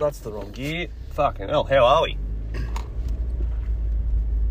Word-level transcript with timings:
that's 0.00 0.20
the 0.20 0.32
wrong 0.32 0.50
gear. 0.50 0.88
Fucking 1.12 1.48
hell, 1.48 1.64
how 1.64 1.84
are 1.84 2.02
we? 2.02 2.16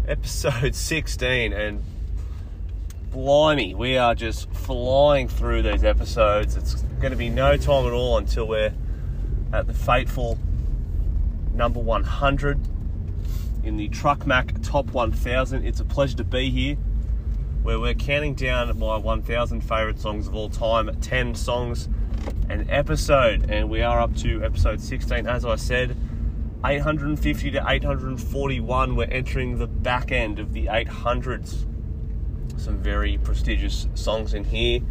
Episode 0.08 0.76
16, 0.76 1.54
and 1.54 1.84
blimey, 3.12 3.74
we 3.74 3.98
are 3.98 4.14
just 4.14 4.50
flying 4.52 5.28
through 5.28 5.64
these 5.64 5.84
episodes. 5.84 6.56
It's 6.56 6.76
going 7.00 7.12
to 7.12 7.18
be 7.18 7.30
no 7.30 7.58
time 7.58 7.88
at 7.88 7.94
all 7.94 8.20
until 8.20 8.48
we're 8.48 8.74
at 9.52 9.66
the 9.66 9.74
fateful 9.74 10.38
number 11.54 11.80
100 11.80 12.60
in 13.64 13.76
the 13.76 13.90
Truck 13.90 14.28
Mac 14.28 14.62
Top 14.62 14.92
1000. 14.92 15.66
It's 15.66 15.80
a 15.80 15.86
pleasure 15.86 16.18
to 16.18 16.24
be 16.24 16.52
here 16.52 16.76
where 17.64 17.80
we're 17.80 17.96
counting 17.96 18.36
down 18.36 18.78
my 18.78 18.98
1000 18.98 19.62
favourite 19.62 20.00
songs 20.00 20.28
of 20.28 20.36
all 20.36 20.50
time, 20.50 20.96
10 21.02 21.34
songs 21.34 21.90
an 22.50 22.70
episode, 22.70 23.50
and 23.50 23.70
we 23.70 23.82
are 23.82 24.00
up 24.00 24.16
to 24.18 24.44
episode 24.44 24.82
16. 24.82 25.28
As 25.28 25.46
I 25.46 25.56
said, 25.56 25.96
850 26.66 27.52
to 27.52 27.64
841, 27.68 28.96
we're 28.96 29.06
entering 29.06 29.58
the 29.58 29.68
back 29.68 30.12
end 30.12 30.40
of 30.40 30.54
the 30.54 30.66
800s. 30.66 31.66
Some 32.58 32.78
very 32.80 33.18
prestigious 33.18 33.88
songs 33.96 34.34
in 34.34 34.44
here. 34.44 34.82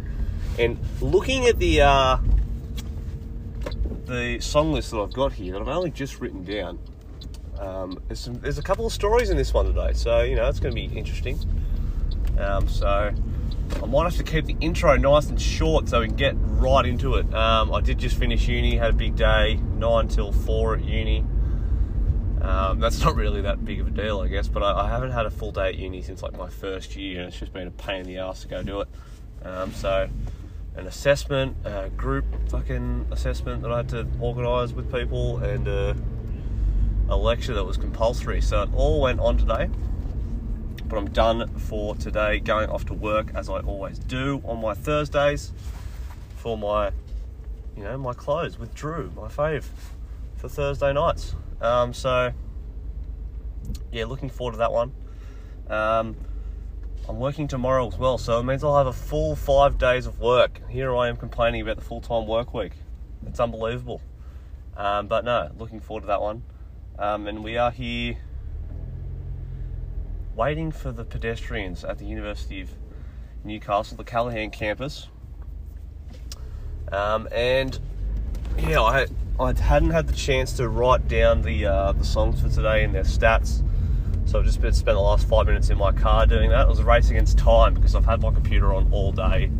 And 0.57 0.79
looking 1.01 1.45
at 1.45 1.59
the 1.59 1.81
uh, 1.81 2.17
the 4.05 4.39
song 4.39 4.73
list 4.73 4.91
that 4.91 4.97
I've 4.97 5.13
got 5.13 5.33
here 5.33 5.53
that 5.53 5.61
I've 5.61 5.67
only 5.67 5.91
just 5.91 6.19
written 6.19 6.43
down, 6.43 6.79
um, 7.59 8.01
there's, 8.07 8.19
some, 8.19 8.39
there's 8.39 8.57
a 8.57 8.63
couple 8.63 8.85
of 8.85 8.91
stories 8.91 9.29
in 9.29 9.37
this 9.37 9.53
one 9.53 9.67
today, 9.67 9.93
so 9.93 10.21
you 10.21 10.35
know 10.35 10.47
it's 10.47 10.59
going 10.59 10.73
to 10.73 10.81
be 10.81 10.97
interesting. 10.97 11.39
Um, 12.39 12.67
so 12.67 13.13
I 13.81 13.85
might 13.85 14.03
have 14.03 14.17
to 14.17 14.23
keep 14.23 14.45
the 14.45 14.57
intro 14.59 14.95
nice 14.97 15.27
and 15.29 15.41
short 15.41 15.89
so 15.89 16.01
we 16.01 16.07
can 16.07 16.15
get 16.15 16.35
right 16.37 16.85
into 16.85 17.15
it. 17.15 17.33
Um, 17.33 17.73
I 17.73 17.81
did 17.81 17.97
just 17.97 18.17
finish 18.17 18.47
uni, 18.47 18.75
had 18.75 18.91
a 18.91 18.93
big 18.93 19.15
day, 19.15 19.55
nine 19.55 20.07
till 20.07 20.31
four 20.31 20.75
at 20.75 20.83
uni. 20.83 21.23
Um, 22.41 22.79
that's 22.79 22.99
not 23.03 23.15
really 23.15 23.41
that 23.41 23.63
big 23.63 23.79
of 23.79 23.87
a 23.87 23.91
deal, 23.91 24.21
I 24.21 24.27
guess, 24.27 24.47
but 24.47 24.63
I, 24.63 24.85
I, 24.85 24.89
haven't 24.89 25.11
had 25.11 25.25
a 25.25 25.29
full 25.29 25.51
day 25.51 25.69
at 25.69 25.75
uni 25.75 26.01
since 26.01 26.23
like 26.23 26.37
my 26.37 26.49
first 26.49 26.95
year, 26.95 27.19
and 27.19 27.27
it's 27.27 27.39
just 27.39 27.53
been 27.53 27.67
a 27.67 27.71
pain 27.71 28.01
in 28.01 28.07
the 28.07 28.17
ass 28.17 28.41
to 28.41 28.47
go 28.47 28.63
do 28.63 28.81
it. 28.81 28.87
Um, 29.43 29.73
so, 29.73 30.09
an 30.75 30.87
assessment, 30.87 31.57
a 31.65 31.89
group 31.89 32.25
fucking 32.49 33.07
assessment 33.11 33.61
that 33.63 33.71
I 33.71 33.77
had 33.77 33.89
to 33.89 34.07
organise 34.19 34.71
with 34.71 34.91
people, 34.91 35.37
and 35.39 35.67
uh, 35.67 35.93
a 37.09 37.17
lecture 37.17 37.53
that 37.53 37.65
was 37.65 37.77
compulsory. 37.77 38.41
So 38.41 38.63
it 38.63 38.69
all 38.73 39.01
went 39.01 39.19
on 39.19 39.37
today 39.37 39.69
but 40.89 40.97
I'm 40.97 41.09
done 41.11 41.47
for 41.55 41.95
today. 41.95 42.39
Going 42.39 42.69
off 42.69 42.85
to 42.87 42.93
work 42.93 43.31
as 43.35 43.47
I 43.47 43.59
always 43.59 43.99
do 43.99 44.41
on 44.43 44.59
my 44.59 44.73
Thursdays 44.73 45.51
for 46.35 46.57
my, 46.57 46.91
you 47.77 47.83
know, 47.83 47.97
my 47.97 48.13
clothes 48.13 48.57
with 48.57 48.73
Drew, 48.73 49.11
my 49.15 49.27
fave, 49.27 49.65
for 50.35 50.49
Thursday 50.49 50.91
nights. 50.91 51.35
Um, 51.61 51.93
so 51.93 52.33
yeah, 53.91 54.05
looking 54.05 54.29
forward 54.29 54.53
to 54.53 54.57
that 54.57 54.71
one. 54.71 54.91
Um, 55.69 56.15
I'm 57.07 57.19
working 57.19 57.47
tomorrow 57.47 57.87
as 57.87 57.97
well, 57.97 58.17
so 58.17 58.39
it 58.39 58.43
means 58.43 58.63
I'll 58.63 58.77
have 58.77 58.87
a 58.87 58.93
full 58.93 59.35
five 59.35 59.77
days 59.77 60.07
of 60.07 60.19
work. 60.19 60.61
Here 60.69 60.95
I 60.95 61.07
am 61.07 61.17
complaining 61.17 61.61
about 61.61 61.75
the 61.75 61.83
full 61.83 62.01
time 62.01 62.27
work 62.27 62.53
week. 62.53 62.73
It's 63.27 63.39
unbelievable. 63.39 64.01
Um, 64.75 65.07
but 65.07 65.25
no, 65.25 65.51
looking 65.57 65.79
forward 65.79 66.01
to 66.01 66.07
that 66.07 66.21
one. 66.21 66.43
Um, 66.97 67.27
and 67.27 67.43
we 67.43 67.57
are 67.57 67.71
here 67.71 68.17
waiting 70.39 70.71
for 70.71 70.93
the 70.93 71.03
pedestrians 71.03 71.83
at 71.83 71.97
the 71.97 72.05
University 72.05 72.61
of 72.61 72.69
Newcastle, 73.43 73.97
the 73.97 74.05
Callaghan 74.05 74.49
campus. 74.49 75.09
Um, 76.93 77.27
and 77.33 77.77
yeah, 78.57 78.81
I 78.81 79.07
I 79.37 79.53
hadn't 79.53 79.89
had 79.89 80.07
the 80.07 80.15
chance 80.15 80.53
to 80.53 80.69
write 80.69 81.09
down 81.09 81.41
the 81.41 81.65
uh, 81.65 81.91
the 81.91 82.05
songs 82.05 82.41
for 82.41 82.47
today 82.47 82.85
and 82.85 82.95
their 82.95 83.03
stats, 83.03 83.61
so 84.25 84.39
I've 84.39 84.45
just 84.45 84.61
been 84.61 84.71
spent 84.71 84.95
the 84.95 85.01
last 85.01 85.27
five 85.27 85.45
minutes 85.45 85.71
in 85.71 85.77
my 85.77 85.91
car 85.91 86.25
doing 86.25 86.49
that. 86.51 86.61
It 86.61 86.69
was 86.69 86.79
a 86.79 86.85
race 86.85 87.09
against 87.09 87.37
time 87.37 87.73
because 87.73 87.93
I've 87.93 88.05
had 88.05 88.21
my 88.21 88.31
computer 88.31 88.73
on 88.73 88.87
all 88.93 89.11
day 89.11 89.51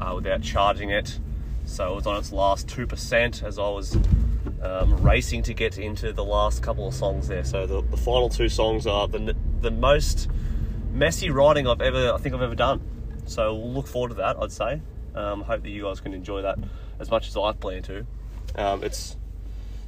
uh, 0.00 0.12
without 0.16 0.42
charging 0.42 0.90
it, 0.90 1.20
so 1.64 1.92
it 1.92 1.94
was 1.94 2.06
on 2.08 2.16
its 2.16 2.32
last 2.32 2.68
two 2.68 2.88
percent 2.88 3.44
as 3.44 3.60
I 3.60 3.68
was 3.68 3.96
um, 4.62 4.96
racing 5.02 5.42
to 5.44 5.54
get 5.54 5.78
into 5.78 6.12
the 6.12 6.24
last 6.24 6.62
couple 6.62 6.86
of 6.86 6.94
songs 6.94 7.28
there. 7.28 7.44
So 7.44 7.66
the, 7.66 7.82
the 7.82 7.96
final 7.96 8.28
two 8.28 8.48
songs 8.48 8.86
are 8.86 9.08
the 9.08 9.34
the 9.60 9.70
most 9.70 10.28
messy 10.92 11.30
writing 11.30 11.66
I've 11.66 11.80
ever 11.80 12.12
I 12.12 12.18
think 12.18 12.34
I've 12.34 12.42
ever 12.42 12.54
done. 12.54 12.80
So 13.26 13.54
we'll 13.54 13.72
look 13.72 13.86
forward 13.86 14.08
to 14.08 14.14
that. 14.16 14.36
I'd 14.40 14.52
say. 14.52 14.82
Um, 15.14 15.42
hope 15.42 15.62
that 15.62 15.70
you 15.70 15.82
guys 15.82 16.00
can 16.00 16.14
enjoy 16.14 16.42
that 16.42 16.58
as 17.00 17.10
much 17.10 17.28
as 17.28 17.36
I 17.36 17.52
plan 17.52 17.82
to. 17.84 18.06
Um, 18.54 18.84
it's 18.84 19.16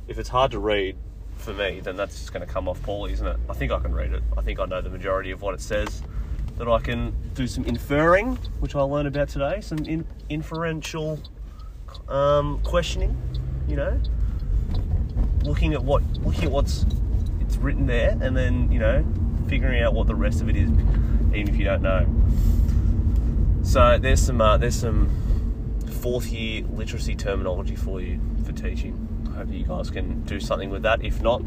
if 0.09 0.19
it's 0.19 0.29
hard 0.29 0.51
to 0.53 0.59
read 0.59 0.97
for 1.37 1.53
me, 1.53 1.81
then 1.81 1.97
that's 1.97 2.19
just 2.19 2.33
going 2.33 2.47
to 2.47 2.53
come 2.53 2.69
off 2.69 2.83
poorly, 2.83 3.13
isn't 3.13 3.27
it? 3.27 3.37
I 3.49 3.55
think 3.55 3.73
I 3.73 3.79
can 3.79 3.95
read 3.95 4.13
it. 4.13 4.23
I 4.37 4.43
think 4.43 4.59
I 4.59 4.65
know 4.65 4.81
the 4.81 4.91
majority 4.91 5.31
of 5.31 5.43
what 5.43 5.55
it 5.55 5.61
says. 5.61 6.03
That 6.59 6.69
I 6.69 6.79
can 6.81 7.15
do 7.35 7.47
some 7.47 7.65
inferring, 7.65 8.37
which 8.61 8.77
I 8.77 8.83
learned 8.83 9.09
about 9.09 9.29
today. 9.29 9.61
Some 9.61 9.79
in, 9.79 10.05
inferential 10.29 11.19
um, 12.09 12.61
questioning. 12.63 13.17
You 13.67 13.77
know, 13.77 14.01
looking 15.45 15.75
at 15.75 15.83
what 15.83 16.03
looking 16.25 16.45
at 16.45 16.51
what's 16.51 16.85
it's 17.41 17.57
written 17.57 17.87
there, 17.87 18.17
and 18.21 18.37
then 18.37 18.71
you 18.71 18.79
know 18.79 19.05
figuring 19.49 19.83
out 19.83 19.95
what 19.95 20.07
the 20.07 20.15
rest 20.15 20.41
of 20.41 20.49
it 20.49 20.57
is, 20.57 20.71
even 21.35 21.49
if 21.49 21.57
you 21.57 21.65
don't 21.65 21.83
know. 21.83 22.07
So 23.63 23.99
there's 23.99 24.21
some 24.21 24.41
uh, 24.41 24.57
there's 24.57 24.77
some 24.77 25.11
fourth 26.01 26.27
year 26.27 26.65
literacy 26.65 27.15
terminology 27.15 27.77
for 27.77 28.01
you 28.01 28.21
for 28.45 28.53
teaching. 28.53 29.09
I 29.33 29.39
hope 29.39 29.51
you 29.51 29.65
guys 29.65 29.91
can 29.91 30.23
do 30.25 30.41
something 30.41 30.71
with 30.71 30.83
that. 30.83 31.05
If 31.05 31.23
not, 31.23 31.43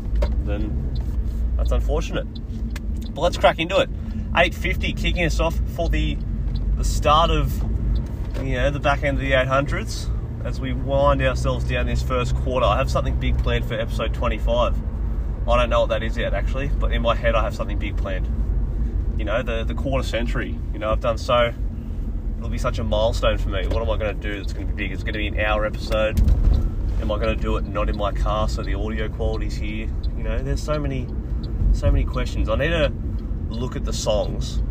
then 0.45 0.97
that's 1.57 1.72
unfortunate. 1.72 2.28
But 3.13 3.22
let's 3.22 3.38
crack 3.38 3.59
into 3.59 3.79
it. 3.79 3.89
850 4.35 4.94
kicking 4.94 5.23
us 5.23 5.39
off 5.39 5.55
for 5.75 5.89
the 5.89 6.17
the 6.78 6.84
start 6.84 7.31
of 7.31 7.53
you 8.44 8.55
know 8.55 8.69
the 8.69 8.79
back 8.79 9.03
end 9.03 9.17
of 9.17 9.22
the 9.22 9.31
800s 9.31 10.09
as 10.45 10.61
we 10.61 10.73
wind 10.73 11.23
ourselves 11.23 11.66
down 11.66 11.88
this 11.88 12.03
first 12.03 12.35
quarter. 12.35 12.67
I 12.67 12.78
have 12.78 12.89
something 12.89 13.19
big 13.19 13.35
planned 13.39 13.66
for 13.66 13.73
episode 13.73 14.13
25. 14.13 14.78
I 15.47 15.57
don't 15.57 15.72
know 15.72 15.81
what 15.81 15.89
that 15.89 16.03
is 16.03 16.16
yet, 16.16 16.35
actually, 16.35 16.67
but 16.67 16.94
in 16.94 17.01
my 17.01 17.16
head, 17.16 17.33
I 17.33 17.41
have 17.41 17.56
something 17.56 17.79
big 17.79 17.97
planned. 17.97 18.29
You 19.17 19.25
know, 19.25 19.41
the, 19.41 19.63
the 19.63 19.73
quarter 19.73 20.07
century. 20.07 20.57
You 20.72 20.78
know, 20.78 20.91
I've 20.91 21.00
done 21.00 21.17
so. 21.17 21.51
It'll 22.38 22.50
be 22.50 22.59
such 22.59 22.78
a 22.78 22.84
milestone 22.84 23.39
for 23.39 23.50
me. 23.50 23.66
What 23.67 23.81
am 23.81 23.89
I 23.89 23.97
going 23.97 24.16
to 24.16 24.22
do 24.22 24.38
that's 24.38 24.53
going 24.53 24.67
to 24.67 24.73
be 24.73 24.84
big? 24.84 24.91
It's 24.91 25.01
going 25.01 25.13
to 25.13 25.19
be 25.19 25.28
an 25.28 25.39
hour 25.39 25.66
episode. 25.66 26.19
Am 27.01 27.11
I 27.11 27.17
going 27.17 27.35
to 27.35 27.41
do 27.41 27.57
it 27.57 27.66
not 27.66 27.89
in 27.89 27.97
my 27.97 28.11
car 28.11 28.47
so 28.47 28.61
the 28.61 28.75
audio 28.75 29.09
quality's 29.09 29.55
here? 29.55 29.89
You 30.16 30.23
know, 30.23 30.44
there's 30.44 30.61
so 30.61 30.79
many, 30.79 31.07
so 31.73 31.89
many 31.91 32.05
questions. 32.05 32.50
I 32.50 32.55
need 32.55 32.69
to 32.69 32.94
look 33.50 33.75
at 33.75 33.84
the 33.84 33.94
songs 33.94 34.61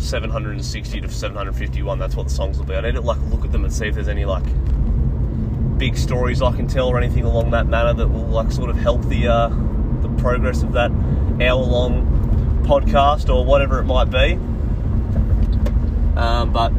760 0.00 1.00
to 1.00 1.08
751. 1.08 1.98
That's 1.98 2.16
what 2.16 2.28
the 2.28 2.34
songs 2.34 2.58
will 2.58 2.64
be. 2.64 2.74
I 2.74 2.80
need 2.80 2.94
to 2.94 3.00
like 3.00 3.20
look 3.30 3.44
at 3.44 3.52
them 3.52 3.64
and 3.64 3.72
see 3.72 3.86
if 3.86 3.94
there's 3.94 4.08
any 4.08 4.24
like 4.24 4.44
big 5.78 5.96
stories 5.96 6.42
I 6.42 6.54
can 6.54 6.66
tell 6.66 6.88
or 6.88 6.98
anything 6.98 7.24
along 7.24 7.50
that 7.52 7.66
manner 7.66 7.94
that 7.94 8.08
will 8.08 8.26
like 8.26 8.52
sort 8.52 8.70
of 8.70 8.76
help 8.76 9.02
the 9.04 9.28
uh, 9.28 9.48
the 10.00 10.08
progress 10.20 10.62
of 10.62 10.72
that 10.72 10.90
hour 11.40 11.62
long 11.62 12.64
podcast 12.66 13.34
or 13.34 13.44
whatever 13.44 13.78
it 13.78 13.84
might 13.84 14.10
be. 14.10 14.34
Um, 16.18 16.52
but 16.52 16.72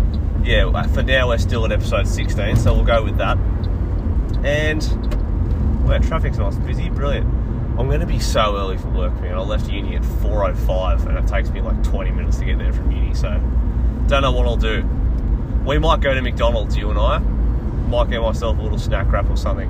yeah, 0.44 0.72
for 0.88 1.04
now 1.04 1.30
we're 1.30 1.38
still 1.38 1.66
at 1.66 1.72
episode 1.72 2.08
16, 2.08 2.58
so 2.58 2.74
we'll 2.74 2.84
go 2.84 3.04
with 3.04 3.18
that. 3.18 3.38
And 4.44 4.82
well, 5.88 6.00
traffic's 6.00 6.38
nice 6.38 6.56
busy, 6.58 6.90
brilliant. 6.90 7.41
I'm 7.78 7.88
going 7.88 8.02
to 8.02 8.06
be 8.06 8.20
so 8.20 8.58
early 8.58 8.78
for 8.78 8.90
work, 8.90 9.14
man. 9.22 9.34
I 9.34 9.40
left 9.40 9.70
uni 9.70 9.96
at 9.96 10.02
4:05, 10.02 11.08
and 11.08 11.18
it 11.18 11.28
takes 11.28 11.50
me 11.50 11.62
like 11.62 11.82
20 11.84 12.12
minutes 12.12 12.38
to 12.40 12.46
get 12.46 12.58
there 12.58 12.74
from 12.74 12.92
uni. 12.92 13.14
So, 13.14 13.30
don't 14.08 14.22
know 14.22 14.32
what 14.34 14.46
I'll 14.46 14.58
do. 14.58 14.84
We 15.66 15.80
might 15.80 16.02
go 16.02 16.14
to 16.14 16.22
McDonald's, 16.22 16.76
you 16.76 16.90
and 16.90 17.00
I. 17.00 17.20
Might 17.88 18.10
get 18.10 18.22
myself 18.22 18.58
a 18.60 18.62
little 18.62 18.78
snack 18.78 19.10
wrap 19.12 19.30
or 19.30 19.38
something. 19.38 19.70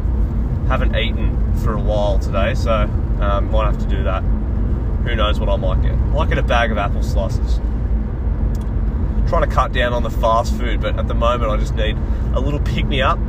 Haven't 0.68 0.96
eaten 0.96 1.54
for 1.58 1.74
a 1.74 1.80
while 1.80 2.18
today, 2.18 2.56
so 2.56 2.72
um, 2.72 3.52
might 3.52 3.66
have 3.66 3.80
to 3.80 3.88
do 3.88 4.04
that. 4.04 4.24
Who 4.24 5.16
knows 5.16 5.40
what 5.40 5.50
I 5.50 5.56
might 5.56 5.82
get? 5.84 5.92
I 5.92 5.96
might 5.96 6.30
get 6.30 6.40
a 6.40 6.44
bag 6.44 6.72
of 6.72 6.78
apple 6.80 7.04
slices. 7.04 7.58
Trying 9.30 9.48
to 9.48 9.56
cut 9.56 9.74
down 9.74 9.94
on 9.94 10.02
the 10.02 10.10
fast 10.10 10.56
food, 10.56 10.82
but 10.82 10.98
at 10.98 11.08
the 11.08 11.14
moment 11.14 11.52
I 11.52 11.58
just 11.58 11.76
need 11.76 11.98
a 12.34 12.40
little 12.40 12.60
pick 12.60 12.86
me 12.86 13.02
up 13.02 13.20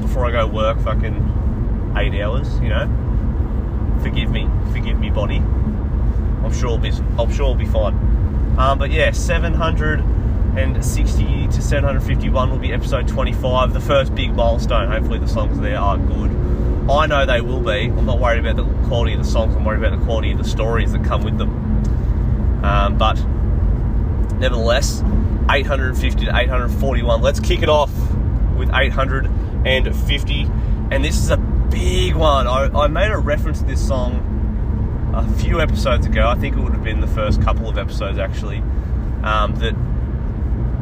before 0.00 0.26
I 0.26 0.32
go 0.32 0.46
work. 0.46 0.78
Fucking 0.80 1.94
eight 1.96 2.20
hours, 2.20 2.60
you 2.60 2.68
know 2.68 3.01
forgive 4.02 4.30
me, 4.30 4.48
forgive 4.72 4.98
me, 4.98 5.10
body. 5.10 5.36
I'm 5.36 6.52
sure 6.52 6.74
it'll 6.74 6.78
be, 6.78 6.90
I'm 7.18 7.32
sure 7.32 7.46
it'll 7.46 7.54
be 7.54 7.66
fine. 7.66 7.94
Um, 8.58 8.78
but 8.78 8.90
yeah, 8.90 9.12
760 9.12 11.48
to 11.48 11.62
751 11.62 12.50
will 12.50 12.58
be 12.58 12.72
episode 12.72 13.08
25, 13.08 13.72
the 13.72 13.80
first 13.80 14.14
big 14.14 14.34
milestone. 14.34 14.90
Hopefully, 14.90 15.18
the 15.18 15.28
songs 15.28 15.58
there 15.60 15.78
are 15.78 15.96
good. 15.96 16.30
I 16.90 17.06
know 17.06 17.24
they 17.24 17.40
will 17.40 17.60
be. 17.60 17.86
I'm 17.86 18.06
not 18.06 18.18
worried 18.18 18.44
about 18.44 18.56
the 18.56 18.64
quality 18.88 19.12
of 19.12 19.20
the 19.20 19.24
songs. 19.24 19.54
I'm 19.54 19.64
worried 19.64 19.84
about 19.84 19.98
the 19.98 20.04
quality 20.04 20.32
of 20.32 20.38
the 20.38 20.44
stories 20.44 20.92
that 20.92 21.04
come 21.04 21.22
with 21.22 21.38
them. 21.38 21.50
Um, 22.64 22.98
but 22.98 23.14
nevertheless, 24.38 25.00
850 25.48 26.26
to 26.26 26.36
841. 26.36 27.22
Let's 27.22 27.40
kick 27.40 27.62
it 27.62 27.68
off 27.68 27.92
with 28.56 28.70
850. 28.74 30.48
And 30.90 31.04
this 31.04 31.16
is 31.16 31.30
a 31.30 31.36
big 31.72 32.14
one. 32.14 32.46
I, 32.46 32.66
I 32.66 32.86
made 32.86 33.10
a 33.10 33.18
reference 33.18 33.60
to 33.60 33.64
this 33.64 33.84
song 33.84 35.12
a 35.14 35.26
few 35.38 35.60
episodes 35.60 36.06
ago. 36.06 36.28
I 36.28 36.34
think 36.36 36.56
it 36.56 36.60
would 36.60 36.72
have 36.72 36.84
been 36.84 37.00
the 37.00 37.06
first 37.06 37.42
couple 37.42 37.68
of 37.68 37.78
episodes 37.78 38.18
actually. 38.18 38.58
Um, 39.22 39.54
that 39.56 39.72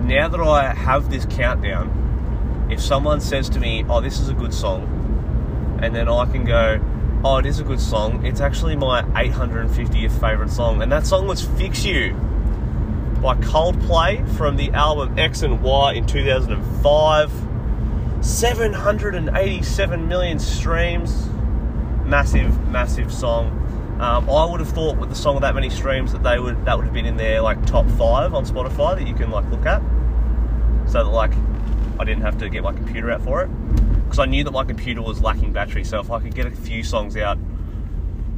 now 0.05 0.29
that 0.29 0.41
I 0.41 0.75
have 0.75 1.11
this 1.11 1.27
countdown, 1.27 2.69
if 2.71 2.81
someone 2.81 3.21
says 3.21 3.49
to 3.51 3.61
me, 3.61 3.85
"Oh, 3.89 4.01
this 4.01 4.19
is 4.19 4.29
a 4.29 4.35
good 4.35 4.55
song," 4.55 5.79
and 5.83 5.95
then 5.95 6.09
I 6.09 6.25
can 6.27 6.45
go, 6.45 6.81
"Oh, 7.25 7.37
it 7.37 7.47
is 7.47 7.61
a 7.61 7.65
good 7.65 7.81
song," 7.81 8.25
it's 8.25 8.41
actually 8.41 8.77
my 8.77 9.03
850th 9.15 10.13
favorite 10.21 10.51
song, 10.51 10.83
and 10.83 10.91
that 10.91 11.07
song 11.07 11.27
was 11.27 11.43
"Fix 11.43 11.85
You." 11.85 12.17
by 13.21 13.35
Coldplay 13.37 14.27
from 14.37 14.57
the 14.57 14.71
album 14.71 15.19
X 15.19 15.43
and 15.43 15.61
Y 15.61 15.93
in 15.93 16.07
2005. 16.07 17.50
787 18.21 20.09
million 20.09 20.39
streams. 20.39 21.29
Massive, 22.05 22.69
massive 22.69 23.13
song. 23.13 23.57
Um, 24.01 24.31
I 24.31 24.45
would 24.45 24.61
have 24.61 24.71
thought 24.71 24.97
with 24.97 25.11
the 25.11 25.15
song 25.15 25.37
of 25.37 25.43
that 25.43 25.55
many 25.55 25.69
streams 25.69 26.13
that 26.13 26.23
they 26.23 26.39
would 26.39 26.65
that 26.65 26.77
would 26.77 26.85
have 26.85 26.95
been 26.95 27.07
in 27.07 27.17
their 27.17 27.43
like 27.43 27.65
top 27.67 27.87
five 27.91 28.33
on 28.33 28.47
Spotify 28.47 28.97
that 28.97 29.07
you 29.07 29.15
can 29.15 29.31
like 29.31 29.49
look 29.51 29.67
at, 29.67 29.83
so 30.87 31.05
that 31.05 31.11
like 31.11 31.33
I 31.99 32.05
didn't 32.05 32.23
have 32.23 32.39
to 32.39 32.49
get 32.49 32.63
my 32.63 32.73
computer 32.73 33.11
out 33.11 33.23
for 33.23 33.43
it 33.43 33.51
because 34.05 34.19
I 34.19 34.25
knew 34.25 34.43
that 34.43 34.53
my 34.53 34.65
computer 34.65 35.03
was 35.03 35.21
lacking 35.21 35.53
battery. 35.53 35.85
So 35.85 36.01
if 36.01 36.11
I 36.11 36.19
could 36.19 36.35
get 36.35 36.47
a 36.47 36.51
few 36.51 36.83
songs 36.83 37.17
out 37.17 37.39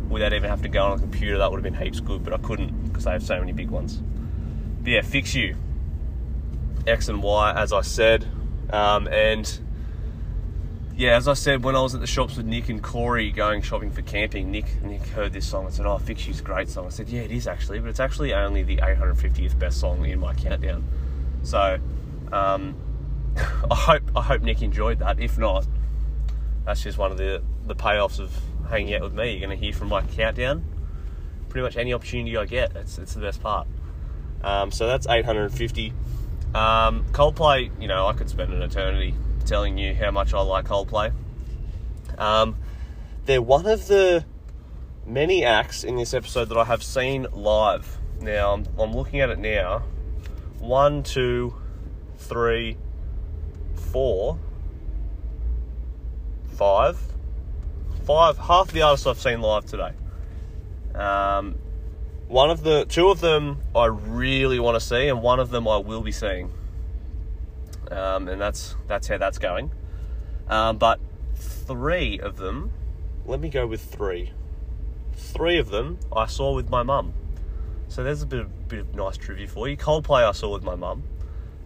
without 0.09 0.33
even 0.33 0.51
having 0.51 0.65
to 0.65 0.69
go 0.69 0.83
on 0.83 0.99
a 0.99 1.01
computer, 1.01 1.39
that 1.39 1.51
would 1.51 1.65
have 1.65 1.73
been 1.73 1.81
heaps 1.81 2.01
good. 2.01 2.25
But 2.25 2.35
I 2.35 2.39
couldn't 2.39 2.89
because 2.89 3.05
they 3.05 3.13
have 3.13 3.23
so 3.23 3.39
many 3.39 3.53
big 3.53 3.71
ones. 3.71 4.03
But 4.83 4.91
yeah, 4.91 5.03
fix 5.03 5.35
you. 5.35 5.57
X 6.89 7.09
and 7.09 7.23
Y, 7.23 7.53
as 7.53 7.73
I 7.73 7.83
said, 7.83 8.27
um, 8.71 9.07
and 9.07 9.61
yeah, 10.97 11.17
as 11.17 11.27
I 11.27 11.35
said, 11.35 11.65
when 11.65 11.75
I 11.75 11.81
was 11.81 11.95
at 11.95 12.01
the 12.01 12.07
shops 12.07 12.37
with 12.37 12.47
Nick 12.47 12.69
and 12.69 12.83
Corey 12.83 13.31
going 13.31 13.63
shopping 13.63 13.91
for 13.91 14.03
camping, 14.03 14.51
Nick 14.51 14.83
Nick 14.83 15.03
heard 15.09 15.33
this 15.33 15.47
song 15.47 15.65
and 15.65 15.75
said, 15.75 15.87
"Oh, 15.87 15.99
Fix 15.99 16.27
You's 16.27 16.41
a 16.41 16.43
great 16.43 16.69
song." 16.69 16.87
I 16.87 16.91
said, 16.91 17.09
"Yeah, 17.09 17.23
it 17.23 17.31
is 17.31 17.47
actually, 17.47 17.79
but 17.79 17.89
it's 17.89 18.01
actually 18.01 18.35
only 18.35 18.63
the 18.63 18.77
850th 18.79 19.59
best 19.59 19.81
song 19.81 20.05
in 20.05 20.21
my 20.21 20.35
countdown." 20.35 20.85
So, 21.43 21.79
um, 22.31 22.77
I 23.71 23.75
hope 23.75 24.03
I 24.15 24.23
hope 24.23 24.43
Nick 24.43 24.61
enjoyed 24.61 24.99
that. 24.99 25.19
If 25.19 25.39
not, 25.39 25.67
that's 26.67 26.83
just 26.83 26.99
one 26.99 27.11
of 27.11 27.17
the 27.17 27.43
the 27.65 27.75
payoffs 27.75 28.21
of 28.21 28.37
hanging 28.69 28.95
out 28.95 29.03
with 29.03 29.15
me. 29.15 29.33
You're 29.33 29.47
going 29.47 29.59
to 29.59 29.65
hear 29.65 29.73
from 29.73 29.89
my 29.89 30.03
countdown. 30.03 30.65
Pretty 31.49 31.65
much 31.65 31.77
any 31.77 31.95
opportunity 31.95 32.37
I 32.37 32.45
get, 32.45 32.77
it's 32.77 32.99
it's 32.99 33.15
the 33.15 33.21
best 33.21 33.43
part. 33.43 33.67
Um, 34.43 34.71
so 34.71 34.87
that's 34.87 35.07
850. 35.07 35.93
Um, 36.55 37.05
Coldplay, 37.13 37.71
you 37.81 37.89
know, 37.89 38.07
I 38.07 38.13
could 38.13 38.29
spend 38.29 38.53
an 38.53 38.61
eternity 38.61 39.15
telling 39.43 39.79
you 39.79 39.95
how 39.95 40.11
much 40.11 40.35
I 40.35 40.41
like 40.41 40.67
Coldplay. 40.67 41.13
Um, 42.19 42.57
they're 43.27 43.43
one 43.43 43.67
of 43.67 43.87
the 43.87 44.25
many 45.07 45.45
acts 45.45 45.85
in 45.85 45.97
this 45.97 46.15
episode 46.15 46.49
that 46.49 46.59
I 46.59 46.65
have 46.65 46.83
seen 46.83 47.27
live. 47.33 47.99
Now, 48.21 48.63
I'm, 48.79 48.93
looking 48.93 49.21
at 49.21 49.31
it 49.31 49.39
now. 49.39 49.83
One, 50.59 51.03
two, 51.03 51.55
three, 52.19 52.77
four, 53.75 54.39
five. 56.55 56.99
Five, 58.05 58.39
half 58.39 58.71
the 58.73 58.83
artists 58.83 59.07
I've 59.07 59.21
seen 59.21 59.41
live 59.41 59.65
today. 59.65 59.93
Um, 60.95 61.57
one 62.29 62.51
of 62.51 62.63
the, 62.63 62.85
two 62.85 63.09
of 63.09 63.21
them 63.21 63.59
I 63.75 63.87
really 63.87 64.61
want 64.61 64.77
to 64.77 64.81
see, 64.81 65.09
and 65.09 65.23
one 65.23 65.41
of 65.41 65.51
them 65.51 65.67
I 65.67 65.79
will 65.79 66.03
be 66.03 66.13
seeing 66.13 66.51
um, 67.93 68.29
and 68.29 68.41
that's 68.41 68.75
that's 68.87 69.09
how 69.09 69.19
that's 69.19 69.39
going. 69.39 69.71
Um, 70.49 70.79
but 70.79 71.01
three 71.35 72.19
of 72.19 72.37
them, 72.37 72.73
let 73.25 73.41
me 73.41 73.49
go 73.49 73.67
with 73.67 73.83
three. 73.83 74.33
Three 75.15 75.59
of 75.59 75.71
them 75.71 75.99
I 76.15 76.27
saw 76.27 76.55
with 76.55 76.69
my 76.69 76.83
mum. 76.83 77.15
So 77.89 78.03
there's 78.03 78.23
a 78.23 78.27
bit 78.27 78.41
of 78.41 78.69
bit 78.69 78.81
of 78.81 78.95
nice 78.95 79.17
trivia 79.17 79.47
for 79.47 79.69
you. 79.69 79.77
Coldplay 79.77 80.27
I 80.27 80.33
saw 80.33 80.53
with 80.53 80.63
my 80.63 80.75
mum 80.75 81.05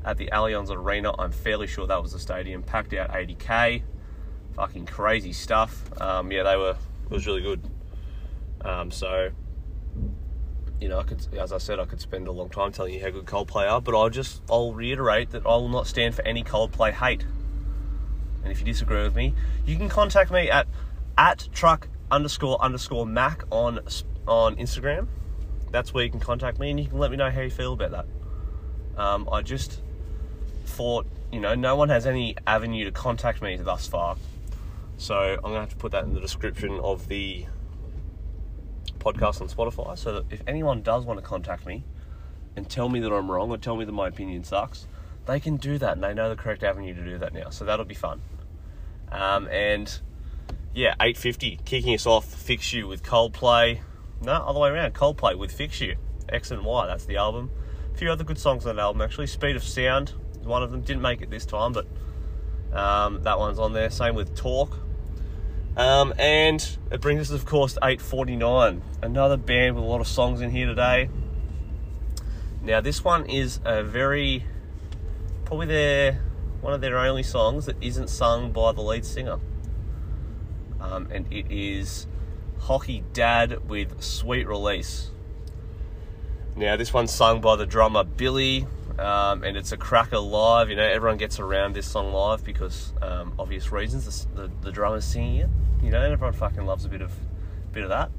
at 0.04 0.16
the 0.16 0.28
Allianz 0.32 0.70
Arena. 0.70 1.14
I'm 1.18 1.32
fairly 1.32 1.66
sure 1.66 1.86
that 1.86 2.02
was 2.02 2.12
the 2.12 2.18
stadium, 2.18 2.62
packed 2.62 2.94
out 2.94 3.10
80k. 3.10 3.82
Fucking 4.54 4.86
crazy 4.86 5.32
stuff. 5.32 5.82
Um, 6.00 6.32
yeah, 6.32 6.42
they 6.42 6.56
were. 6.56 6.76
It 7.04 7.10
was 7.10 7.26
really 7.26 7.42
good. 7.42 7.60
Um, 8.62 8.90
so 8.90 9.30
you 10.80 10.88
know, 10.88 10.98
I 10.98 11.04
could, 11.04 11.26
as 11.38 11.52
I 11.52 11.58
said, 11.58 11.80
I 11.80 11.86
could 11.86 12.00
spend 12.00 12.28
a 12.28 12.32
long 12.32 12.50
time 12.50 12.72
telling 12.72 12.94
you 12.94 13.00
how 13.00 13.10
good 13.10 13.24
Coldplay 13.24 13.70
are, 13.70 13.80
but 13.80 13.96
I'll 13.96 14.10
just, 14.10 14.42
I'll 14.50 14.72
reiterate 14.72 15.30
that 15.30 15.46
I 15.46 15.56
will 15.56 15.68
not 15.68 15.86
stand 15.86 16.14
for 16.14 16.22
any 16.22 16.44
Coldplay 16.44 16.92
hate. 16.92 17.24
And 18.42 18.52
if 18.52 18.60
you 18.60 18.66
disagree 18.66 19.02
with 19.02 19.16
me, 19.16 19.34
you 19.64 19.76
can 19.76 19.88
contact 19.88 20.30
me 20.30 20.50
at 20.50 20.68
at 21.18 21.48
truck 21.52 21.88
underscore 22.12 22.62
underscore 22.62 23.04
mac 23.06 23.42
on 23.50 23.80
on 24.28 24.54
Instagram. 24.56 25.08
That's 25.72 25.92
where 25.92 26.04
you 26.04 26.10
can 26.10 26.20
contact 26.20 26.60
me, 26.60 26.70
and 26.70 26.78
you 26.78 26.86
can 26.86 26.98
let 26.98 27.10
me 27.10 27.16
know 27.16 27.30
how 27.30 27.40
you 27.40 27.50
feel 27.50 27.72
about 27.72 27.90
that. 27.90 28.06
Um, 28.96 29.28
I 29.32 29.42
just 29.42 29.82
thought, 30.64 31.06
you 31.32 31.40
know, 31.40 31.56
no 31.56 31.74
one 31.74 31.88
has 31.88 32.06
any 32.06 32.36
avenue 32.46 32.84
to 32.84 32.92
contact 32.92 33.42
me 33.42 33.56
thus 33.56 33.88
far, 33.88 34.16
so 34.96 35.16
I'm 35.16 35.40
gonna 35.40 35.60
have 35.60 35.70
to 35.70 35.76
put 35.76 35.90
that 35.92 36.04
in 36.04 36.14
the 36.14 36.20
description 36.20 36.78
of 36.80 37.08
the 37.08 37.46
podcast 38.96 39.40
on 39.40 39.48
Spotify 39.48 39.96
so 39.98 40.14
that 40.14 40.32
if 40.32 40.42
anyone 40.46 40.82
does 40.82 41.04
want 41.04 41.18
to 41.18 41.24
contact 41.24 41.66
me 41.66 41.84
and 42.56 42.68
tell 42.68 42.88
me 42.88 43.00
that 43.00 43.12
I'm 43.12 43.30
wrong 43.30 43.50
or 43.50 43.58
tell 43.58 43.76
me 43.76 43.84
that 43.84 43.92
my 43.92 44.08
opinion 44.08 44.44
sucks, 44.44 44.86
they 45.26 45.40
can 45.40 45.56
do 45.56 45.78
that 45.78 45.92
and 45.92 46.02
they 46.02 46.14
know 46.14 46.28
the 46.28 46.36
correct 46.36 46.62
avenue 46.62 46.94
to 46.94 47.04
do 47.04 47.18
that 47.18 47.32
now. 47.32 47.50
So 47.50 47.64
that'll 47.64 47.84
be 47.84 47.94
fun. 47.94 48.20
Um, 49.10 49.46
and 49.48 50.00
yeah, 50.74 50.94
850 51.00 51.60
kicking 51.64 51.94
us 51.94 52.06
off, 52.06 52.24
Fix 52.24 52.72
You 52.72 52.88
with 52.88 53.02
Coldplay. 53.02 53.80
No, 54.22 54.32
other 54.32 54.58
way 54.58 54.70
around, 54.70 54.94
Coldplay 54.94 55.36
with 55.36 55.52
Fix 55.52 55.80
You. 55.80 55.96
X 56.28 56.50
and 56.50 56.64
Y, 56.64 56.86
that's 56.86 57.04
the 57.04 57.16
album. 57.16 57.50
A 57.94 57.96
few 57.96 58.10
other 58.10 58.24
good 58.24 58.38
songs 58.38 58.66
on 58.66 58.76
that 58.76 58.82
album 58.82 59.02
actually. 59.02 59.26
Speed 59.26 59.56
of 59.56 59.62
Sound 59.62 60.12
is 60.40 60.46
one 60.46 60.62
of 60.62 60.70
them. 60.70 60.80
Didn't 60.80 61.02
make 61.02 61.22
it 61.22 61.30
this 61.30 61.46
time, 61.46 61.72
but 61.72 61.86
um, 62.72 63.22
that 63.22 63.38
one's 63.38 63.58
on 63.58 63.72
there. 63.72 63.90
Same 63.90 64.14
with 64.14 64.36
Talk. 64.36 64.76
Um, 65.76 66.14
and 66.18 66.78
it 66.90 67.00
brings 67.02 67.30
us, 67.30 67.30
of 67.30 67.44
course, 67.44 67.74
to 67.74 67.80
849. 67.80 68.82
Another 69.02 69.36
band 69.36 69.74
with 69.74 69.84
a 69.84 69.86
lot 69.86 70.00
of 70.00 70.08
songs 70.08 70.40
in 70.40 70.50
here 70.50 70.66
today. 70.66 71.10
Now, 72.62 72.80
this 72.80 73.04
one 73.04 73.26
is 73.26 73.60
a 73.64 73.82
very, 73.82 74.44
probably 75.44 75.66
their, 75.66 76.20
one 76.62 76.72
of 76.72 76.80
their 76.80 76.98
only 76.98 77.22
songs 77.22 77.66
that 77.66 77.76
isn't 77.82 78.08
sung 78.08 78.52
by 78.52 78.72
the 78.72 78.80
lead 78.80 79.04
singer. 79.04 79.38
Um, 80.80 81.08
and 81.10 81.30
it 81.30 81.46
is 81.50 82.06
Hockey 82.58 83.04
Dad 83.12 83.68
with 83.68 84.02
Sweet 84.02 84.48
Release. 84.48 85.10
Now, 86.56 86.76
this 86.76 86.90
one's 86.90 87.12
sung 87.12 87.42
by 87.42 87.56
the 87.56 87.66
drummer 87.66 88.02
Billy, 88.02 88.66
um, 88.98 89.44
and 89.44 89.58
it's 89.58 89.72
a 89.72 89.76
cracker 89.76 90.18
live. 90.18 90.70
You 90.70 90.76
know, 90.76 90.84
everyone 90.84 91.18
gets 91.18 91.38
around 91.38 91.74
this 91.74 91.86
song 91.86 92.14
live 92.14 92.44
because 92.44 92.94
um, 93.02 93.34
obvious 93.38 93.70
reasons. 93.70 94.26
The, 94.34 94.42
the, 94.42 94.50
the 94.62 94.72
drummer's 94.72 95.04
singing 95.04 95.36
it. 95.36 95.50
You 95.82 95.90
know, 95.90 96.00
everyone 96.00 96.32
fucking 96.32 96.64
loves 96.64 96.86
a 96.86 96.88
bit 96.88 97.02
of 97.02 97.12
bit 97.72 97.82
of 97.82 97.90
that. 97.90 98.10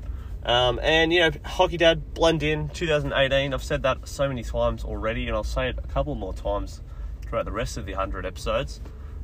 Um, 0.43 0.79
and 0.83 1.11
you 1.11 1.21
know, 1.21 1.31
Hockey 1.45 1.77
Dad 1.77 2.13
Blend 2.13 2.43
Inn 2.43 2.69
2018. 2.69 3.55
I've 3.55 3.63
said 3.63 3.81
that 3.81 4.07
so 4.07 4.27
many 4.27 4.43
times 4.43 4.83
already, 4.83 5.25
and 5.25 5.35
I'll 5.35 5.43
say 5.43 5.69
it 5.69 5.79
a 5.83 5.87
couple 5.87 6.13
more 6.13 6.33
times 6.33 6.81
throughout 7.23 7.45
the 7.45 7.51
rest 7.51 7.75
of 7.75 7.87
the 7.87 7.93
100 7.93 8.23
episodes 8.23 8.81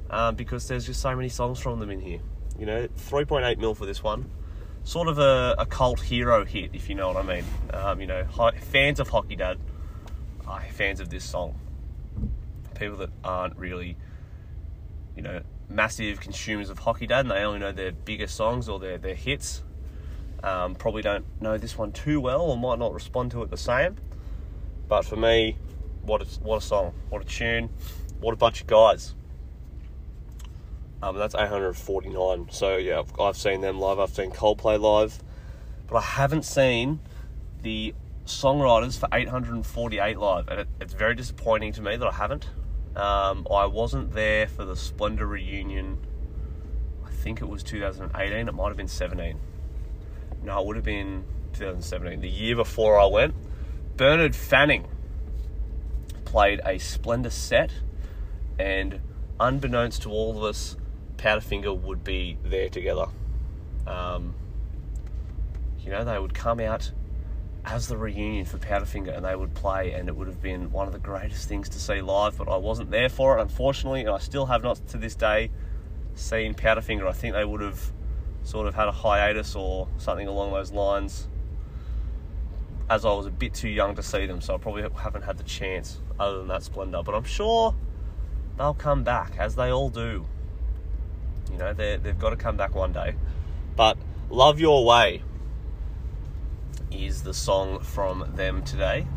um, 0.09 0.33
because 0.33 0.67
there's 0.67 0.87
just 0.87 1.01
so 1.01 1.15
many 1.15 1.29
songs 1.29 1.59
from 1.59 1.79
them 1.79 1.91
in 1.91 1.99
here. 1.99 2.19
You 2.57 2.65
know, 2.65 2.87
3.8 2.87 3.59
mil 3.59 3.75
for 3.75 3.85
this 3.85 4.01
one. 4.01 4.31
Sort 4.83 5.07
of 5.07 5.17
a, 5.17 5.55
a 5.57 5.65
cult 5.65 6.01
hero 6.01 6.43
hit, 6.45 6.71
if 6.73 6.89
you 6.89 6.95
know 6.95 7.07
what 7.07 7.17
I 7.17 7.35
mean. 7.35 7.45
Um, 7.73 8.01
you 8.01 8.07
know, 8.07 8.25
fans 8.61 8.99
of 8.99 9.09
Hockey 9.09 9.35
Dad 9.35 9.57
are 10.45 10.61
fans 10.71 10.99
of 10.99 11.09
this 11.09 11.23
song. 11.23 11.59
People 12.75 12.97
that 12.97 13.09
aren't 13.23 13.57
really, 13.57 13.95
you 15.15 15.21
know, 15.21 15.41
massive 15.69 16.19
consumers 16.19 16.69
of 16.69 16.79
Hockey 16.79 17.07
Dad 17.07 17.21
and 17.21 17.31
they 17.31 17.43
only 17.43 17.59
know 17.59 17.71
their 17.71 17.91
bigger 17.91 18.27
songs 18.27 18.67
or 18.69 18.79
their, 18.79 18.97
their 18.97 19.15
hits. 19.15 19.63
Um, 20.43 20.75
probably 20.75 21.01
don't 21.01 21.25
know 21.41 21.57
this 21.57 21.77
one 21.77 21.93
too 21.93 22.19
well 22.19 22.41
or 22.41 22.57
might 22.57 22.79
not 22.79 22.93
respond 22.93 23.31
to 23.31 23.43
it 23.43 23.49
the 23.49 23.57
same. 23.57 23.97
But 24.87 25.05
for 25.05 25.15
me, 25.15 25.57
what 26.01 26.21
a, 26.21 26.25
what 26.41 26.57
a 26.57 26.61
song, 26.61 26.93
what 27.09 27.21
a 27.21 27.25
tune, 27.25 27.69
what 28.19 28.33
a 28.33 28.37
bunch 28.37 28.61
of 28.61 28.67
guys. 28.67 29.15
Um, 31.03 31.17
that's 31.17 31.35
849. 31.35 32.47
So 32.51 32.77
yeah, 32.77 32.99
I've, 32.99 33.19
I've 33.19 33.35
seen 33.35 33.59
them 33.59 33.77
live. 33.77 33.99
I've 33.99 34.11
seen 34.11 34.31
Coldplay 34.31 34.79
live, 34.79 35.21
but 35.85 35.97
I 35.97 36.01
haven't 36.01 36.43
seen 36.43 37.01
the 37.61 37.93
songwriters 38.25 38.97
for 38.97 39.09
848 39.11 40.17
live, 40.17 40.47
and 40.47 40.61
it, 40.61 40.67
it's 40.79 40.93
very 40.93 41.13
disappointing 41.13 41.73
to 41.73 41.81
me 41.81 41.97
that 41.97 42.07
I 42.07 42.13
haven't. 42.13 42.47
Um, 42.95 43.45
I 43.51 43.65
wasn't 43.65 44.13
there 44.13 44.47
for 44.47 44.63
the 44.63 44.77
Splendour 44.77 45.27
reunion. 45.27 45.97
I 47.05 47.09
think 47.09 47.41
it 47.41 47.49
was 47.49 47.63
2018. 47.63 48.47
It 48.47 48.53
might 48.53 48.69
have 48.69 48.77
been 48.77 48.87
17. 48.87 49.37
No, 50.41 50.61
it 50.61 50.65
would 50.65 50.77
have 50.77 50.85
been 50.85 51.25
2017. 51.51 52.21
The 52.21 52.29
year 52.29 52.55
before 52.55 52.97
I 52.97 53.07
went, 53.07 53.35
Bernard 53.97 54.37
Fanning 54.37 54.87
played 56.23 56.61
a 56.65 56.77
Splendour 56.77 57.31
set, 57.31 57.71
and 58.57 59.01
unbeknownst 59.37 60.03
to 60.03 60.09
all 60.09 60.37
of 60.37 60.43
us, 60.45 60.77
Powderfinger 61.17 61.77
would 61.79 62.03
be 62.03 62.37
there 62.43 62.69
together. 62.69 63.05
Um, 63.87 64.35
you 65.79 65.91
know, 65.91 66.03
they 66.03 66.17
would 66.17 66.33
come 66.33 66.59
out 66.59 66.91
as 67.65 67.87
the 67.87 67.97
reunion 67.97 68.45
for 68.45 68.57
Powderfinger 68.57 69.15
and 69.15 69.25
they 69.25 69.35
would 69.35 69.53
play, 69.53 69.93
and 69.93 70.09
it 70.09 70.15
would 70.15 70.27
have 70.27 70.41
been 70.41 70.71
one 70.71 70.87
of 70.87 70.93
the 70.93 70.99
greatest 70.99 71.47
things 71.47 71.69
to 71.69 71.79
see 71.79 72.01
live. 72.01 72.37
But 72.37 72.49
I 72.49 72.57
wasn't 72.57 72.91
there 72.91 73.09
for 73.09 73.37
it, 73.37 73.41
unfortunately, 73.41 74.01
and 74.01 74.09
I 74.09 74.19
still 74.19 74.45
have 74.47 74.63
not 74.63 74.85
to 74.89 74.97
this 74.97 75.15
day 75.15 75.51
seen 76.15 76.53
Powderfinger. 76.53 77.07
I 77.07 77.13
think 77.13 77.33
they 77.33 77.45
would 77.45 77.61
have 77.61 77.91
sort 78.43 78.67
of 78.67 78.75
had 78.75 78.87
a 78.87 78.91
hiatus 78.91 79.55
or 79.55 79.87
something 79.97 80.27
along 80.27 80.51
those 80.51 80.71
lines. 80.71 81.27
As 82.89 83.05
I 83.05 83.13
was 83.13 83.25
a 83.25 83.31
bit 83.31 83.53
too 83.53 83.69
young 83.69 83.95
to 83.95 84.03
see 84.03 84.25
them, 84.25 84.41
so 84.41 84.55
I 84.55 84.57
probably 84.57 84.81
haven't 84.81 85.23
had 85.23 85.37
the 85.37 85.43
chance 85.43 86.01
other 86.19 86.39
than 86.39 86.49
that 86.49 86.63
splendour. 86.63 87.03
But 87.03 87.15
I'm 87.15 87.23
sure 87.23 87.73
they'll 88.57 88.73
come 88.73 89.03
back, 89.03 89.37
as 89.37 89.55
they 89.55 89.71
all 89.71 89.89
do. 89.89 90.25
You 91.51 91.57
know, 91.57 91.73
they've 91.73 92.17
got 92.17 92.31
to 92.31 92.35
come 92.35 92.57
back 92.57 92.75
one 92.75 92.93
day. 92.93 93.15
But 93.75 93.97
Love 94.29 94.59
Your 94.59 94.85
Way 94.85 95.21
is 96.91 97.23
the 97.23 97.33
song 97.33 97.79
from 97.79 98.31
them 98.35 98.63
today. 98.63 99.07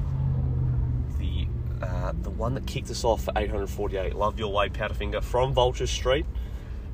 The 1.19 1.47
uh, 1.83 2.13
the 2.23 2.31
one 2.31 2.55
that 2.55 2.67
kicked 2.67 2.91
us 2.91 3.05
off 3.05 3.25
for 3.25 3.33
848, 3.37 4.15
Love 4.15 4.39
Your 4.39 4.53
Way, 4.53 4.69
Powderfinger 4.71 5.23
from 5.23 5.53
Vulture 5.53 5.87
Street 5.87 6.25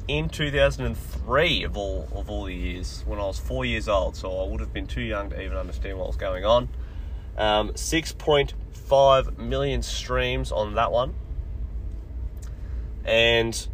in 0.09 0.29
2003 0.29 1.63
of 1.63 1.77
all 1.77 2.09
of 2.13 2.29
all 2.29 2.45
the 2.45 2.55
years 2.55 3.05
when 3.07 3.19
I 3.19 3.23
was 3.23 3.39
four 3.39 3.65
years 3.65 3.89
old. 3.89 4.17
So 4.17 4.41
I 4.41 4.49
would 4.49 4.61
have 4.61 4.73
been 4.73 4.87
too 4.87 5.03
young 5.03 5.31
to 5.31 5.41
even 5.41 5.57
understand 5.57 5.99
what 5.99 6.09
was 6.09 6.17
going 6.17 6.45
on. 6.45 6.69
Um, 7.37 7.71
6.5 7.71 9.39
million 9.39 9.83
streams 9.83 10.53
on 10.53 10.75
that 10.75 10.93
one, 10.93 11.15
and 13.05 13.67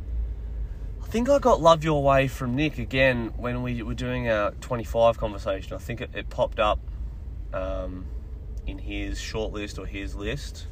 think 1.08 1.30
I 1.30 1.38
got 1.38 1.62
Love 1.62 1.84
Your 1.84 2.02
Way 2.02 2.28
from 2.28 2.54
Nick 2.54 2.76
again 2.76 3.32
when 3.38 3.62
we 3.62 3.82
were 3.82 3.94
doing 3.94 4.28
our 4.28 4.50
25 4.60 5.16
conversation. 5.16 5.72
I 5.72 5.78
think 5.78 6.02
it, 6.02 6.10
it 6.12 6.28
popped 6.28 6.58
up 6.58 6.80
um, 7.54 8.04
in 8.66 8.76
his 8.76 9.18
shortlist 9.18 9.78
or 9.78 9.86
his 9.86 10.14
list, 10.14 10.66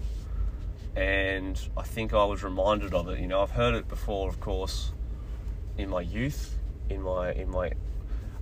and 0.94 1.58
I 1.74 1.84
think 1.84 2.12
I 2.12 2.22
was 2.26 2.44
reminded 2.44 2.92
of 2.92 3.08
it. 3.08 3.18
You 3.18 3.28
know, 3.28 3.40
I've 3.40 3.52
heard 3.52 3.74
it 3.74 3.88
before, 3.88 4.28
of 4.28 4.38
course, 4.38 4.92
in 5.78 5.88
my 5.88 6.02
youth, 6.02 6.58
in 6.90 7.00
my 7.00 7.32
in 7.32 7.48
my 7.48 7.72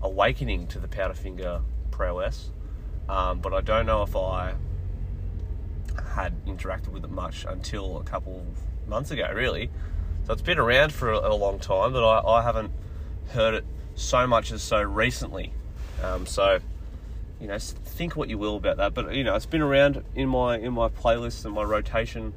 awakening 0.02 0.66
to 0.68 0.80
the 0.80 0.88
Powderfinger 0.88 1.62
prowess, 1.92 2.50
um, 3.08 3.38
but 3.38 3.54
I 3.54 3.60
don't 3.60 3.86
know 3.86 4.02
if 4.02 4.16
I 4.16 4.54
had 6.12 6.44
interacted 6.44 6.88
with 6.88 7.04
it 7.04 7.10
much 7.12 7.46
until 7.48 7.98
a 7.98 8.02
couple 8.02 8.44
months 8.88 9.12
ago, 9.12 9.30
really. 9.32 9.70
So 10.26 10.32
it's 10.32 10.42
been 10.42 10.58
around 10.58 10.92
for 10.92 11.12
a, 11.12 11.34
long 11.34 11.58
time, 11.58 11.92
but 11.92 12.02
I, 12.02 12.38
I, 12.38 12.42
haven't 12.42 12.72
heard 13.32 13.52
it 13.52 13.64
so 13.94 14.26
much 14.26 14.52
as 14.52 14.62
so 14.62 14.80
recently. 14.80 15.52
Um, 16.02 16.24
so 16.24 16.60
you 17.40 17.46
know, 17.46 17.58
think 17.58 18.16
what 18.16 18.30
you 18.30 18.38
will 18.38 18.56
about 18.56 18.78
that. 18.78 18.94
But 18.94 19.14
you 19.14 19.22
know, 19.22 19.34
it's 19.34 19.44
been 19.44 19.60
around 19.60 20.02
in 20.14 20.30
my 20.30 20.56
in 20.56 20.72
my 20.72 20.88
playlist 20.88 21.44
and 21.44 21.54
my 21.54 21.62
rotation 21.62 22.32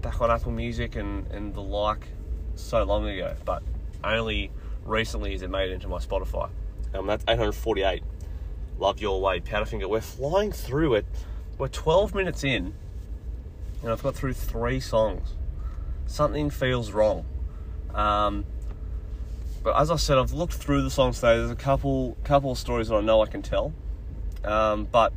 back 0.00 0.22
on 0.22 0.30
Apple 0.30 0.52
Music 0.52 0.96
and 0.96 1.26
and 1.32 1.52
the 1.52 1.60
like 1.60 2.06
so 2.54 2.82
long 2.84 3.06
ago. 3.06 3.34
But 3.44 3.62
only 4.02 4.50
recently 4.82 5.34
is 5.34 5.42
it 5.42 5.50
made 5.50 5.70
into 5.70 5.88
my 5.88 5.98
Spotify. 5.98 6.48
Um, 6.94 7.06
that's 7.06 7.24
848. 7.28 8.02
Love 8.78 9.02
Your 9.02 9.20
Way, 9.20 9.40
Powderfinger. 9.40 9.86
We're 9.86 10.00
flying 10.00 10.50
through 10.50 10.94
it. 10.94 11.06
We're 11.58 11.68
12 11.68 12.14
minutes 12.14 12.42
in, 12.42 12.72
and 13.82 13.92
I've 13.92 14.02
got 14.02 14.14
through 14.14 14.32
three 14.32 14.80
songs. 14.80 15.34
Something 16.06 16.50
feels 16.50 16.92
wrong. 16.92 17.24
Um, 17.94 18.44
but 19.62 19.76
as 19.80 19.90
I 19.90 19.96
said, 19.96 20.18
I've 20.18 20.32
looked 20.32 20.54
through 20.54 20.82
the 20.82 20.90
songs 20.90 21.16
today. 21.16 21.38
There's 21.38 21.50
a 21.50 21.56
couple 21.56 22.16
couple 22.24 22.52
of 22.52 22.58
stories 22.58 22.88
that 22.88 22.94
I 22.94 23.00
know 23.00 23.22
I 23.22 23.26
can 23.26 23.42
tell. 23.42 23.72
Um, 24.44 24.84
but 24.84 25.12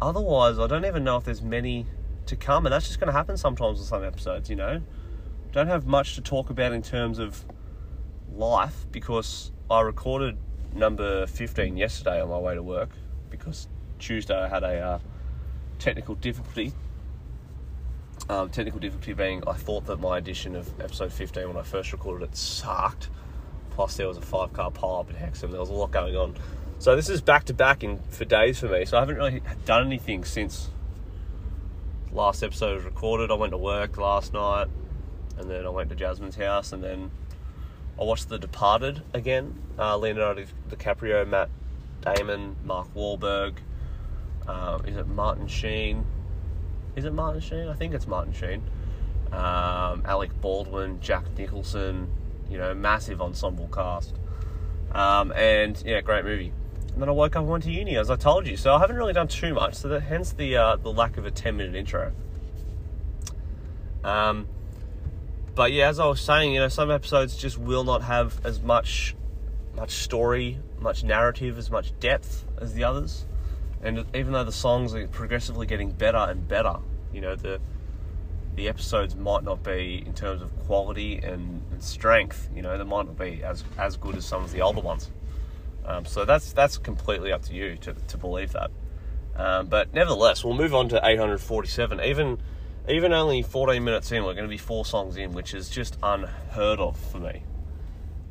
otherwise, 0.00 0.58
I 0.58 0.66
don't 0.66 0.84
even 0.84 1.04
know 1.04 1.16
if 1.16 1.24
there's 1.24 1.42
many 1.42 1.86
to 2.26 2.36
come, 2.36 2.66
and 2.66 2.72
that's 2.72 2.86
just 2.86 2.98
going 2.98 3.08
to 3.08 3.12
happen 3.12 3.36
sometimes 3.36 3.78
in 3.78 3.84
some 3.86 4.02
episodes. 4.04 4.50
You 4.50 4.56
know, 4.56 4.82
don't 5.52 5.68
have 5.68 5.86
much 5.86 6.16
to 6.16 6.20
talk 6.20 6.50
about 6.50 6.72
in 6.72 6.82
terms 6.82 7.18
of 7.18 7.44
life 8.34 8.86
because 8.90 9.52
I 9.70 9.80
recorded 9.82 10.36
number 10.74 11.26
15 11.26 11.76
yesterday 11.76 12.20
on 12.20 12.28
my 12.28 12.38
way 12.38 12.54
to 12.54 12.62
work 12.62 12.90
because 13.30 13.68
Tuesday 13.98 14.34
I 14.34 14.48
had 14.48 14.64
a 14.64 14.80
uh, 14.80 14.98
technical 15.78 16.14
difficulty. 16.14 16.72
Um, 18.28 18.48
technical 18.50 18.80
difficulty 18.80 19.12
being 19.14 19.42
I 19.46 19.54
thought 19.54 19.86
that 19.86 20.00
my 20.00 20.16
edition 20.18 20.54
of 20.54 20.68
episode 20.80 21.12
15 21.12 21.48
when 21.48 21.56
I 21.56 21.62
first 21.62 21.92
recorded 21.92 22.28
it 22.28 22.36
sucked. 22.36 23.10
Plus 23.70 23.96
there 23.96 24.06
was 24.06 24.16
a 24.16 24.22
five 24.22 24.52
car 24.52 24.70
pile 24.70 24.96
up 24.96 25.10
in 25.10 25.16
Hexham. 25.16 25.50
There 25.50 25.60
was 25.60 25.70
a 25.70 25.74
lot 25.74 25.90
going 25.90 26.16
on. 26.16 26.36
So 26.78 26.96
this 26.96 27.08
is 27.08 27.20
back 27.20 27.44
to 27.44 27.54
back 27.54 27.82
for 28.10 28.24
days 28.24 28.58
for 28.58 28.68
me. 28.68 28.84
So 28.84 28.96
I 28.96 29.00
haven't 29.00 29.16
really 29.16 29.42
done 29.64 29.86
anything 29.86 30.24
since 30.24 30.70
last 32.12 32.42
episode 32.42 32.76
was 32.76 32.84
recorded. 32.84 33.30
I 33.30 33.34
went 33.34 33.52
to 33.52 33.58
work 33.58 33.96
last 33.96 34.32
night, 34.32 34.68
and 35.38 35.50
then 35.50 35.64
I 35.64 35.70
went 35.70 35.90
to 35.90 35.94
Jasmine's 35.96 36.36
house, 36.36 36.72
and 36.72 36.82
then 36.82 37.10
I 38.00 38.04
watched 38.04 38.28
The 38.28 38.38
Departed 38.38 39.02
again. 39.14 39.58
Uh, 39.78 39.96
Leonardo 39.96 40.44
DiCaprio, 40.70 41.26
Matt 41.26 41.50
Damon, 42.00 42.56
Mark 42.64 42.92
Wahlberg. 42.94 43.54
Uh, 44.46 44.80
is 44.86 44.96
it 44.96 45.06
Martin 45.06 45.46
Sheen? 45.46 46.04
Is 46.96 47.04
it 47.04 47.12
Martin 47.12 47.40
Sheen? 47.40 47.68
I 47.68 47.74
think 47.74 47.94
it's 47.94 48.06
Martin 48.06 48.32
Sheen. 48.32 48.62
Um, 49.32 50.02
Alec 50.04 50.38
Baldwin, 50.40 51.00
Jack 51.00 51.24
Nicholson. 51.36 52.10
You 52.50 52.58
know, 52.58 52.74
massive 52.74 53.22
ensemble 53.22 53.68
cast. 53.68 54.14
Um, 54.92 55.32
and 55.32 55.82
yeah, 55.86 56.00
great 56.02 56.24
movie. 56.24 56.52
And 56.92 57.00
then 57.00 57.08
I 57.08 57.12
woke 57.12 57.34
up 57.36 57.42
and 57.42 57.50
went 57.50 57.64
to 57.64 57.70
uni, 57.70 57.96
as 57.96 58.10
I 58.10 58.16
told 58.16 58.46
you. 58.46 58.58
So 58.58 58.74
I 58.74 58.78
haven't 58.78 58.96
really 58.96 59.14
done 59.14 59.28
too 59.28 59.54
much. 59.54 59.74
So 59.74 59.88
that, 59.88 60.02
hence 60.02 60.32
the 60.32 60.56
uh, 60.56 60.76
the 60.76 60.92
lack 60.92 61.16
of 61.16 61.24
a 61.24 61.30
ten 61.30 61.56
minute 61.56 61.74
intro. 61.74 62.12
Um, 64.04 64.46
but 65.54 65.72
yeah, 65.72 65.88
as 65.88 65.98
I 65.98 66.06
was 66.06 66.20
saying, 66.20 66.52
you 66.52 66.60
know, 66.60 66.68
some 66.68 66.90
episodes 66.90 67.36
just 67.36 67.56
will 67.56 67.84
not 67.84 68.02
have 68.02 68.44
as 68.44 68.60
much 68.60 69.14
much 69.74 69.92
story, 69.92 70.58
much 70.78 71.02
narrative, 71.02 71.56
as 71.56 71.70
much 71.70 71.98
depth 71.98 72.44
as 72.60 72.74
the 72.74 72.84
others. 72.84 73.24
And 73.82 74.04
even 74.14 74.32
though 74.32 74.44
the 74.44 74.52
songs 74.52 74.94
are 74.94 75.06
progressively 75.08 75.66
getting 75.66 75.90
better 75.90 76.18
and 76.18 76.46
better, 76.46 76.76
you 77.12 77.20
know, 77.20 77.34
the 77.34 77.60
the 78.54 78.68
episodes 78.68 79.16
might 79.16 79.42
not 79.42 79.62
be 79.62 80.02
in 80.04 80.12
terms 80.12 80.42
of 80.42 80.54
quality 80.66 81.16
and, 81.16 81.62
and 81.70 81.82
strength. 81.82 82.50
You 82.54 82.60
know, 82.60 82.76
they 82.76 82.84
might 82.84 83.06
not 83.06 83.18
be 83.18 83.42
as 83.42 83.64
as 83.78 83.96
good 83.96 84.16
as 84.16 84.24
some 84.24 84.44
of 84.44 84.52
the 84.52 84.60
older 84.60 84.80
ones. 84.80 85.10
Um, 85.84 86.04
so 86.04 86.24
that's 86.24 86.52
that's 86.52 86.78
completely 86.78 87.32
up 87.32 87.42
to 87.42 87.54
you 87.54 87.76
to, 87.78 87.94
to 87.94 88.16
believe 88.16 88.52
that. 88.52 88.70
Um, 89.34 89.66
but 89.66 89.92
nevertheless, 89.94 90.44
we'll 90.44 90.54
move 90.54 90.74
on 90.74 90.88
to 90.90 91.00
847. 91.02 92.00
Even 92.00 92.38
even 92.88 93.12
only 93.12 93.42
14 93.42 93.82
minutes 93.82 94.10
in, 94.12 94.24
we're 94.24 94.34
going 94.34 94.44
to 94.44 94.50
be 94.50 94.58
four 94.58 94.84
songs 94.84 95.16
in, 95.16 95.32
which 95.32 95.54
is 95.54 95.70
just 95.70 95.96
unheard 96.02 96.80
of 96.80 96.98
for 96.98 97.18
me. 97.18 97.44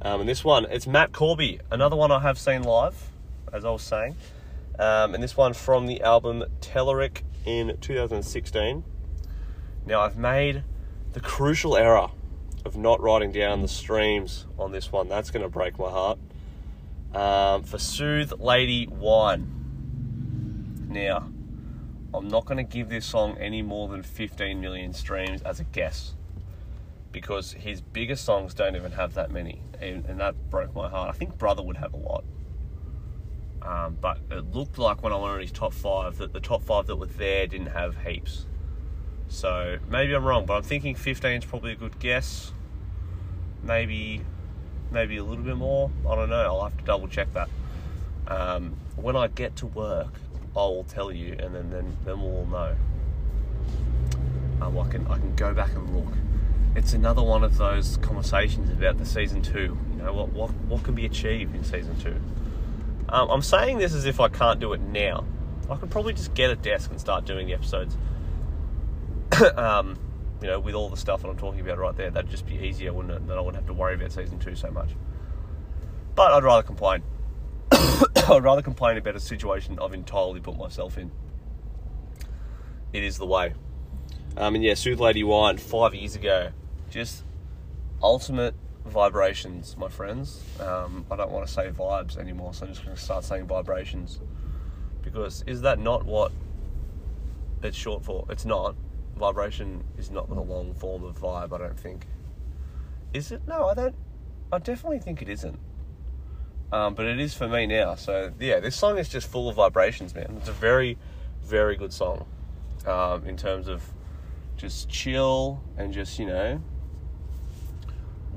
Um, 0.01 0.21
and 0.21 0.29
this 0.29 0.43
one, 0.43 0.65
it's 0.65 0.87
Matt 0.87 1.13
Corby, 1.13 1.59
another 1.69 1.95
one 1.95 2.11
I 2.11 2.19
have 2.19 2.37
seen 2.37 2.63
live, 2.63 3.11
as 3.53 3.63
I 3.63 3.69
was 3.69 3.83
saying. 3.83 4.15
Um, 4.79 5.13
and 5.13 5.23
this 5.23 5.37
one 5.37 5.53
from 5.53 5.85
the 5.87 6.01
album 6.01 6.43
Telluric 6.59 7.21
in 7.45 7.77
2016. 7.79 8.83
Now, 9.85 10.01
I've 10.01 10.17
made 10.17 10.63
the 11.13 11.19
crucial 11.19 11.75
error 11.75 12.09
of 12.65 12.77
not 12.77 13.01
writing 13.01 13.31
down 13.31 13.61
the 13.61 13.67
streams 13.67 14.45
on 14.57 14.71
this 14.71 14.91
one. 14.91 15.09
That's 15.09 15.31
going 15.31 15.43
to 15.43 15.49
break 15.49 15.79
my 15.79 15.89
heart 15.89 16.19
um, 17.13 17.63
for 17.63 17.77
Sooth 17.77 18.33
Lady 18.39 18.87
Wine. 18.87 19.57
Now, 20.87 21.29
I'm 22.13 22.27
not 22.27 22.45
going 22.45 22.57
to 22.57 22.63
give 22.63 22.89
this 22.89 23.05
song 23.05 23.37
any 23.37 23.61
more 23.61 23.87
than 23.87 24.03
15 24.03 24.59
million 24.59 24.93
streams 24.93 25.41
as 25.41 25.59
a 25.59 25.63
guess 25.63 26.15
because 27.11 27.53
his 27.53 27.81
biggest 27.81 28.23
songs 28.23 28.53
don't 28.53 28.75
even 28.75 28.91
have 28.93 29.13
that 29.15 29.31
many, 29.31 29.61
and, 29.79 30.05
and 30.05 30.19
that 30.19 30.49
broke 30.49 30.73
my 30.73 30.89
heart. 30.89 31.09
I 31.13 31.17
think 31.17 31.37
Brother 31.37 31.61
would 31.61 31.77
have 31.77 31.93
a 31.93 31.97
lot. 31.97 32.23
Um, 33.61 33.97
but 34.01 34.17
it 34.31 34.53
looked 34.53 34.77
like 34.77 35.03
when 35.03 35.13
I 35.13 35.17
went 35.17 35.33
on 35.33 35.39
his 35.41 35.51
top 35.51 35.73
five 35.73 36.17
that 36.17 36.33
the 36.33 36.39
top 36.39 36.63
five 36.63 36.87
that 36.87 36.95
were 36.95 37.05
there 37.05 37.45
didn't 37.47 37.67
have 37.67 37.97
heaps. 38.05 38.45
So 39.27 39.77
maybe 39.87 40.13
I'm 40.13 40.25
wrong, 40.25 40.45
but 40.45 40.55
I'm 40.55 40.63
thinking 40.63 40.95
15 40.95 41.31
is 41.31 41.45
probably 41.45 41.71
a 41.71 41.75
good 41.75 41.99
guess. 41.99 42.51
Maybe 43.63 44.21
maybe 44.91 45.17
a 45.17 45.23
little 45.23 45.43
bit 45.43 45.55
more. 45.55 45.89
I 46.09 46.15
don't 46.15 46.29
know. 46.29 46.41
I'll 46.41 46.63
have 46.63 46.77
to 46.77 46.83
double 46.83 47.07
check 47.07 47.31
that. 47.33 47.49
Um, 48.27 48.75
when 48.95 49.15
I 49.15 49.27
get 49.27 49.55
to 49.57 49.67
work, 49.67 50.13
I 50.55 50.59
will 50.59 50.83
tell 50.83 51.11
you, 51.11 51.35
and 51.39 51.55
then 51.55 51.69
then, 51.69 51.97
then 52.03 52.21
we'll 52.21 52.37
all 52.37 52.45
know. 52.45 52.75
Um, 54.61 54.77
I 54.77 54.89
can 54.89 55.07
I 55.07 55.17
can 55.17 55.35
go 55.35 55.53
back 55.53 55.73
and 55.73 55.95
look. 55.95 56.13
It's 56.75 56.93
another 56.93 57.21
one 57.21 57.43
of 57.43 57.57
those 57.57 57.97
conversations 57.97 58.69
about 58.71 58.97
the 58.97 59.05
season 59.05 59.41
two. 59.41 59.77
You 59.91 60.03
know 60.03 60.13
what 60.13 60.29
what 60.33 60.51
what 60.67 60.83
can 60.83 60.95
be 60.95 61.05
achieved 61.05 61.55
in 61.55 61.63
season 61.63 61.97
two. 61.99 62.19
Um, 63.11 63.29
I'm 63.29 63.41
saying 63.41 63.77
this 63.77 63.93
as 63.93 64.05
if 64.05 64.19
I 64.19 64.29
can't 64.29 64.59
do 64.59 64.73
it 64.73 64.81
now. 64.81 65.25
I 65.69 65.75
could 65.75 65.89
probably 65.89 66.13
just 66.13 66.33
get 66.33 66.49
a 66.49 66.55
desk 66.55 66.91
and 66.91 66.99
start 66.99 67.25
doing 67.25 67.47
the 67.47 67.53
episodes. 67.53 67.97
um, 69.55 69.97
you 70.41 70.47
know, 70.47 70.59
with 70.59 70.75
all 70.75 70.89
the 70.89 70.97
stuff 70.97 71.21
that 71.21 71.29
I'm 71.29 71.37
talking 71.37 71.61
about 71.61 71.77
right 71.77 71.95
there, 71.95 72.09
that'd 72.09 72.31
just 72.31 72.45
be 72.45 72.55
easier, 72.55 72.93
wouldn't 72.93 73.13
it? 73.13 73.27
Then 73.27 73.37
I 73.37 73.41
wouldn't 73.41 73.55
have 73.55 73.67
to 73.67 73.73
worry 73.73 73.95
about 73.95 74.11
season 74.11 74.39
two 74.39 74.55
so 74.55 74.71
much. 74.71 74.91
But 76.15 76.31
I'd 76.31 76.43
rather 76.43 76.63
complain. 76.63 77.03
I'd 77.71 78.43
rather 78.43 78.61
complain 78.61 78.97
about 78.97 79.15
a 79.15 79.19
situation 79.19 79.77
I've 79.81 79.93
entirely 79.93 80.39
put 80.39 80.57
myself 80.57 80.97
in. 80.97 81.11
It 82.93 83.03
is 83.03 83.17
the 83.17 83.25
way. 83.25 83.53
Um, 84.37 84.55
and 84.55 84.63
yeah, 84.63 84.73
Sooth 84.73 84.99
Lady 84.99 85.23
Wine, 85.23 85.57
five 85.57 85.93
years 85.93 86.15
ago, 86.15 86.51
just 86.89 87.23
ultimate 88.01 88.55
vibrations, 88.85 89.77
my 89.77 89.87
friends. 89.87 90.43
Um, 90.59 91.05
I 91.11 91.15
don't 91.15 91.31
want 91.31 91.45
to 91.47 91.51
say 91.51 91.69
vibes 91.69 92.17
anymore, 92.17 92.53
so 92.53 92.65
I'm 92.65 92.71
just 92.71 92.83
going 92.83 92.95
to 92.95 93.01
start 93.01 93.23
saying 93.23 93.47
vibrations. 93.47 94.19
Because 95.01 95.43
is 95.47 95.61
that 95.61 95.79
not 95.79 96.05
what 96.05 96.31
it's 97.63 97.77
short 97.77 98.03
for? 98.03 98.25
It's 98.29 98.45
not. 98.45 98.75
Vibration 99.15 99.83
is 99.97 100.09
not 100.09 100.29
the 100.29 100.39
long 100.39 100.73
form 100.73 101.03
of 101.03 101.19
vibe, 101.19 101.53
I 101.53 101.57
don't 101.57 101.79
think. 101.79 102.07
Is 103.13 103.31
it? 103.31 103.41
No, 103.47 103.67
I 103.67 103.73
don't. 103.73 103.95
I 104.51 104.59
definitely 104.59 104.99
think 104.99 105.21
it 105.21 105.29
isn't. 105.29 105.59
Um, 106.71 106.93
but 106.93 107.05
it 107.05 107.19
is 107.19 107.33
for 107.33 107.47
me 107.47 107.67
now. 107.67 107.95
So 107.95 108.31
yeah, 108.39 108.59
this 108.59 108.75
song 108.75 108.97
is 108.97 109.09
just 109.09 109.29
full 109.29 109.49
of 109.49 109.55
vibrations, 109.55 110.15
man. 110.15 110.35
It's 110.37 110.49
a 110.49 110.53
very, 110.53 110.97
very 111.43 111.75
good 111.75 111.91
song 111.91 112.25
um, 112.87 113.25
in 113.25 113.37
terms 113.37 113.67
of 113.67 113.83
just 114.57 114.89
chill 114.89 115.61
and 115.77 115.93
just 115.93 116.19
you 116.19 116.25
know 116.25 116.61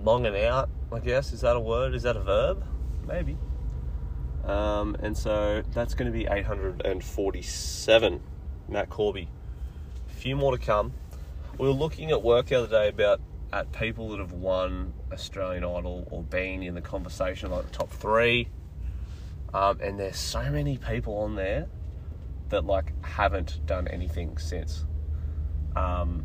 longing 0.05 0.37
out. 0.45 0.69
I 0.93 1.01
guess 1.01 1.33
is 1.33 1.41
that 1.41 1.57
a 1.57 1.61
word? 1.61 1.95
Is 1.95 2.03
that 2.03 2.17
a 2.17 2.21
verb? 2.21 2.65
Maybe. 3.07 3.37
Um, 4.45 4.97
and 5.01 5.17
so 5.17 5.63
that's 5.73 5.95
going 5.95 6.13
to 6.13 6.17
be 6.17 6.27
847. 6.27 8.21
Matt 8.69 8.91
Corby. 8.91 9.29
A 10.09 10.13
few 10.13 10.37
more 10.37 10.57
to 10.57 10.63
come. 10.63 10.93
We 11.59 11.67
were 11.67 11.75
looking 11.75 12.11
at 12.11 12.23
work 12.23 12.47
the 12.47 12.57
other 12.57 12.69
day 12.69 12.89
about 12.89 13.21
at 13.53 13.73
people 13.73 14.09
that 14.11 14.19
have 14.19 14.33
won 14.33 14.93
Australian 15.13 15.65
Idol 15.65 16.07
or 16.11 16.23
been 16.23 16.63
in 16.63 16.75
the 16.75 16.81
conversation, 16.81 17.51
like 17.51 17.67
the 17.67 17.71
top 17.71 17.91
three. 17.91 18.49
Um, 19.53 19.79
and 19.81 19.99
there's 19.99 20.19
so 20.19 20.51
many 20.51 20.77
people 20.77 21.19
on 21.19 21.37
there 21.37 21.69
that 22.49 22.65
like 22.65 22.93
haven't 23.05 23.65
done 23.65 23.87
anything 23.89 24.37
since. 24.39 24.85
Um, 25.77 26.25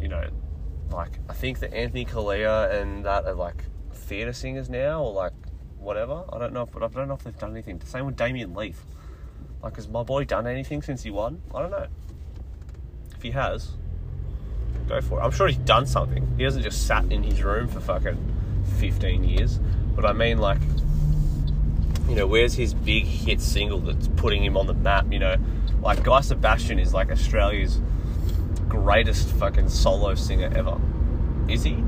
you 0.00 0.08
know, 0.08 0.28
like 0.90 1.18
I 1.28 1.32
think 1.32 1.58
that 1.60 1.72
Anthony 1.74 2.04
Callea 2.04 2.80
and 2.80 3.04
that 3.04 3.24
are 3.24 3.34
like 3.34 3.64
theatre 3.92 4.32
singers 4.32 4.68
now, 4.70 5.02
or 5.02 5.12
like 5.12 5.32
whatever. 5.78 6.24
I 6.32 6.38
don't 6.38 6.52
know, 6.52 6.62
if, 6.62 6.72
but 6.72 6.82
I 6.82 6.88
don't 6.88 7.08
know 7.08 7.14
if 7.14 7.24
they've 7.24 7.38
done 7.38 7.52
anything. 7.52 7.78
The 7.78 7.86
same 7.86 8.06
with 8.06 8.16
Damien 8.16 8.54
Leith. 8.54 8.84
Like, 9.62 9.76
has 9.76 9.88
my 9.88 10.02
boy 10.02 10.24
done 10.24 10.46
anything 10.46 10.82
since 10.82 11.02
he 11.02 11.10
won? 11.10 11.42
I 11.54 11.60
don't 11.60 11.70
know. 11.70 11.86
If 13.14 13.22
he 13.22 13.30
has, 13.30 13.70
go 14.88 15.00
for 15.00 15.20
it. 15.20 15.22
I'm 15.22 15.30
sure 15.30 15.48
he's 15.48 15.56
done 15.58 15.86
something. 15.86 16.26
He 16.36 16.44
hasn't 16.44 16.64
just 16.64 16.86
sat 16.86 17.10
in 17.10 17.22
his 17.22 17.42
room 17.42 17.66
for 17.68 17.80
fucking 17.80 18.18
15 18.78 19.24
years. 19.24 19.58
But 19.94 20.04
I 20.04 20.12
mean, 20.12 20.38
like, 20.38 20.60
you 22.08 22.14
know, 22.14 22.26
where's 22.26 22.54
his 22.54 22.74
big 22.74 23.04
hit 23.04 23.40
single 23.40 23.80
that's 23.80 24.08
putting 24.08 24.44
him 24.44 24.56
on 24.56 24.66
the 24.66 24.74
map? 24.74 25.10
You 25.10 25.18
know, 25.18 25.36
like 25.82 26.02
Guy 26.02 26.20
Sebastian 26.20 26.78
is 26.78 26.92
like 26.92 27.10
Australia's 27.10 27.80
greatest 28.68 29.28
fucking 29.30 29.68
solo 29.68 30.14
singer 30.14 30.52
ever. 30.54 30.80
Is 31.48 31.62
he? 31.62 31.82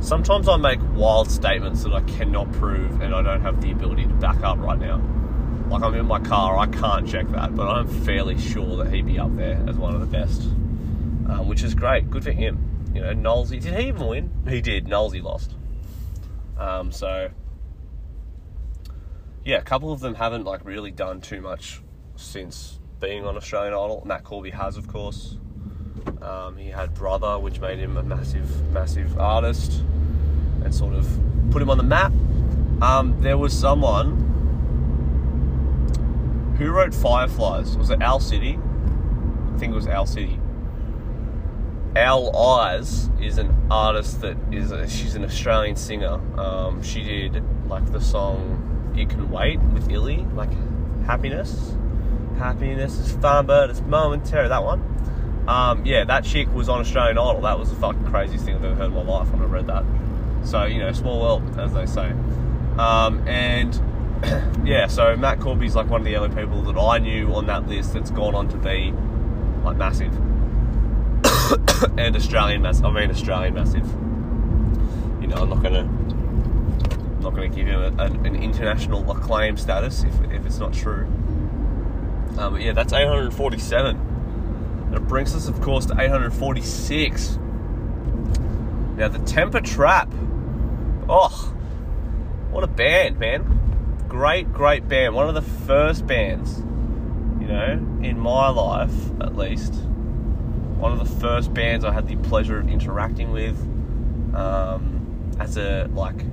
Sometimes 0.00 0.48
I 0.48 0.56
make 0.56 0.78
wild 0.94 1.30
statements 1.30 1.82
that 1.82 1.92
I 1.92 2.00
cannot 2.02 2.52
prove 2.52 3.00
and 3.00 3.14
I 3.14 3.22
don't 3.22 3.40
have 3.40 3.60
the 3.60 3.72
ability 3.72 4.04
to 4.04 4.14
back 4.14 4.42
up 4.42 4.58
right 4.58 4.78
now. 4.78 5.02
Like 5.68 5.82
I'm 5.82 5.94
in 5.94 6.06
my 6.06 6.20
car, 6.20 6.56
I 6.56 6.66
can't 6.66 7.08
check 7.08 7.28
that, 7.30 7.56
but 7.56 7.66
I'm 7.68 7.88
fairly 7.88 8.38
sure 8.38 8.76
that 8.76 8.92
he'd 8.92 9.06
be 9.06 9.18
up 9.18 9.34
there 9.36 9.60
as 9.68 9.76
one 9.76 9.94
of 9.94 10.00
the 10.00 10.06
best, 10.06 10.42
um, 10.42 11.48
which 11.48 11.62
is 11.64 11.74
great. 11.74 12.08
Good 12.08 12.22
for 12.22 12.30
him. 12.30 12.92
You 12.94 13.02
know, 13.02 13.14
Nolsey, 13.14 13.60
did 13.60 13.74
he 13.74 13.88
even 13.88 14.06
win? 14.06 14.30
He 14.48 14.60
did. 14.60 14.86
Nolsey 14.86 15.22
lost. 15.22 15.54
Um, 16.56 16.92
so, 16.92 17.30
yeah, 19.44 19.58
a 19.58 19.62
couple 19.62 19.92
of 19.92 20.00
them 20.00 20.14
haven't 20.14 20.44
like 20.44 20.64
really 20.64 20.92
done 20.92 21.20
too 21.20 21.40
much 21.40 21.82
since 22.14 22.78
being 23.00 23.26
on 23.26 23.36
Australian 23.36 23.74
Idol. 23.74 24.02
Matt 24.06 24.24
Corby 24.24 24.50
has, 24.50 24.76
of 24.76 24.88
course. 24.88 25.36
Um, 26.22 26.56
he 26.56 26.68
had 26.68 26.94
Brother, 26.94 27.38
which 27.38 27.60
made 27.60 27.78
him 27.78 27.96
a 27.96 28.02
massive, 28.02 28.72
massive 28.72 29.18
artist 29.18 29.82
and 30.64 30.74
sort 30.74 30.94
of 30.94 31.08
put 31.50 31.62
him 31.62 31.70
on 31.70 31.78
the 31.78 31.84
map. 31.84 32.12
Um, 32.82 33.16
there 33.20 33.38
was 33.38 33.58
someone 33.58 34.24
who 36.58 36.70
wrote 36.70 36.94
Fireflies. 36.94 37.76
Was 37.76 37.90
it 37.90 38.02
Owl 38.02 38.20
City? 38.20 38.58
I 39.54 39.58
think 39.58 39.72
it 39.72 39.76
was 39.76 39.86
Owl 39.86 40.06
City. 40.06 40.40
Owl 41.96 42.36
Eyes 42.36 43.08
is 43.20 43.38
an 43.38 43.54
artist 43.70 44.20
that 44.20 44.36
is 44.52 44.70
a, 44.70 44.88
she's 44.88 45.14
an 45.14 45.24
Australian 45.24 45.76
singer. 45.76 46.20
Um, 46.38 46.82
she 46.82 47.02
did 47.02 47.42
like 47.68 47.90
the 47.90 48.00
song 48.00 48.92
"You 48.94 49.06
Can 49.06 49.30
Wait" 49.30 49.58
with 49.60 49.90
Illy, 49.90 50.26
like 50.34 50.50
happiness. 51.04 51.74
Happiness 52.36 52.98
is 52.98 53.12
fun, 53.12 53.46
but 53.46 53.70
it's 53.70 53.80
momentary. 53.80 54.48
That 54.48 54.62
one. 54.62 54.82
Um, 55.48 55.86
yeah, 55.86 56.04
that 56.04 56.24
chick 56.24 56.52
was 56.52 56.68
on 56.68 56.80
Australian 56.80 57.18
Idol. 57.18 57.40
That 57.42 57.58
was 57.58 57.70
the 57.70 57.76
fucking 57.76 58.04
craziest 58.06 58.44
thing 58.44 58.56
I've 58.56 58.64
ever 58.64 58.74
heard 58.74 58.86
in 58.86 58.94
my 58.94 59.02
life 59.02 59.30
when 59.30 59.42
I 59.42 59.44
read 59.44 59.66
that. 59.68 59.84
So 60.44 60.64
you 60.64 60.78
know, 60.78 60.92
small 60.92 61.20
world, 61.20 61.58
as 61.58 61.72
they 61.72 61.86
say. 61.86 62.10
Um, 62.78 63.26
and 63.26 63.74
yeah, 64.66 64.86
so 64.86 65.16
Matt 65.16 65.40
Corby's 65.40 65.74
like 65.76 65.88
one 65.88 66.00
of 66.00 66.04
the 66.04 66.16
only 66.16 66.34
people 66.34 66.62
that 66.62 66.78
I 66.78 66.98
knew 66.98 67.32
on 67.34 67.46
that 67.46 67.68
list 67.68 67.94
that's 67.94 68.10
gone 68.10 68.34
on 68.34 68.48
to 68.48 68.56
be 68.56 68.92
like 69.62 69.76
massive. 69.76 70.14
and 71.98 72.16
Australian 72.16 72.62
massive. 72.62 72.86
I 72.86 72.90
mean 72.90 73.10
Australian 73.10 73.54
massive. 73.54 73.86
You 75.20 75.28
know, 75.28 75.36
I'm 75.36 75.48
not 75.48 75.62
gonna 75.62 75.84
not 77.20 77.34
gonna 77.34 77.48
give 77.48 77.66
him 77.66 77.80
a, 77.80 78.02
an, 78.02 78.26
an, 78.26 78.36
international 78.36 79.10
acclaim 79.10 79.56
status 79.56 80.04
if, 80.04 80.32
if 80.32 80.46
it's 80.46 80.58
not 80.58 80.72
true. 80.72 81.04
Um, 82.38 82.52
but 82.52 82.60
yeah, 82.60 82.72
that's 82.72 82.92
847. 82.92 84.05
It 84.92 85.06
brings 85.08 85.34
us, 85.34 85.48
of 85.48 85.60
course, 85.60 85.86
to 85.86 86.00
846. 86.00 87.38
Now 88.96 89.08
the 89.08 89.18
Temper 89.20 89.60
Trap. 89.60 90.12
Oh, 91.08 91.54
what 92.50 92.64
a 92.64 92.66
band, 92.66 93.18
man! 93.18 94.06
Great, 94.08 94.52
great 94.52 94.88
band. 94.88 95.14
One 95.14 95.28
of 95.28 95.34
the 95.34 95.42
first 95.42 96.06
bands, 96.06 96.58
you 97.40 97.48
know, 97.48 97.72
in 98.02 98.18
my 98.18 98.48
life 98.48 98.94
at 99.20 99.36
least 99.36 99.74
one 100.76 100.92
of 100.92 100.98
the 100.98 101.20
first 101.20 101.52
bands 101.54 101.84
I 101.84 101.92
had 101.92 102.06
the 102.06 102.16
pleasure 102.16 102.58
of 102.58 102.68
interacting 102.68 103.32
with 103.32 103.58
um, 104.34 105.32
as 105.38 105.56
a 105.56 105.88
like 105.94 106.24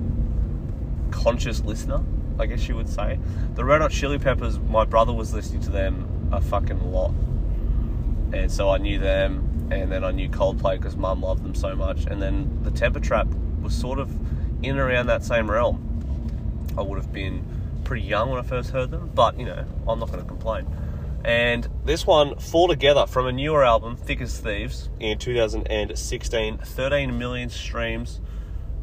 conscious 1.10 1.60
listener, 1.60 2.02
I 2.38 2.46
guess 2.46 2.68
you 2.68 2.76
would 2.76 2.88
say. 2.88 3.18
The 3.54 3.64
Red 3.64 3.80
Hot 3.80 3.90
Chili 3.90 4.18
Peppers, 4.18 4.58
my 4.58 4.84
brother 4.84 5.12
was 5.12 5.32
listening 5.32 5.62
to 5.62 5.70
them 5.70 6.28
a 6.30 6.40
fucking 6.40 6.92
lot, 6.92 7.14
and 8.32 8.50
so 8.50 8.70
I 8.70 8.78
knew 8.78 8.98
them, 8.98 9.68
and 9.70 9.90
then 9.90 10.04
I 10.04 10.10
knew 10.10 10.28
Coldplay 10.28 10.78
because 10.78 10.96
Mum 10.96 11.22
loved 11.22 11.44
them 11.44 11.54
so 11.54 11.74
much, 11.74 12.04
and 12.06 12.20
then 12.20 12.60
the 12.62 12.70
Temper 12.70 13.00
Trap 13.00 13.26
was 13.62 13.74
sort 13.74 13.98
of 13.98 14.10
in 14.62 14.72
and 14.72 14.78
around 14.78 15.06
that 15.06 15.24
same 15.24 15.50
realm. 15.50 15.90
I 16.76 16.82
would 16.82 16.98
have 16.98 17.12
been 17.12 17.44
pretty 17.84 18.02
young 18.02 18.30
when 18.30 18.38
I 18.38 18.42
first 18.42 18.70
heard 18.70 18.90
them, 18.90 19.10
but 19.14 19.38
you 19.38 19.46
know, 19.46 19.64
I'm 19.86 19.98
not 19.98 20.10
going 20.10 20.22
to 20.22 20.28
complain. 20.28 20.66
And 21.24 21.66
this 21.86 22.06
one, 22.06 22.36
Fall 22.38 22.68
Together, 22.68 23.06
from 23.06 23.26
a 23.26 23.32
newer 23.32 23.64
album, 23.64 23.96
Thick 23.96 24.20
as 24.20 24.38
Thieves, 24.38 24.90
in 25.00 25.18
2016, 25.18 26.58
13 26.58 27.18
million 27.18 27.48
streams. 27.48 28.20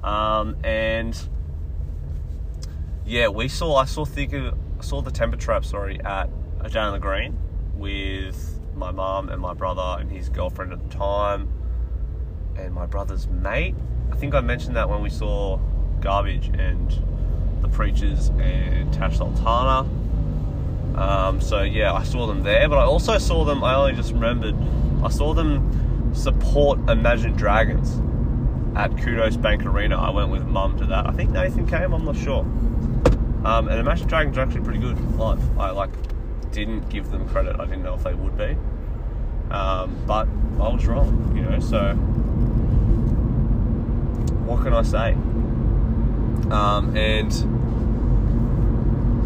Um, 0.04 0.58
and 0.64 1.16
yeah, 3.06 3.28
we 3.28 3.48
saw, 3.48 3.76
I 3.76 3.86
saw 3.86 4.06
Thick, 4.06 4.34
I 4.34 4.54
saw 4.82 5.02
the 5.02 5.12
Temper 5.12 5.38
Trap, 5.38 5.66
sorry, 5.66 6.02
at 6.02 6.30
a 6.62 6.70
Jane 6.70 6.84
on 6.84 6.94
the 6.94 7.00
Green 7.00 7.38
with 7.76 8.51
my 8.76 8.92
mum 8.92 9.30
and 9.30 9.42
my 9.42 9.54
brother 9.54 9.98
and 10.00 10.12
his 10.12 10.30
girlfriend 10.30 10.74
at 10.74 10.82
the 10.82 10.96
time, 10.96 11.52
and 12.58 12.74
my 12.74 12.86
brother's 12.86 13.28
mate. 13.28 13.76
I 14.12 14.16
think 14.16 14.34
I 14.34 14.42
mentioned 14.42 14.76
that 14.76 14.90
when 14.90 15.02
we 15.02 15.10
saw 15.10 15.60
Garbage 16.00 16.48
and 16.48 16.92
the 17.62 17.70
Preachers 17.70 18.30
and 18.30 18.94
Tash 18.94 19.18
Sultana 19.18 19.88
um, 20.96 21.40
so 21.40 21.62
yeah, 21.62 21.94
I 21.94 22.04
saw 22.04 22.28
them 22.28 22.44
there, 22.44 22.68
but 22.68 22.78
I 22.78 22.84
also 22.84 23.18
saw 23.18 23.46
them. 23.46 23.64
I 23.64 23.76
only 23.76 23.94
just 23.94 24.12
remembered. 24.12 24.56
I 25.04 25.10
saw 25.10 25.34
them 25.34 26.14
support 26.14 26.80
Imagine 26.90 27.34
Dragons 27.34 28.02
at 28.76 28.98
Kudos 28.98 29.38
Bank 29.38 29.66
Arena. 29.66 29.98
I 29.98 30.10
went 30.10 30.30
with 30.30 30.46
Mum 30.46 30.78
to 30.80 30.86
that. 30.88 31.08
I 31.08 31.12
think 31.14 31.32
Nathan 31.32 31.66
came. 31.68 31.94
I'm 31.94 32.06
not 32.06 32.18
sure. 32.18 32.42
Um, 33.46 33.68
and 33.70 33.80
Imagine 33.80 34.08
Dragons 34.08 34.38
are 34.38 34.42
actually 34.42 34.62
pretty 34.62 34.80
good 34.80 35.00
live. 35.18 35.42
I 35.58 35.72
like 35.72 35.90
didn't 36.52 36.90
give 36.90 37.12
them 37.12 37.28
credit. 37.30 37.60
I 37.60 37.66
didn't 37.66 37.84
know 37.84 37.96
if 37.96 38.04
they 38.04 38.14
would 38.14 38.38
be, 38.38 38.58
um, 39.52 39.96
but 40.06 40.28
I 40.60 40.70
was 40.70 40.86
wrong. 40.86 41.36
You 41.36 41.44
know, 41.44 41.60
so 41.60 41.94
what 44.46 44.64
can 44.64 44.74
I 44.74 44.84
say? 44.84 45.14
Um, 46.52 46.96
and 46.96 47.32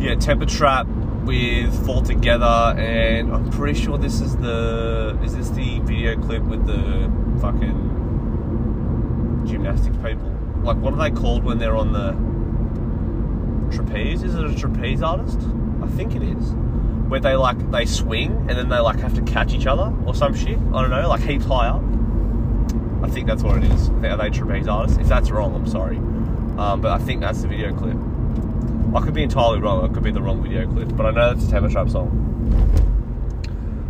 yeah, 0.02 0.16
Temper 0.16 0.46
Trap 0.46 0.88
with 1.24 1.86
Fall 1.86 2.02
Together, 2.02 2.76
and 2.78 3.34
I'm 3.34 3.50
pretty 3.50 3.80
sure 3.80 3.98
this 3.98 4.22
is 4.22 4.36
the 4.38 5.18
is 5.24 5.36
this 5.36 5.50
the 5.50 5.80
video 5.80 6.20
clip 6.22 6.44
with 6.44 6.66
the 6.66 7.12
fucking 7.42 7.94
gymnastics 9.48 9.98
people? 9.98 10.32
Like, 10.64 10.78
what 10.78 10.94
are 10.94 11.10
they 11.10 11.12
called 11.12 11.44
when 11.44 11.58
they're 11.60 11.76
on 11.76 11.92
the 11.92 12.16
trapeze. 13.76 14.24
Is 14.24 14.36
it 14.36 14.46
a 14.46 14.56
trapeze 14.56 15.02
artist? 15.02 15.40
I 15.82 15.88
think 15.88 16.16
it 16.16 16.24
is. 16.24 16.54
Where 17.08 17.20
they 17.20 17.36
like 17.36 17.72
they 17.72 17.86
swing 17.86 18.32
and 18.50 18.52
then 18.52 18.70
they 18.70 18.80
like 18.80 19.00
have 19.00 19.14
to 19.16 19.22
catch 19.22 19.54
each 19.54 19.68
other 19.68 19.94
or 20.06 20.16
some 20.16 20.34
shit. 20.34 20.58
I 20.58 20.82
don't 20.82 20.90
know, 20.90 21.08
like 21.08 21.22
heaps 21.22 21.46
high 21.46 21.68
up. 21.68 21.84
I 23.04 23.10
think 23.10 23.28
that's 23.28 23.44
what 23.44 23.58
it 23.58 23.72
is. 23.72 23.90
Are 23.90 24.18
they 24.18 24.30
trapeze 24.30 24.68
artists? 24.68 24.98
If 24.98 25.08
that's 25.08 25.30
wrong, 25.30 25.54
I'm 25.54 25.68
sorry. 25.68 25.98
Um, 26.58 26.82
but 26.82 26.92
I 26.92 26.98
think 26.98 27.22
that's 27.22 27.42
the 27.42 27.48
video 27.48 27.76
clip. 27.76 27.98
I 28.96 29.02
could 29.02 29.14
be 29.14 29.24
entirely 29.24 29.60
wrong. 29.60 29.86
It 29.86 29.94
could 29.94 30.04
be 30.04 30.12
the 30.12 30.22
wrong 30.22 30.42
video 30.42 30.66
clip, 30.72 30.96
but 30.96 31.06
I 31.06 31.12
know 31.12 31.34
that's 31.34 31.48
a 31.48 31.52
Temper 31.52 31.70
Trap 31.70 31.90
song. 31.90 32.26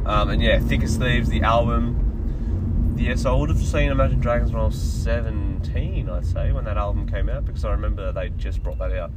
Um, 0.05 0.29
and 0.29 0.41
yeah, 0.41 0.59
Thick 0.59 0.83
as 0.83 0.97
Thieves, 0.97 1.29
the 1.29 1.41
album. 1.41 2.95
Yes, 2.97 3.25
I 3.25 3.33
would 3.33 3.49
have 3.49 3.59
seen 3.59 3.91
Imagine 3.91 4.19
Dragons 4.19 4.51
when 4.51 4.61
I 4.61 4.65
was 4.65 4.81
17, 4.81 6.09
I'd 6.09 6.25
say, 6.25 6.51
when 6.51 6.65
that 6.65 6.77
album 6.77 7.07
came 7.07 7.29
out, 7.29 7.45
because 7.45 7.65
I 7.65 7.71
remember 7.71 8.11
they 8.11 8.29
just 8.29 8.63
brought 8.63 8.79
that 8.79 8.91
out. 8.93 9.11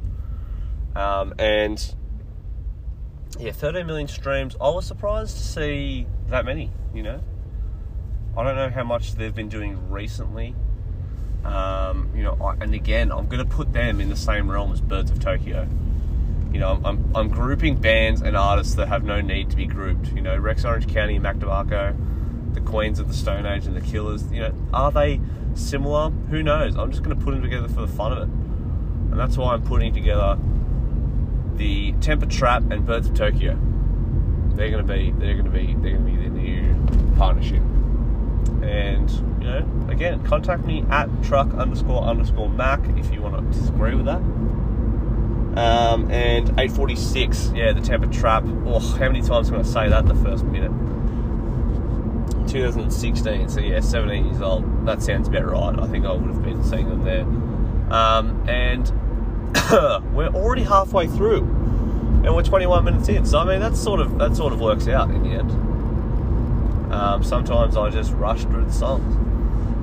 Um, 0.94 1.34
and 1.38 1.94
yeah, 3.38 3.52
13 3.52 3.86
million 3.86 4.08
streams. 4.08 4.56
I 4.60 4.68
was 4.70 4.86
surprised 4.86 5.36
to 5.36 5.42
see 5.42 6.06
that 6.28 6.44
many, 6.44 6.70
you 6.94 7.02
know. 7.02 7.20
I 8.36 8.42
don't 8.42 8.56
know 8.56 8.70
how 8.70 8.84
much 8.84 9.14
they've 9.14 9.34
been 9.34 9.48
doing 9.48 9.90
recently. 9.90 10.54
Um, 11.44 12.10
you 12.14 12.22
know, 12.22 12.36
I, 12.40 12.54
and 12.60 12.74
again, 12.74 13.12
I'm 13.12 13.26
going 13.26 13.46
to 13.46 13.50
put 13.50 13.72
them 13.72 14.00
in 14.00 14.08
the 14.08 14.16
same 14.16 14.50
realm 14.50 14.72
as 14.72 14.80
Birds 14.80 15.10
of 15.10 15.20
Tokyo. 15.20 15.68
You 16.52 16.60
know, 16.60 16.80
I'm, 16.84 17.14
I'm, 17.14 17.28
grouping 17.28 17.76
bands 17.76 18.22
and 18.22 18.36
artists 18.36 18.74
that 18.76 18.88
have 18.88 19.04
no 19.04 19.20
need 19.20 19.50
to 19.50 19.56
be 19.56 19.66
grouped. 19.66 20.12
You 20.12 20.22
know, 20.22 20.36
Rex 20.36 20.64
Orange 20.64 20.88
County, 20.88 21.18
Mac 21.18 21.36
DeMarco, 21.36 22.54
the 22.54 22.60
Queens 22.60 22.98
of 22.98 23.08
the 23.08 23.14
Stone 23.14 23.44
Age, 23.44 23.66
and 23.66 23.76
the 23.76 23.82
Killers. 23.82 24.30
You 24.32 24.40
know, 24.40 24.54
are 24.72 24.90
they 24.90 25.20
similar? 25.54 26.10
Who 26.30 26.42
knows? 26.42 26.76
I'm 26.76 26.90
just 26.90 27.02
going 27.02 27.16
to 27.16 27.22
put 27.22 27.32
them 27.32 27.42
together 27.42 27.68
for 27.68 27.82
the 27.82 27.88
fun 27.88 28.12
of 28.12 28.18
it, 28.18 28.28
and 28.28 29.18
that's 29.18 29.36
why 29.36 29.52
I'm 29.52 29.62
putting 29.62 29.92
together 29.92 30.38
the 31.58 31.92
Temper 32.00 32.26
Trap 32.26 32.70
and 32.70 32.86
Birds 32.86 33.08
of 33.08 33.14
Tokyo. 33.14 33.58
They're 34.54 34.70
going 34.70 34.86
to 34.86 34.92
be 34.92 35.12
they're 35.18 35.34
going 35.34 35.44
to 35.44 35.50
be 35.50 35.74
they're 35.74 35.98
going 35.98 36.06
to 36.06 36.10
be 36.10 36.16
the 36.16 36.28
new 36.28 37.16
partnership. 37.16 37.62
And 38.62 39.10
you 39.40 39.50
know, 39.50 39.86
again, 39.88 40.24
contact 40.24 40.64
me 40.64 40.84
at 40.90 41.08
truck 41.22 41.52
underscore 41.54 42.02
underscore 42.02 42.48
Mac 42.48 42.80
if 42.96 43.12
you 43.12 43.20
want 43.20 43.36
to 43.36 43.58
disagree 43.58 43.94
with 43.94 44.06
that. 44.06 44.22
Um, 45.58 46.10
and 46.10 46.50
846, 46.50 47.52
yeah, 47.54 47.72
the 47.72 47.80
Temper 47.80 48.06
Trap. 48.06 48.44
Oh, 48.64 48.78
how 48.78 49.08
many 49.08 49.22
times 49.22 49.48
can 49.48 49.56
I 49.58 49.62
gonna 49.62 49.64
say 49.64 49.88
that 49.88 50.02
in 50.02 50.08
the 50.08 50.14
first 50.14 50.44
minute? 50.44 50.72
2016, 52.48 53.48
so 53.48 53.60
yeah, 53.60 53.80
17 53.80 54.26
years 54.26 54.40
old. 54.40 54.86
That 54.86 55.02
sounds 55.02 55.28
about 55.28 55.46
right. 55.46 55.78
I 55.78 55.86
think 55.88 56.06
I 56.06 56.12
would 56.12 56.30
have 56.32 56.42
been 56.42 56.62
seeing 56.64 56.88
them 56.88 57.04
there. 57.04 57.24
Um, 57.92 58.48
and 58.48 58.90
we're 60.12 60.28
already 60.28 60.62
halfway 60.62 61.06
through, 61.06 61.38
and 61.38 62.34
we're 62.34 62.42
21 62.42 62.84
minutes 62.84 63.08
in. 63.08 63.24
So 63.24 63.38
I 63.38 63.44
mean, 63.44 63.60
that 63.60 63.76
sort 63.76 64.00
of 64.00 64.18
that 64.18 64.36
sort 64.36 64.52
of 64.52 64.60
works 64.60 64.88
out 64.88 65.10
in 65.10 65.22
the 65.22 65.30
end. 65.30 65.50
Um, 66.92 67.22
sometimes 67.22 67.76
I 67.76 67.90
just 67.90 68.12
rush 68.12 68.42
through 68.42 68.64
the 68.64 68.72
songs, 68.72 69.14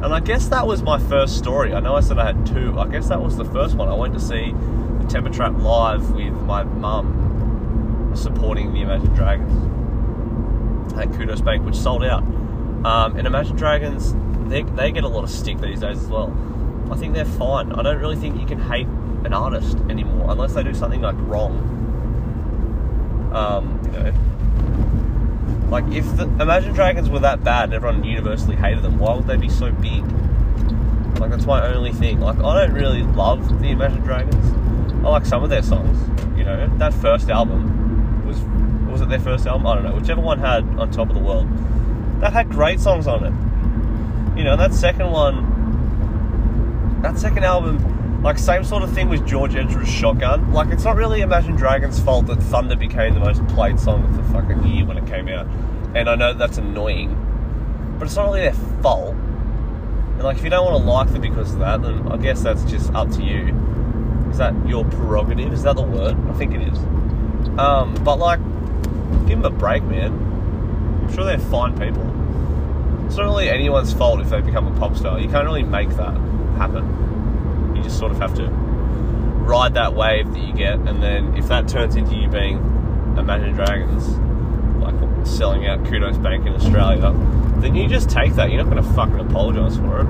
and 0.04 0.14
I 0.14 0.20
guess 0.20 0.48
that 0.50 0.66
was 0.66 0.82
my 0.82 1.00
first 1.00 1.38
story. 1.38 1.74
I 1.74 1.80
know 1.80 1.96
I 1.96 2.02
said 2.02 2.20
I 2.20 2.26
had 2.26 2.46
two. 2.46 2.78
I 2.80 2.88
guess 2.88 3.10
that 3.10 3.22
was 3.22 3.38
the 3.38 3.46
first 3.46 3.76
one. 3.76 3.88
I 3.90 3.96
went 3.96 4.14
to 4.14 4.20
see 4.20 4.54
the 5.00 5.08
Temper 5.08 5.30
Trap 5.30 5.54
live 5.58 6.12
with 6.12 6.34
my 6.34 6.64
mum, 6.64 8.12
supporting 8.16 8.74
the 8.74 8.82
Imagine 8.82 9.14
Dragons 9.14 9.76
at 10.98 11.12
Kudos 11.14 11.42
Bank, 11.42 11.66
which 11.66 11.76
sold 11.76 12.04
out. 12.04 12.24
Um, 12.86 13.18
and 13.18 13.26
Imagine 13.26 13.56
Dragons, 13.56 14.14
they, 14.50 14.64
they 14.64 14.92
get 14.92 15.04
a 15.04 15.08
lot 15.08 15.24
of 15.24 15.30
stick 15.30 15.60
these 15.60 15.80
days 15.80 16.00
as 16.00 16.08
well. 16.08 16.28
I 16.92 16.96
think 16.96 17.14
they're 17.14 17.26
fine. 17.26 17.72
I 17.72 17.82
don't 17.82 18.00
really 18.00 18.16
think 18.16 18.40
you 18.40 18.46
can 18.46 18.60
hate 18.60 18.88
an 19.26 19.34
artist 19.34 19.78
anymore 19.90 20.30
unless 20.30 20.54
they 20.54 20.64
do 20.64 20.74
something 20.74 21.02
like 21.02 21.16
wrong. 21.20 21.72
Um, 23.34 23.80
you 23.86 23.92
know, 23.92 25.70
like 25.70 25.86
if 25.92 26.06
the 26.16 26.24
Imagine 26.24 26.74
Dragons 26.74 27.10
were 27.10 27.20
that 27.20 27.44
bad 27.44 27.66
and 27.66 27.74
everyone 27.74 28.04
universally 28.04 28.56
hated 28.56 28.84
them, 28.84 29.00
why 29.00 29.16
would 29.16 29.28
they 29.28 29.38
be 29.38 29.50
so 29.50 29.72
big? 29.72 30.04
Like 31.20 31.32
that's 31.32 31.46
my 31.46 31.66
only 31.74 31.92
thing. 31.92 32.20
Like 32.20 32.38
I 32.38 32.66
don't 32.66 32.74
really 32.74 33.04
love 33.04 33.62
the 33.62 33.70
Imagine 33.70 34.02
Dragons. 34.02 35.04
I 35.06 35.10
like 35.10 35.26
some 35.26 35.44
of 35.44 35.50
their 35.50 35.64
songs. 35.64 35.98
You 36.38 36.44
know, 36.44 36.68
that 36.78 36.94
first 36.94 37.30
album 37.30 38.26
was 38.26 38.40
was 38.92 39.02
it 39.02 39.10
their 39.10 39.20
first 39.20 39.48
album? 39.48 39.66
I 39.68 39.76
don't 39.76 39.84
know. 39.84 39.96
Whichever 39.96 40.22
one 40.22 40.40
had 40.40 40.64
on 40.80 40.92
top 40.92 41.10
of 41.10 41.16
the 41.16 41.22
world, 41.22 41.48
that 42.22 42.32
had 42.32 42.50
great 42.50 42.80
songs 42.80 43.08
on 43.08 43.24
it. 43.24 44.38
You 44.38 44.44
know, 44.44 44.56
that 44.56 44.74
second 44.74 45.12
one, 45.12 45.55
that 47.06 47.20
second 47.20 47.44
album 47.44 48.24
like 48.24 48.40
same 48.40 48.64
sort 48.64 48.82
of 48.82 48.92
thing 48.92 49.08
with 49.08 49.28
George 49.28 49.54
Ezra's 49.54 49.88
Shotgun. 49.88 50.52
Like 50.52 50.70
it's 50.72 50.84
not 50.84 50.96
really 50.96 51.22
Imagine 51.22 51.56
Dragons' 51.56 52.00
fault 52.00 52.26
that 52.26 52.38
Thunder 52.38 52.76
became 52.76 53.14
the 53.14 53.20
most 53.20 53.46
played 53.50 53.80
song 53.80 54.04
of 54.04 54.18
the 54.18 54.24
fucking 54.34 54.66
year 54.66 54.84
when 54.86 54.98
it 54.98 55.06
came 55.06 55.28
out. 55.28 55.46
And 55.94 56.10
I 56.10 56.16
know 56.16 56.34
that's 56.34 56.58
annoying, 56.58 57.16
but 58.00 58.06
it's 58.06 58.16
not 58.16 58.26
really 58.26 58.40
their 58.40 58.54
fault. 58.82 59.14
And 59.14 60.24
like 60.24 60.38
if 60.38 60.44
you 60.44 60.50
don't 60.50 60.66
want 60.66 60.84
to 60.84 60.90
like 60.90 61.12
them 61.12 61.22
because 61.22 61.54
of 61.54 61.60
that, 61.60 61.84
then 61.84 62.12
I 62.12 62.18
guess 62.18 62.42
that's 62.42 62.64
just 62.64 62.92
up 62.96 63.12
to 63.12 63.24
you. 63.24 63.56
Is 64.32 64.40
that 64.40 64.56
your 64.68 64.84
prerogative? 64.86 65.54
Is 65.54 65.62
that 65.62 65.76
the 65.76 65.84
word? 65.84 66.18
I 66.28 66.34
think 66.34 66.56
it 66.56 66.62
is. 66.62 66.80
Um, 67.60 67.94
but 68.04 68.18
like, 68.18 68.40
give 69.28 69.44
them 69.44 69.46
a 69.46 69.52
break, 69.52 69.84
man. 69.84 70.12
I'm 71.04 71.14
sure 71.14 71.24
they're 71.24 71.38
fine 71.38 71.78
people. 71.78 72.02
It's 73.06 73.18
not 73.18 73.26
really 73.26 73.50
anyone's 73.50 73.94
fault 73.94 74.22
if 74.22 74.32
they 74.32 74.42
become 74.42 74.66
a 74.76 74.80
pop 74.80 74.96
star. 74.96 75.20
You 75.20 75.30
can't 75.30 75.46
really 75.46 75.62
make 75.62 75.90
that 75.90 76.16
happen 76.56 77.74
You 77.76 77.84
just 77.84 77.98
sort 77.98 78.12
of 78.12 78.20
have 78.20 78.36
to 78.36 78.48
ride 79.46 79.76
that 79.76 79.94
wave 79.94 80.34
that 80.34 80.40
you 80.40 80.54
get, 80.54 80.80
and 80.80 81.02
then 81.02 81.36
if 81.38 81.48
that 81.48 81.68
turns 81.68 81.96
into 81.96 82.16
you 82.16 82.28
being 82.28 82.58
Imagine 83.18 83.54
Dragons, 83.54 84.10
like 84.82 84.96
selling 85.26 85.66
out 85.68 85.86
Kudos 85.86 86.18
Bank 86.18 86.46
in 86.46 86.54
Australia, 86.54 87.14
then 87.58 87.76
you 87.76 87.88
just 87.88 88.10
take 88.10 88.34
that. 88.34 88.52
You're 88.52 88.64
not 88.64 88.72
going 88.72 88.84
to 88.84 88.94
fucking 88.94 89.20
apologise 89.20 89.78
for 89.78 90.02
it. 90.02 90.08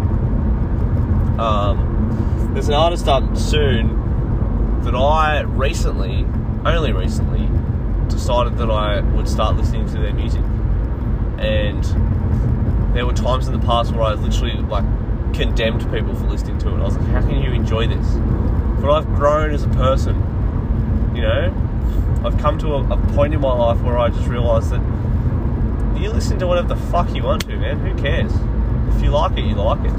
Um, 1.39 2.51
there's 2.53 2.67
an 2.67 2.73
artist 2.73 3.07
up 3.07 3.37
soon 3.37 4.81
that 4.83 4.95
I 4.95 5.41
recently, 5.41 6.25
only 6.65 6.93
recently, 6.93 7.47
decided 8.09 8.57
that 8.57 8.71
I 8.71 9.01
would 9.01 9.27
start 9.27 9.55
listening 9.57 9.85
to 9.87 9.99
their 9.99 10.13
music, 10.13 10.41
and 11.37 11.83
there 12.95 13.05
were 13.05 13.13
times 13.13 13.47
in 13.47 13.53
the 13.53 13.65
past 13.65 13.91
where 13.91 14.03
I 14.03 14.13
literally 14.13 14.53
like 14.53 14.85
condemned 15.35 15.81
people 15.91 16.15
for 16.15 16.27
listening 16.27 16.57
to 16.59 16.69
it. 16.69 16.79
I 16.79 16.83
was 16.83 16.97
like, 16.97 17.07
how 17.07 17.21
can 17.21 17.41
you 17.41 17.51
enjoy 17.51 17.87
this? 17.87 18.07
But 18.81 18.91
I've 18.91 19.05
grown 19.15 19.51
as 19.51 19.63
a 19.63 19.69
person, 19.69 20.15
you 21.15 21.21
know? 21.21 21.53
I've 22.25 22.37
come 22.39 22.57
to 22.59 22.73
a, 22.73 22.93
a 22.93 22.97
point 23.13 23.33
in 23.33 23.41
my 23.41 23.53
life 23.53 23.79
where 23.81 23.97
I 23.97 24.09
just 24.09 24.27
realised 24.27 24.71
that 24.71 24.81
you 25.99 26.09
listen 26.09 26.39
to 26.39 26.47
whatever 26.47 26.69
the 26.69 26.75
fuck 26.75 27.13
you 27.13 27.23
want 27.23 27.45
to, 27.45 27.57
man. 27.57 27.79
Who 27.79 28.01
cares? 28.01 28.33
If 28.95 29.03
you 29.03 29.11
like 29.11 29.37
it, 29.37 29.45
you 29.45 29.55
like 29.55 29.85
it. 29.85 29.93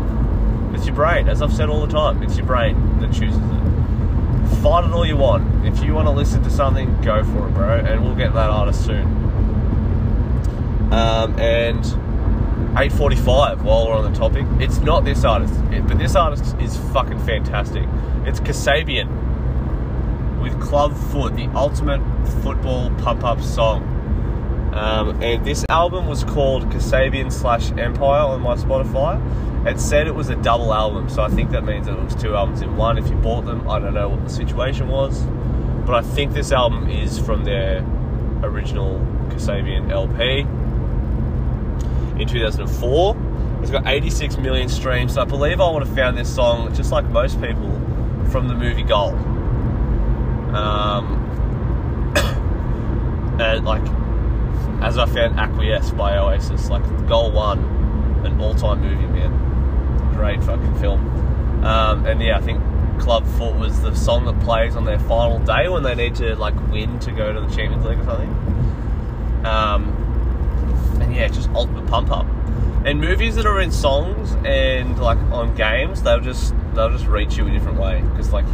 It's 0.74 0.86
your 0.86 0.94
brain, 0.94 1.28
as 1.28 1.40
I've 1.42 1.52
said 1.52 1.68
all 1.68 1.86
the 1.86 1.92
time. 1.92 2.22
It's 2.22 2.36
your 2.36 2.46
brain 2.46 3.00
that 3.00 3.12
chooses 3.12 3.40
it. 3.40 4.62
Find 4.62 4.86
it 4.86 4.92
all 4.92 5.06
you 5.06 5.16
want. 5.16 5.66
If 5.66 5.82
you 5.82 5.94
want 5.94 6.06
to 6.08 6.12
listen 6.12 6.42
to 6.42 6.50
something, 6.50 7.00
go 7.02 7.24
for 7.24 7.48
it, 7.48 7.54
bro. 7.54 7.78
And 7.78 8.04
we'll 8.04 8.14
get 8.14 8.34
that 8.34 8.50
artist 8.50 8.84
soon. 8.84 9.06
Um, 10.92 11.38
and 11.38 11.84
8.45 12.76 13.62
while 13.62 13.86
we're 13.86 13.94
on 13.94 14.12
the 14.12 14.18
topic. 14.18 14.44
It's 14.60 14.76
not 14.80 15.02
this 15.06 15.24
artist, 15.24 15.54
but 15.88 15.96
this 15.96 16.14
artist 16.14 16.54
is 16.60 16.76
fucking 16.92 17.18
fantastic. 17.20 17.84
It's 18.26 18.38
Kasabian 18.38 19.08
with 20.42 20.60
Club 20.60 20.94
Foot, 20.94 21.36
the 21.36 21.46
ultimate 21.54 22.02
football 22.42 22.90
pump 22.96 23.24
up 23.24 23.40
song. 23.40 23.82
Um, 24.74 25.22
and 25.22 25.42
this 25.42 25.64
album 25.70 26.06
was 26.06 26.22
called 26.24 26.64
Kasabian 26.64 27.32
slash 27.32 27.72
Empire 27.78 28.20
on 28.20 28.42
my 28.42 28.56
Spotify. 28.56 29.66
It 29.66 29.80
said 29.80 30.06
it 30.06 30.14
was 30.14 30.28
a 30.28 30.36
double 30.36 30.74
album, 30.74 31.08
so 31.08 31.22
I 31.22 31.28
think 31.28 31.52
that 31.52 31.64
means 31.64 31.86
that 31.86 31.98
it 31.98 32.04
was 32.04 32.14
two 32.14 32.36
albums 32.36 32.60
in 32.60 32.76
one. 32.76 32.98
If 32.98 33.08
you 33.08 33.16
bought 33.16 33.46
them, 33.46 33.66
I 33.70 33.78
don't 33.78 33.94
know 33.94 34.10
what 34.10 34.22
the 34.22 34.28
situation 34.28 34.88
was, 34.88 35.22
but 35.86 35.94
I 35.94 36.02
think 36.02 36.34
this 36.34 36.52
album 36.52 36.90
is 36.90 37.18
from 37.18 37.44
their 37.44 37.78
original 38.42 38.98
Kasabian 39.30 39.90
LP 39.90 40.46
in 42.18 42.28
2004. 42.28 43.16
It's 43.62 43.70
got 43.70 43.86
86 43.86 44.36
million 44.38 44.68
streams. 44.68 45.14
So 45.14 45.22
I 45.22 45.24
believe 45.24 45.60
I 45.60 45.70
would 45.70 45.86
have 45.86 45.94
found 45.94 46.16
this 46.16 46.32
song, 46.32 46.74
just 46.74 46.92
like 46.92 47.04
most 47.06 47.40
people, 47.40 47.70
from 48.30 48.48
the 48.48 48.54
movie 48.54 48.82
Goal. 48.82 49.10
Um, 50.54 51.22
and 53.40 53.64
like, 53.64 53.82
as 54.82 54.98
I 54.98 55.06
found 55.06 55.38
Acquiesce 55.38 55.90
by 55.90 56.16
Oasis, 56.16 56.68
like 56.68 56.82
Goal 57.08 57.32
One, 57.32 57.58
an 58.24 58.40
all-time 58.40 58.80
movie, 58.80 59.06
man. 59.06 60.12
Great 60.14 60.42
fucking 60.44 60.76
film. 60.76 61.64
Um, 61.64 62.06
and 62.06 62.22
yeah, 62.22 62.38
I 62.38 62.40
think 62.40 62.60
Club 63.00 63.26
Foot 63.38 63.56
was 63.56 63.82
the 63.82 63.94
song 63.94 64.24
that 64.26 64.38
plays 64.40 64.76
on 64.76 64.84
their 64.84 64.98
final 65.00 65.38
day 65.40 65.68
when 65.68 65.82
they 65.82 65.94
need 65.94 66.14
to 66.16 66.36
like 66.36 66.54
win 66.70 66.98
to 67.00 67.12
go 67.12 67.32
to 67.32 67.40
the 67.40 67.54
Champions 67.54 67.84
League 67.84 67.98
or 67.98 68.04
something. 68.04 69.44
Um, 69.44 70.05
yeah, 71.16 71.28
just 71.28 71.48
ultimate 71.50 71.86
pump 71.86 72.10
up. 72.10 72.26
And 72.84 73.00
movies 73.00 73.34
that 73.34 73.46
are 73.46 73.60
in 73.60 73.72
songs 73.72 74.32
and 74.44 74.98
like 75.00 75.18
on 75.32 75.54
games, 75.54 76.02
they'll 76.02 76.20
just 76.20 76.54
they'll 76.74 76.90
just 76.90 77.06
reach 77.06 77.36
you 77.36 77.46
a 77.46 77.50
different 77.50 77.80
way 77.80 78.02
because 78.02 78.32
like 78.32 78.46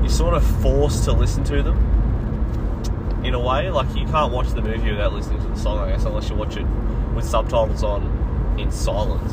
you're 0.00 0.10
sort 0.10 0.34
of 0.34 0.44
forced 0.60 1.04
to 1.04 1.12
listen 1.12 1.44
to 1.44 1.62
them 1.62 3.22
in 3.24 3.34
a 3.34 3.40
way. 3.40 3.70
Like 3.70 3.94
you 3.96 4.06
can't 4.06 4.32
watch 4.32 4.50
the 4.50 4.60
movie 4.60 4.90
without 4.90 5.12
listening 5.12 5.40
to 5.42 5.48
the 5.48 5.56
song, 5.56 5.78
I 5.78 5.90
guess, 5.90 6.04
unless 6.04 6.28
you 6.28 6.36
watch 6.36 6.56
it 6.56 6.66
with 7.14 7.24
subtitles 7.24 7.82
on 7.82 8.56
in 8.58 8.70
silence. 8.70 9.32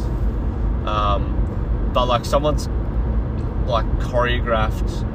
Um, 0.88 1.92
but 1.94 2.06
like 2.06 2.24
someone's 2.24 2.68
like 3.68 3.86
choreographed 4.00 5.06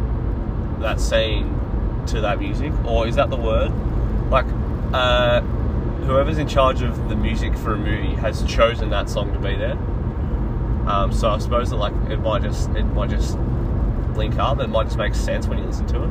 that 0.80 1.00
scene 1.00 1.60
to 2.08 2.20
that 2.20 2.38
music, 2.38 2.72
or 2.84 3.06
is 3.06 3.16
that 3.16 3.30
the 3.30 3.36
word? 3.36 3.72
Like, 4.30 4.46
uh, 4.92 5.40
whoever's 6.04 6.38
in 6.38 6.48
charge 6.48 6.82
of 6.82 7.08
the 7.08 7.16
music 7.16 7.56
for 7.56 7.74
a 7.74 7.76
movie 7.76 8.14
has 8.16 8.42
chosen 8.44 8.90
that 8.90 9.08
song 9.08 9.32
to 9.32 9.38
be 9.38 9.56
there. 9.56 9.78
Um, 10.88 11.12
so 11.12 11.30
I 11.30 11.38
suppose 11.38 11.70
that 11.70 11.76
like 11.76 11.94
it 12.10 12.18
might 12.18 12.42
just 12.42 12.70
it 12.70 12.84
might 12.84 13.10
just 13.10 13.38
link 14.16 14.38
up. 14.38 14.60
It 14.60 14.68
might 14.68 14.84
just 14.84 14.98
make 14.98 15.14
sense 15.14 15.46
when 15.46 15.58
you 15.58 15.64
listen 15.64 15.86
to 15.88 16.02
it. 16.04 16.10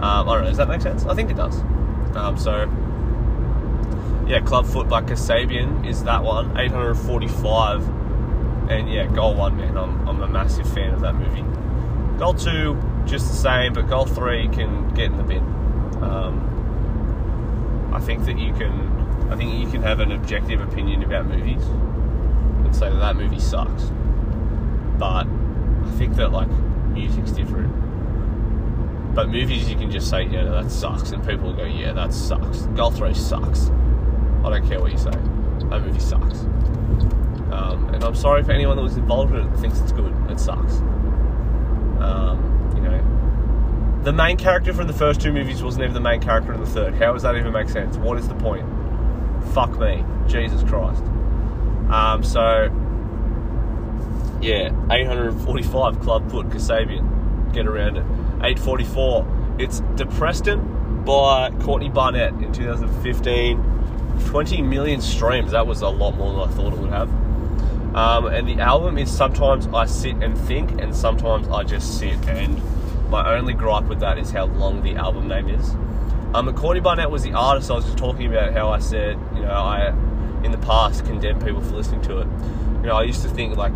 Um, 0.00 0.28
I 0.28 0.34
don't 0.34 0.44
know. 0.44 0.48
Does 0.48 0.56
that 0.58 0.68
make 0.68 0.80
sense? 0.80 1.04
I 1.04 1.14
think 1.14 1.30
it 1.30 1.36
does. 1.36 1.60
Um, 2.16 2.36
so 2.38 2.62
yeah, 4.28 4.40
Clubfoot 4.40 4.88
by 4.88 5.02
Kasabian 5.02 5.86
is 5.88 6.04
that 6.04 6.22
one. 6.22 6.56
845. 6.58 7.88
And 8.70 8.92
yeah, 8.92 9.06
goal 9.06 9.34
one, 9.34 9.56
man. 9.56 9.78
I'm, 9.78 10.06
I'm 10.06 10.20
a 10.20 10.28
massive 10.28 10.70
fan 10.74 10.92
of 10.92 11.00
that 11.00 11.14
movie. 11.14 11.44
Goal 12.18 12.34
two, 12.34 12.76
just 13.06 13.28
the 13.28 13.34
same, 13.34 13.72
but 13.72 13.88
goal 13.88 14.04
three 14.04 14.48
can 14.48 14.90
get 14.90 15.06
in 15.06 15.16
the 15.16 15.22
bin. 15.22 15.42
Um, 16.02 17.90
I 17.94 18.00
think 18.00 18.26
that 18.26 18.38
you 18.38 18.52
can, 18.52 18.97
I 19.30 19.36
think 19.36 19.54
you 19.54 19.70
can 19.70 19.82
have 19.82 20.00
an 20.00 20.12
objective 20.12 20.60
opinion 20.60 21.02
about 21.02 21.26
movies 21.26 21.62
and 21.62 22.74
say 22.74 22.88
that 22.88 22.98
that 22.98 23.16
movie 23.16 23.40
sucks. 23.40 23.84
But 24.98 25.26
I 25.26 25.90
think 25.96 26.16
that 26.16 26.32
like 26.32 26.48
music's 26.92 27.30
different. 27.32 27.72
But 29.14 29.28
movies, 29.30 29.68
you 29.68 29.76
can 29.76 29.90
just 29.90 30.08
say, 30.08 30.24
yeah, 30.24 30.44
that 30.44 30.70
sucks, 30.70 31.10
and 31.10 31.26
people 31.26 31.48
will 31.48 31.56
go, 31.56 31.64
yeah, 31.64 31.92
that 31.92 32.12
sucks. 32.12 32.62
Goal 32.76 32.90
three 32.90 33.14
sucks. 33.14 33.70
I 34.44 34.50
don't 34.50 34.68
care 34.68 34.80
what 34.80 34.92
you 34.92 34.98
say. 34.98 35.10
That 35.10 35.82
movie 35.82 36.00
sucks. 36.00 36.40
Um, 37.50 37.90
and 37.92 38.04
I'm 38.04 38.14
sorry 38.14 38.42
for 38.44 38.52
anyone 38.52 38.76
that 38.76 38.82
was 38.82 38.96
involved 38.96 39.34
in 39.34 39.40
it 39.40 39.56
thinks 39.58 39.80
it's 39.80 39.92
good. 39.92 40.14
It 40.30 40.38
sucks. 40.38 40.74
Um, 42.00 42.72
you 42.76 42.82
know, 42.82 44.02
the 44.04 44.12
main 44.12 44.36
character 44.36 44.72
from 44.72 44.86
the 44.86 44.92
first 44.92 45.20
two 45.20 45.32
movies 45.32 45.62
wasn't 45.62 45.82
even 45.82 45.94
the 45.94 46.00
main 46.00 46.20
character 46.20 46.52
in 46.52 46.60
the 46.60 46.66
third. 46.66 46.94
How 46.94 47.12
does 47.12 47.22
that 47.22 47.34
even 47.36 47.52
make 47.52 47.68
sense? 47.68 47.96
What 47.96 48.18
is 48.18 48.28
the 48.28 48.36
point? 48.36 48.66
Fuck 49.52 49.78
me, 49.78 50.04
Jesus 50.26 50.62
Christ. 50.62 51.02
Um, 51.90 52.22
so, 52.22 52.64
yeah, 54.40 54.70
845 54.90 56.00
club 56.00 56.02
Clubfoot 56.02 56.50
Kasabian. 56.50 57.52
Get 57.52 57.66
around 57.66 57.96
it. 57.96 58.04
844. 58.44 59.56
It's 59.58 59.80
Depreston 59.96 61.04
by 61.04 61.50
Courtney 61.62 61.88
Barnett 61.88 62.34
in 62.34 62.52
2015. 62.52 63.78
20 64.26 64.62
million 64.62 65.00
streams. 65.00 65.52
That 65.52 65.66
was 65.66 65.80
a 65.80 65.88
lot 65.88 66.16
more 66.16 66.32
than 66.32 66.50
I 66.50 66.54
thought 66.54 66.72
it 66.72 66.78
would 66.78 66.90
have. 66.90 67.08
Um, 67.94 68.26
and 68.26 68.46
the 68.46 68.60
album 68.60 68.98
is 68.98 69.10
sometimes 69.10 69.66
I 69.68 69.86
sit 69.86 70.16
and 70.16 70.38
think, 70.38 70.80
and 70.80 70.94
sometimes 70.94 71.48
I 71.48 71.64
just 71.64 71.98
sit. 71.98 72.18
And 72.28 72.60
my 73.10 73.34
only 73.36 73.54
gripe 73.54 73.84
with 73.84 74.00
that 74.00 74.18
is 74.18 74.30
how 74.30 74.44
long 74.44 74.82
the 74.82 74.96
album 74.96 75.26
name 75.26 75.48
is. 75.48 75.74
Um, 76.34 76.54
Courtney 76.54 76.80
Barnett 76.80 77.10
was 77.10 77.22
the 77.22 77.32
artist. 77.32 77.70
I 77.70 77.74
was 77.74 77.86
just 77.86 77.96
talking 77.96 78.26
about 78.26 78.52
how 78.52 78.68
I 78.68 78.78
said, 78.78 79.18
you 79.34 79.40
know, 79.40 79.50
I 79.50 79.88
in 80.44 80.52
the 80.52 80.58
past 80.58 81.04
condemned 81.04 81.44
people 81.44 81.60
for 81.60 81.74
listening 81.74 82.02
to 82.02 82.18
it. 82.18 82.28
You 82.82 82.88
know, 82.88 82.96
I 82.96 83.02
used 83.02 83.22
to 83.22 83.28
think 83.28 83.56
like, 83.56 83.74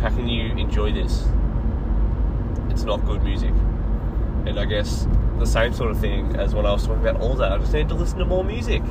how 0.00 0.10
can 0.10 0.28
you 0.28 0.50
enjoy 0.56 0.92
this? 0.92 1.26
It's 2.68 2.82
not 2.82 3.04
good 3.06 3.22
music. 3.22 3.52
And 4.46 4.58
I 4.58 4.66
guess 4.66 5.06
the 5.38 5.46
same 5.46 5.72
sort 5.72 5.90
of 5.90 5.98
thing 5.98 6.36
as 6.36 6.54
when 6.54 6.66
I 6.66 6.72
was 6.72 6.86
talking 6.86 7.00
about 7.06 7.20
all 7.20 7.34
that. 7.36 7.50
I 7.50 7.58
just 7.58 7.72
need 7.72 7.88
to 7.88 7.94
listen 7.94 8.18
to 8.18 8.26
more 8.26 8.44
music. 8.44 8.82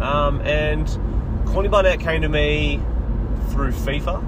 Um, 0.00 0.40
and 0.42 0.86
Courtney 1.46 1.68
Barnett 1.68 1.98
came 1.98 2.22
to 2.22 2.28
me 2.28 2.80
through 3.48 3.72
FIFA. 3.72 4.22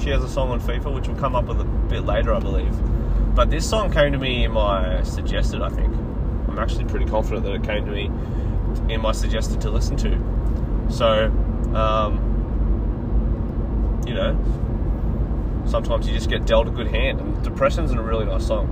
She 0.00 0.10
has 0.10 0.22
a 0.22 0.28
song 0.28 0.50
on 0.50 0.60
FIFA, 0.60 0.94
which 0.94 1.08
will 1.08 1.16
come 1.16 1.34
up 1.34 1.46
with 1.46 1.60
a 1.60 1.64
bit 1.64 2.04
later, 2.04 2.32
I 2.32 2.38
believe. 2.38 2.74
But 3.34 3.50
this 3.50 3.68
song 3.68 3.92
came 3.92 4.12
to 4.12 4.18
me 4.18 4.44
in 4.44 4.52
my 4.52 5.02
suggested, 5.02 5.60
I 5.60 5.70
think. 5.70 6.05
I'm 6.56 6.62
actually 6.62 6.86
pretty 6.86 7.04
confident 7.04 7.44
that 7.44 7.52
it 7.52 7.62
came 7.64 7.84
to 7.84 7.92
me 7.92 8.10
in 8.92 9.02
my 9.02 9.12
suggested 9.12 9.60
to 9.60 9.70
listen 9.70 9.94
to. 9.98 10.18
So, 10.90 11.26
um, 11.74 12.32
you 14.06 14.14
know, 14.14 14.34
sometimes 15.66 16.08
you 16.08 16.14
just 16.14 16.30
get 16.30 16.46
dealt 16.46 16.66
a 16.66 16.70
good 16.70 16.88
hand. 16.88 17.20
And 17.20 17.44
Depreston's 17.44 17.90
a 17.90 18.00
really 18.00 18.24
nice 18.24 18.46
song. 18.46 18.68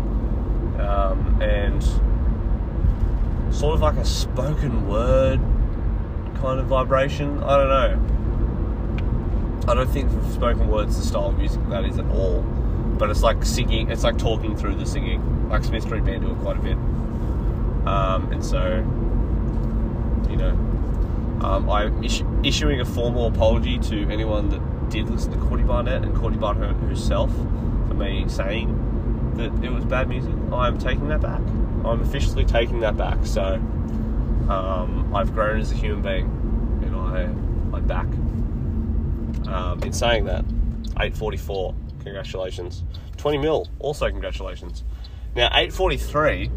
Um, 0.80 1.42
and 1.42 1.82
sort 3.54 3.74
of 3.74 3.82
like 3.82 3.96
a 3.96 4.04
spoken 4.04 4.88
word 4.88 5.40
kind 6.36 6.58
of 6.58 6.66
vibration. 6.66 7.42
I 7.42 7.56
don't 7.58 7.68
know. 7.68 8.00
I 9.70 9.74
don't 9.74 9.90
think 9.90 10.10
spoken 10.32 10.68
word's 10.68 10.96
the 10.96 11.02
style 11.04 11.26
of 11.26 11.36
music 11.36 11.60
that 11.68 11.84
is 11.84 11.98
at 11.98 12.06
all. 12.06 12.40
But 12.98 13.10
it's 13.10 13.22
like 13.22 13.44
singing, 13.44 13.90
it's 13.90 14.04
like 14.04 14.16
talking 14.16 14.56
through 14.56 14.76
the 14.76 14.86
singing. 14.86 15.50
Like 15.50 15.64
Smith 15.64 15.82
Street 15.82 16.04
Band 16.04 16.22
do 16.22 16.30
it 16.30 16.38
quite 16.38 16.56
a 16.56 16.60
bit. 16.60 16.78
Um, 17.86 18.32
and 18.32 18.44
so, 18.44 18.76
you 20.30 20.36
know, 20.36 20.50
um, 21.42 21.68
I'm 21.68 22.02
issu- 22.02 22.46
issuing 22.46 22.80
a 22.80 22.84
formal 22.84 23.26
apology 23.26 23.78
to 23.78 24.08
anyone 24.10 24.48
that 24.50 24.90
did 24.90 25.10
listen 25.10 25.32
to 25.32 25.38
Courtney 25.38 25.66
Barnett 25.66 26.02
and 26.02 26.14
Courtney 26.16 26.38
Barnett 26.38 26.76
herself 26.88 27.30
for 27.34 27.94
me 27.94 28.24
saying 28.28 29.32
that 29.36 29.64
it 29.64 29.70
was 29.70 29.84
bad 29.84 30.08
music. 30.08 30.32
I'm 30.52 30.78
taking 30.78 31.08
that 31.08 31.20
back. 31.20 31.40
I'm 31.84 32.00
officially 32.00 32.44
taking 32.44 32.80
that 32.80 32.96
back. 32.96 33.26
So, 33.26 33.54
um, 34.48 35.12
I've 35.14 35.34
grown 35.34 35.60
as 35.60 35.72
a 35.72 35.74
human 35.74 36.02
being, 36.02 36.80
and 36.84 36.96
I 36.96 37.22
I'm 37.76 37.86
back. 37.86 38.06
Um, 39.48 39.82
in 39.82 39.92
saying 39.92 40.24
that, 40.24 40.44
844, 40.98 41.74
congratulations. 42.02 42.84
20 43.16 43.38
mil, 43.38 43.68
also 43.78 44.08
congratulations. 44.10 44.84
Now 45.34 45.46
843, 45.46 46.50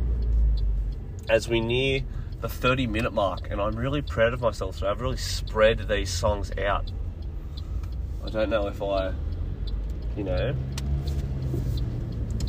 as 1.29 1.47
we 1.47 1.59
near 1.59 2.01
the 2.41 2.49
30 2.49 2.87
minute 2.87 3.13
mark, 3.13 3.49
and 3.49 3.59
I'm 3.59 3.75
really 3.75 4.01
proud 4.01 4.33
of 4.33 4.41
myself. 4.41 4.77
So 4.77 4.89
I've 4.89 5.01
really 5.01 5.17
spread 5.17 5.87
these 5.87 6.09
songs 6.09 6.51
out. 6.57 6.91
I 8.23 8.29
don't 8.29 8.49
know 8.49 8.67
if 8.67 8.81
I, 8.81 9.13
you 10.15 10.23
know, 10.23 10.55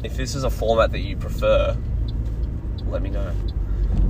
if 0.04 0.16
this 0.16 0.34
is 0.34 0.44
a 0.44 0.50
format 0.50 0.92
that 0.92 1.00
you 1.00 1.16
prefer, 1.16 1.76
let 2.86 3.02
me 3.02 3.10
know. 3.10 3.32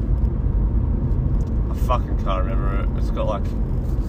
I 1.70 1.74
fucking 1.86 2.22
can't 2.24 2.44
remember 2.44 2.80
it. 2.80 2.98
It's 2.98 3.10
got 3.10 3.26
like 3.26 3.44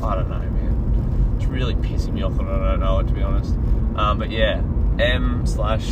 I 0.03 0.15
don't 0.15 0.29
know, 0.29 0.39
man. 0.39 1.35
It's 1.37 1.45
really 1.45 1.75
pissing 1.75 2.13
me 2.13 2.23
off 2.23 2.37
and 2.39 2.49
I 2.49 2.71
don't 2.71 2.79
know 2.79 2.99
it 2.99 3.07
to 3.07 3.13
be 3.13 3.21
honest. 3.21 3.53
Um, 3.95 4.17
but 4.17 4.31
yeah, 4.31 4.61
M 4.99 5.45
slash 5.45 5.85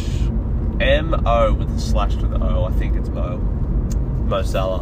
M 0.80 1.26
O 1.26 1.54
with 1.54 1.74
the 1.74 1.80
slash 1.80 2.16
to 2.16 2.26
the 2.26 2.42
O. 2.44 2.66
I 2.66 2.72
think 2.72 2.96
it's 2.96 3.10
Mo. 3.10 3.38
Mo 3.38 4.42
Salah. 4.42 4.80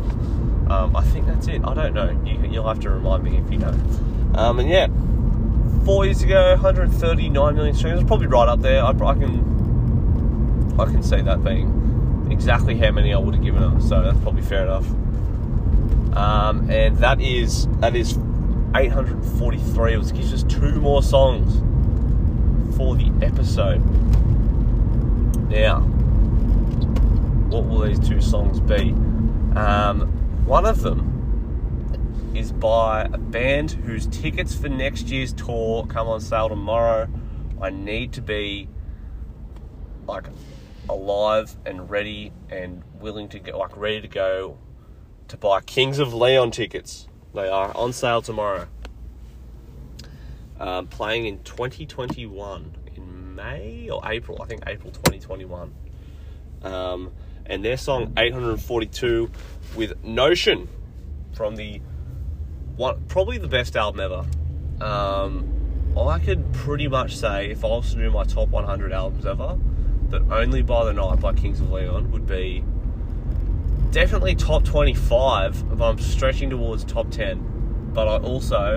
Um, 0.69 0.95
I 0.95 1.03
think 1.03 1.25
that's 1.25 1.47
it. 1.47 1.61
I 1.63 1.73
don't 1.73 1.93
know. 1.93 2.09
You, 2.25 2.49
you'll 2.49 2.67
have 2.67 2.79
to 2.81 2.89
remind 2.89 3.23
me 3.23 3.37
if 3.37 3.51
you 3.51 3.57
know. 3.57 3.73
Um, 4.35 4.59
and 4.59 4.69
yeah, 4.69 4.87
four 5.85 6.05
years 6.05 6.21
ago, 6.21 6.51
139 6.51 7.55
million 7.55 7.73
streams. 7.73 8.01
It's 8.01 8.07
probably 8.07 8.27
right 8.27 8.49
up 8.49 8.61
there. 8.61 8.83
I, 8.83 8.89
I 8.89 9.13
can 9.13 10.75
I 10.79 10.85
can 10.85 11.01
see 11.01 11.21
that 11.21 11.43
being 11.43 11.86
exactly 12.31 12.77
how 12.77 12.91
many 12.91 13.13
I 13.13 13.17
would 13.17 13.35
have 13.35 13.43
given 13.43 13.61
them. 13.61 13.81
So 13.81 14.01
that's 14.01 14.19
probably 14.19 14.41
fair 14.41 14.63
enough. 14.63 14.87
Um, 16.15 16.69
and 16.69 16.97
that 16.97 17.21
is 17.21 17.67
that 17.79 17.95
is 17.95 18.17
843. 18.75 19.93
It 19.93 20.13
gives 20.13 20.33
us 20.33 20.43
two 20.43 20.79
more 20.81 21.03
songs 21.03 21.57
for 22.75 22.95
the 22.95 23.11
episode. 23.21 23.79
Now, 25.49 25.81
what 27.49 27.65
will 27.65 27.81
these 27.81 27.99
two 27.99 28.21
songs 28.21 28.59
be? 28.59 28.91
Um, 29.57 30.01
one 30.45 30.65
of 30.65 30.81
them 30.81 32.33
is 32.35 32.51
by 32.51 33.03
a 33.03 33.17
band 33.17 33.71
whose 33.71 34.05
tickets 34.07 34.53
for 34.53 34.69
next 34.69 35.09
year's 35.09 35.33
tour 35.33 35.85
come 35.87 36.07
on 36.07 36.21
sale 36.21 36.49
tomorrow. 36.49 37.07
I 37.61 37.69
need 37.71 38.13
to 38.13 38.21
be 38.21 38.69
like 40.07 40.27
alive 40.89 41.55
and 41.65 41.89
ready 41.89 42.31
and 42.49 42.83
willing 42.99 43.29
to 43.29 43.39
go, 43.39 43.57
like 43.57 43.75
ready 43.77 44.01
to 44.01 44.07
go 44.07 44.57
to 45.27 45.37
buy 45.37 45.61
Kings 45.61 45.99
of 45.99 46.13
Leon 46.13 46.51
tickets. 46.51 47.07
They 47.33 47.49
are 47.49 47.75
on 47.75 47.93
sale 47.93 48.21
tomorrow. 48.21 48.67
Um, 50.59 50.87
playing 50.87 51.25
in 51.25 51.43
2021 51.43 52.71
in 52.95 53.35
May 53.35 53.89
or 53.89 54.01
April, 54.05 54.41
I 54.41 54.45
think 54.45 54.63
April 54.65 54.91
2021. 54.91 55.73
Um, 56.63 57.11
and 57.45 57.63
their 57.63 57.77
song 57.77 58.13
842 58.17 59.29
with 59.75 60.03
Notion 60.03 60.67
from 61.33 61.55
the 61.55 61.81
one 62.75 63.03
probably 63.07 63.37
the 63.37 63.47
best 63.47 63.75
album 63.75 63.99
ever. 63.99 64.25
Um, 64.83 65.53
I 65.97 66.19
could 66.19 66.53
pretty 66.53 66.87
much 66.87 67.17
say 67.17 67.49
if 67.49 67.65
I 67.65 67.67
was 67.67 67.93
to 67.93 67.99
do 67.99 68.11
my 68.11 68.23
top 68.23 68.49
100 68.49 68.91
albums 68.91 69.25
ever, 69.25 69.57
that 70.09 70.21
Only 70.31 70.61
by 70.61 70.85
the 70.85 70.93
Night 70.93 71.19
by 71.19 71.33
Kings 71.33 71.59
of 71.59 71.71
Leon 71.71 72.11
would 72.11 72.27
be 72.27 72.63
definitely 73.91 74.35
top 74.35 74.63
25, 74.63 75.63
if 75.73 75.81
I'm 75.81 75.99
stretching 75.99 76.49
towards 76.49 76.83
top 76.83 77.09
10. 77.09 77.91
But 77.93 78.07
I 78.07 78.17
also 78.17 78.75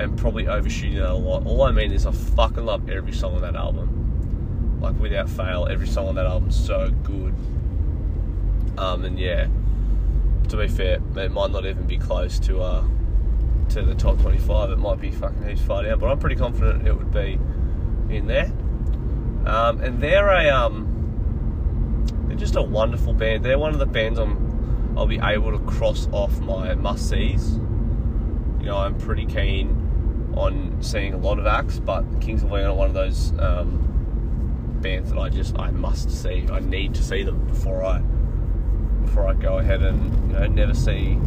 am 0.00 0.16
probably 0.16 0.48
overshooting 0.48 0.98
that 0.98 1.10
a 1.10 1.14
lot. 1.14 1.46
All 1.46 1.62
I 1.62 1.72
mean 1.72 1.92
is 1.92 2.06
I 2.06 2.12
fucking 2.12 2.64
love 2.64 2.88
every 2.88 3.12
song 3.12 3.34
on 3.34 3.42
that 3.42 3.56
album. 3.56 4.78
Like 4.80 4.98
without 4.98 5.28
fail, 5.28 5.66
every 5.70 5.86
song 5.86 6.08
on 6.08 6.14
that 6.14 6.26
album 6.26 6.50
is 6.50 6.56
so 6.56 6.90
good. 7.02 7.34
Um, 8.78 9.04
and 9.04 9.18
yeah, 9.18 9.48
to 10.48 10.56
be 10.56 10.68
fair, 10.68 11.00
it 11.16 11.32
might 11.32 11.50
not 11.50 11.66
even 11.66 11.86
be 11.86 11.98
close 11.98 12.38
to 12.40 12.62
uh, 12.62 12.84
to 13.70 13.82
the 13.82 13.94
top 13.94 14.20
25. 14.20 14.70
It 14.70 14.78
might 14.78 15.00
be 15.00 15.10
fucking 15.10 15.46
heaps 15.46 15.60
far 15.62 15.82
down, 15.82 15.98
but 15.98 16.10
I'm 16.10 16.18
pretty 16.18 16.36
confident 16.36 16.86
it 16.86 16.96
would 16.96 17.12
be 17.12 17.38
in 18.08 18.26
there. 18.26 18.52
Um, 19.46 19.80
and 19.80 20.00
they're 20.00 20.28
a 20.28 20.48
um, 20.50 22.04
they're 22.26 22.36
just 22.36 22.56
a 22.56 22.62
wonderful 22.62 23.12
band. 23.12 23.44
They're 23.44 23.58
one 23.58 23.72
of 23.72 23.78
the 23.78 23.86
bands 23.86 24.18
I'm 24.18 24.96
I'll 24.96 25.06
be 25.06 25.20
able 25.22 25.52
to 25.52 25.64
cross 25.64 26.08
off 26.12 26.38
my 26.40 26.74
must 26.74 27.08
sees. 27.08 27.52
You 28.60 28.66
know, 28.66 28.76
I'm 28.76 28.98
pretty 28.98 29.26
keen 29.26 30.32
on 30.36 30.76
seeing 30.82 31.14
a 31.14 31.18
lot 31.18 31.38
of 31.38 31.46
acts, 31.46 31.78
but 31.78 32.02
Kings 32.20 32.42
of 32.42 32.50
Leon 32.50 32.66
are 32.66 32.74
one 32.74 32.88
of 32.88 32.94
those 32.94 33.32
um, 33.38 34.78
bands 34.82 35.10
that 35.10 35.18
I 35.18 35.28
just 35.28 35.58
I 35.58 35.70
must 35.70 36.10
see. 36.10 36.46
I 36.50 36.60
need 36.60 36.94
to 36.94 37.02
see 37.02 37.22
them 37.22 37.46
before 37.46 37.84
I 37.84 38.00
before 39.02 39.28
I 39.28 39.34
go 39.34 39.58
ahead 39.58 39.82
and 39.82 40.30
you 40.30 40.38
know 40.38 40.46
never 40.46 40.74
see 40.74 41.18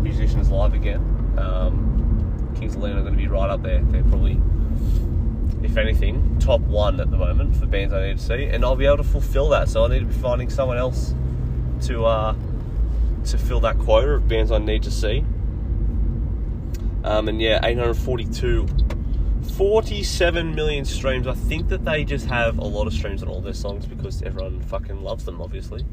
musicians 0.00 0.50
live 0.50 0.74
again. 0.74 1.00
Um, 1.38 2.52
Kings 2.58 2.76
of 2.76 2.82
Leon 2.82 2.98
are 2.98 3.02
going 3.02 3.14
to 3.14 3.18
be 3.18 3.28
right 3.28 3.50
up 3.50 3.62
there. 3.62 3.82
They're 3.82 4.02
probably, 4.04 4.40
if 5.62 5.76
anything, 5.76 6.38
top 6.38 6.60
one 6.60 7.00
at 7.00 7.10
the 7.10 7.16
moment 7.16 7.56
for 7.56 7.66
bands 7.66 7.92
I 7.92 8.08
need 8.08 8.18
to 8.18 8.24
see, 8.24 8.44
and 8.44 8.64
I'll 8.64 8.76
be 8.76 8.86
able 8.86 8.98
to 8.98 9.04
fulfill 9.04 9.48
that. 9.50 9.68
So 9.68 9.84
I 9.84 9.88
need 9.88 10.00
to 10.00 10.06
be 10.06 10.14
finding 10.14 10.50
someone 10.50 10.78
else 10.78 11.14
to 11.82 12.04
uh, 12.04 12.34
to 13.26 13.38
fill 13.38 13.60
that 13.60 13.78
quota 13.78 14.12
of 14.12 14.28
bands 14.28 14.52
I 14.52 14.58
need 14.58 14.82
to 14.84 14.90
see. 14.90 15.24
Um, 17.04 17.28
and 17.28 17.40
yeah, 17.40 17.60
842. 17.62 18.66
47 19.56 20.54
million 20.54 20.84
streams. 20.84 21.26
I 21.26 21.34
think 21.34 21.68
that 21.68 21.84
they 21.84 22.04
just 22.04 22.26
have 22.26 22.58
a 22.58 22.64
lot 22.64 22.86
of 22.86 22.92
streams 22.92 23.22
on 23.22 23.28
all 23.28 23.40
their 23.40 23.54
songs 23.54 23.86
because 23.86 24.22
everyone 24.22 24.60
fucking 24.62 25.02
loves 25.02 25.24
them, 25.24 25.40
obviously. 25.40 25.84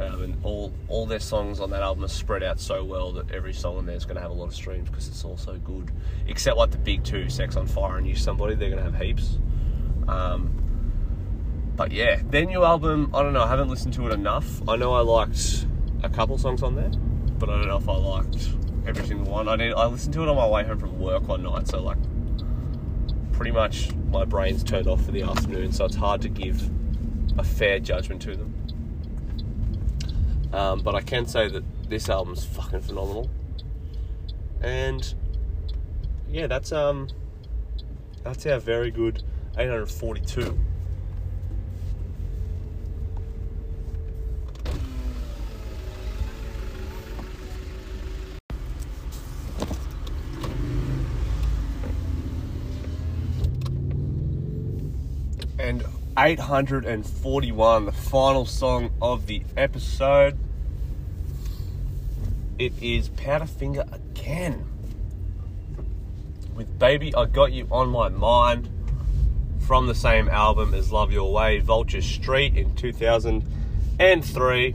Um, 0.00 0.22
and 0.22 0.44
all 0.44 0.72
all 0.86 1.06
their 1.06 1.18
songs 1.18 1.58
on 1.58 1.70
that 1.70 1.82
album 1.82 2.04
are 2.04 2.08
spread 2.08 2.44
out 2.44 2.60
so 2.60 2.84
well 2.84 3.10
that 3.12 3.32
every 3.32 3.52
song 3.52 3.78
in 3.78 3.86
there 3.86 3.96
is 3.96 4.04
going 4.04 4.14
to 4.14 4.22
have 4.22 4.30
a 4.30 4.34
lot 4.34 4.46
of 4.46 4.54
streams 4.54 4.88
because 4.88 5.08
it's 5.08 5.24
all 5.24 5.36
so 5.36 5.58
good. 5.58 5.90
Except 6.28 6.56
like 6.56 6.70
the 6.70 6.78
big 6.78 7.02
two, 7.02 7.28
Sex 7.28 7.56
on 7.56 7.66
Fire 7.66 7.98
and 7.98 8.06
Use 8.06 8.22
Somebody, 8.22 8.54
they're 8.54 8.70
going 8.70 8.84
to 8.84 8.90
have 8.90 9.00
heaps. 9.00 9.38
Um, 10.06 10.52
but 11.74 11.90
yeah, 11.90 12.20
their 12.30 12.44
new 12.44 12.64
album, 12.64 13.10
I 13.14 13.22
don't 13.22 13.32
know, 13.32 13.42
I 13.42 13.48
haven't 13.48 13.68
listened 13.68 13.94
to 13.94 14.06
it 14.06 14.12
enough. 14.12 14.66
I 14.68 14.76
know 14.76 14.94
I 14.94 15.00
liked 15.00 15.66
a 16.02 16.08
couple 16.08 16.38
songs 16.38 16.62
on 16.62 16.76
there, 16.76 16.90
but 17.38 17.48
I 17.48 17.52
don't 17.58 17.66
know 17.66 17.78
if 17.78 17.88
I 17.88 17.96
liked 17.96 18.50
every 18.86 19.04
single 19.04 19.30
one. 19.30 19.48
I 19.48 19.54
I 19.70 19.86
listened 19.86 20.14
to 20.14 20.22
it 20.22 20.28
on 20.28 20.36
my 20.36 20.46
way 20.46 20.64
home 20.64 20.78
from 20.78 20.98
work 21.00 21.26
one 21.26 21.42
night, 21.42 21.66
so 21.66 21.82
like 21.82 21.98
pretty 23.32 23.50
much 23.52 23.94
my 24.10 24.24
brain's 24.24 24.62
turned 24.64 24.86
off 24.86 25.04
for 25.04 25.12
the 25.12 25.22
afternoon, 25.22 25.72
so 25.72 25.84
it's 25.84 25.96
hard 25.96 26.20
to 26.22 26.28
give 26.28 26.70
a 27.38 27.44
fair 27.44 27.78
judgment 27.78 28.22
to 28.22 28.36
them. 28.36 28.57
Um, 30.52 30.80
but 30.80 30.94
I 30.94 31.00
can 31.00 31.26
say 31.26 31.48
that 31.48 31.62
this 31.88 32.08
album's 32.08 32.44
fucking 32.44 32.80
phenomenal. 32.80 33.28
And 34.60 35.14
yeah, 36.28 36.46
that's 36.46 36.72
um 36.72 37.08
that's 38.22 38.46
our 38.46 38.58
very 38.58 38.90
good 38.90 39.22
842. 39.56 40.58
And 55.58 55.84
841, 56.16 57.84
the 57.86 57.92
final 58.08 58.44
song 58.46 58.90
of 59.02 59.26
the 59.26 59.42
episode. 59.54 60.36
It 62.58 62.72
is 62.80 63.10
Powderfinger 63.10 63.86
again. 63.92 64.64
With 66.54 66.78
Baby, 66.78 67.14
I 67.14 67.26
Got 67.26 67.52
You 67.52 67.68
on 67.70 67.90
My 67.90 68.08
Mind 68.08 68.70
from 69.60 69.88
the 69.88 69.94
same 69.94 70.30
album 70.30 70.72
as 70.72 70.90
Love 70.90 71.12
Your 71.12 71.30
Way, 71.30 71.58
Vulture 71.58 72.00
Street 72.00 72.56
in 72.56 72.74
2003. 72.76 74.74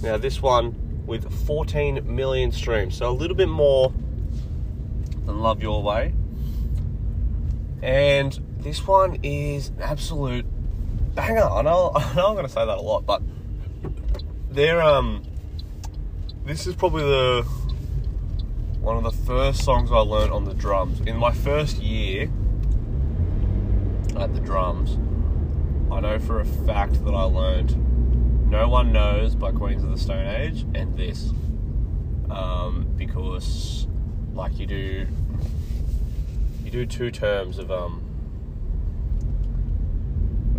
Now, 0.00 0.16
this 0.16 0.40
one 0.40 1.04
with 1.04 1.34
14 1.46 2.14
million 2.14 2.52
streams, 2.52 2.96
so 2.96 3.10
a 3.10 3.10
little 3.10 3.36
bit 3.36 3.48
more 3.48 3.92
than 5.26 5.40
Love 5.40 5.60
Your 5.60 5.82
Way. 5.82 6.14
And 7.82 8.38
this 8.60 8.86
one 8.86 9.18
is 9.24 9.70
an 9.70 9.80
absolute 9.80 10.46
banger. 11.14 11.42
I 11.42 11.62
know, 11.62 11.92
I 11.94 12.14
know 12.14 12.28
I'm 12.28 12.34
going 12.34 12.46
to 12.46 12.52
say 12.52 12.64
that 12.64 12.78
a 12.78 12.80
lot, 12.80 13.06
but 13.06 13.22
they're 14.50 14.82
um, 14.82 15.22
this 16.44 16.66
is 16.66 16.74
probably 16.74 17.04
the 17.04 17.42
one 18.80 18.96
of 18.96 19.04
the 19.04 19.24
first 19.24 19.64
songs 19.64 19.92
I 19.92 19.98
learned 19.98 20.32
on 20.32 20.44
the 20.44 20.54
drums. 20.54 21.00
In 21.06 21.16
my 21.16 21.32
first 21.32 21.78
year 21.78 22.30
at 24.18 24.34
the 24.34 24.40
drums, 24.40 24.98
I 25.92 26.00
know 26.00 26.18
for 26.18 26.40
a 26.40 26.44
fact 26.44 27.04
that 27.04 27.14
I 27.14 27.22
learned 27.22 28.50
"No 28.50 28.68
One 28.68 28.92
Knows" 28.92 29.34
by 29.34 29.52
Queens 29.52 29.84
of 29.84 29.90
the 29.90 29.98
Stone 29.98 30.26
Age 30.26 30.66
and 30.74 30.96
this, 30.96 31.30
um, 32.30 32.86
because 32.96 33.86
like 34.34 34.58
you 34.58 34.66
do, 34.66 35.06
you 36.64 36.70
do 36.70 36.86
two 36.86 37.10
terms 37.10 37.58
of 37.58 37.70
um 37.70 38.01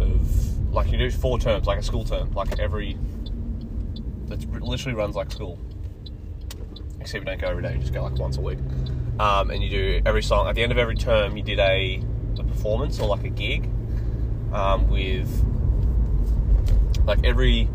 of 0.03 0.73
like 0.73 0.91
you 0.91 0.97
do 0.97 1.09
four 1.11 1.39
terms, 1.39 1.67
like 1.67 1.79
a 1.79 1.83
school 1.83 2.03
term, 2.03 2.31
like 2.33 2.59
every. 2.59 2.97
It 4.29 4.49
literally 4.49 4.95
runs 4.95 5.15
like 5.15 5.31
school, 5.31 5.59
except 6.99 7.21
you 7.21 7.25
don't 7.25 7.39
go 7.39 7.47
every 7.47 7.61
day. 7.61 7.73
You 7.73 7.79
just 7.79 7.93
go 7.93 8.03
like 8.03 8.17
once 8.17 8.37
a 8.37 8.41
week, 8.41 8.57
um, 9.19 9.51
and 9.51 9.63
you 9.63 9.69
do 9.69 10.01
every 10.05 10.23
song. 10.23 10.47
At 10.47 10.55
the 10.55 10.63
end 10.63 10.71
of 10.71 10.77
every 10.77 10.95
term, 10.95 11.37
you 11.37 11.43
did 11.43 11.59
a, 11.59 12.01
a 12.39 12.43
performance 12.43 12.99
or 12.99 13.07
like 13.07 13.23
a 13.23 13.29
gig 13.29 13.69
um, 14.51 14.89
with 14.89 15.29
like 17.05 17.23
every. 17.23 17.69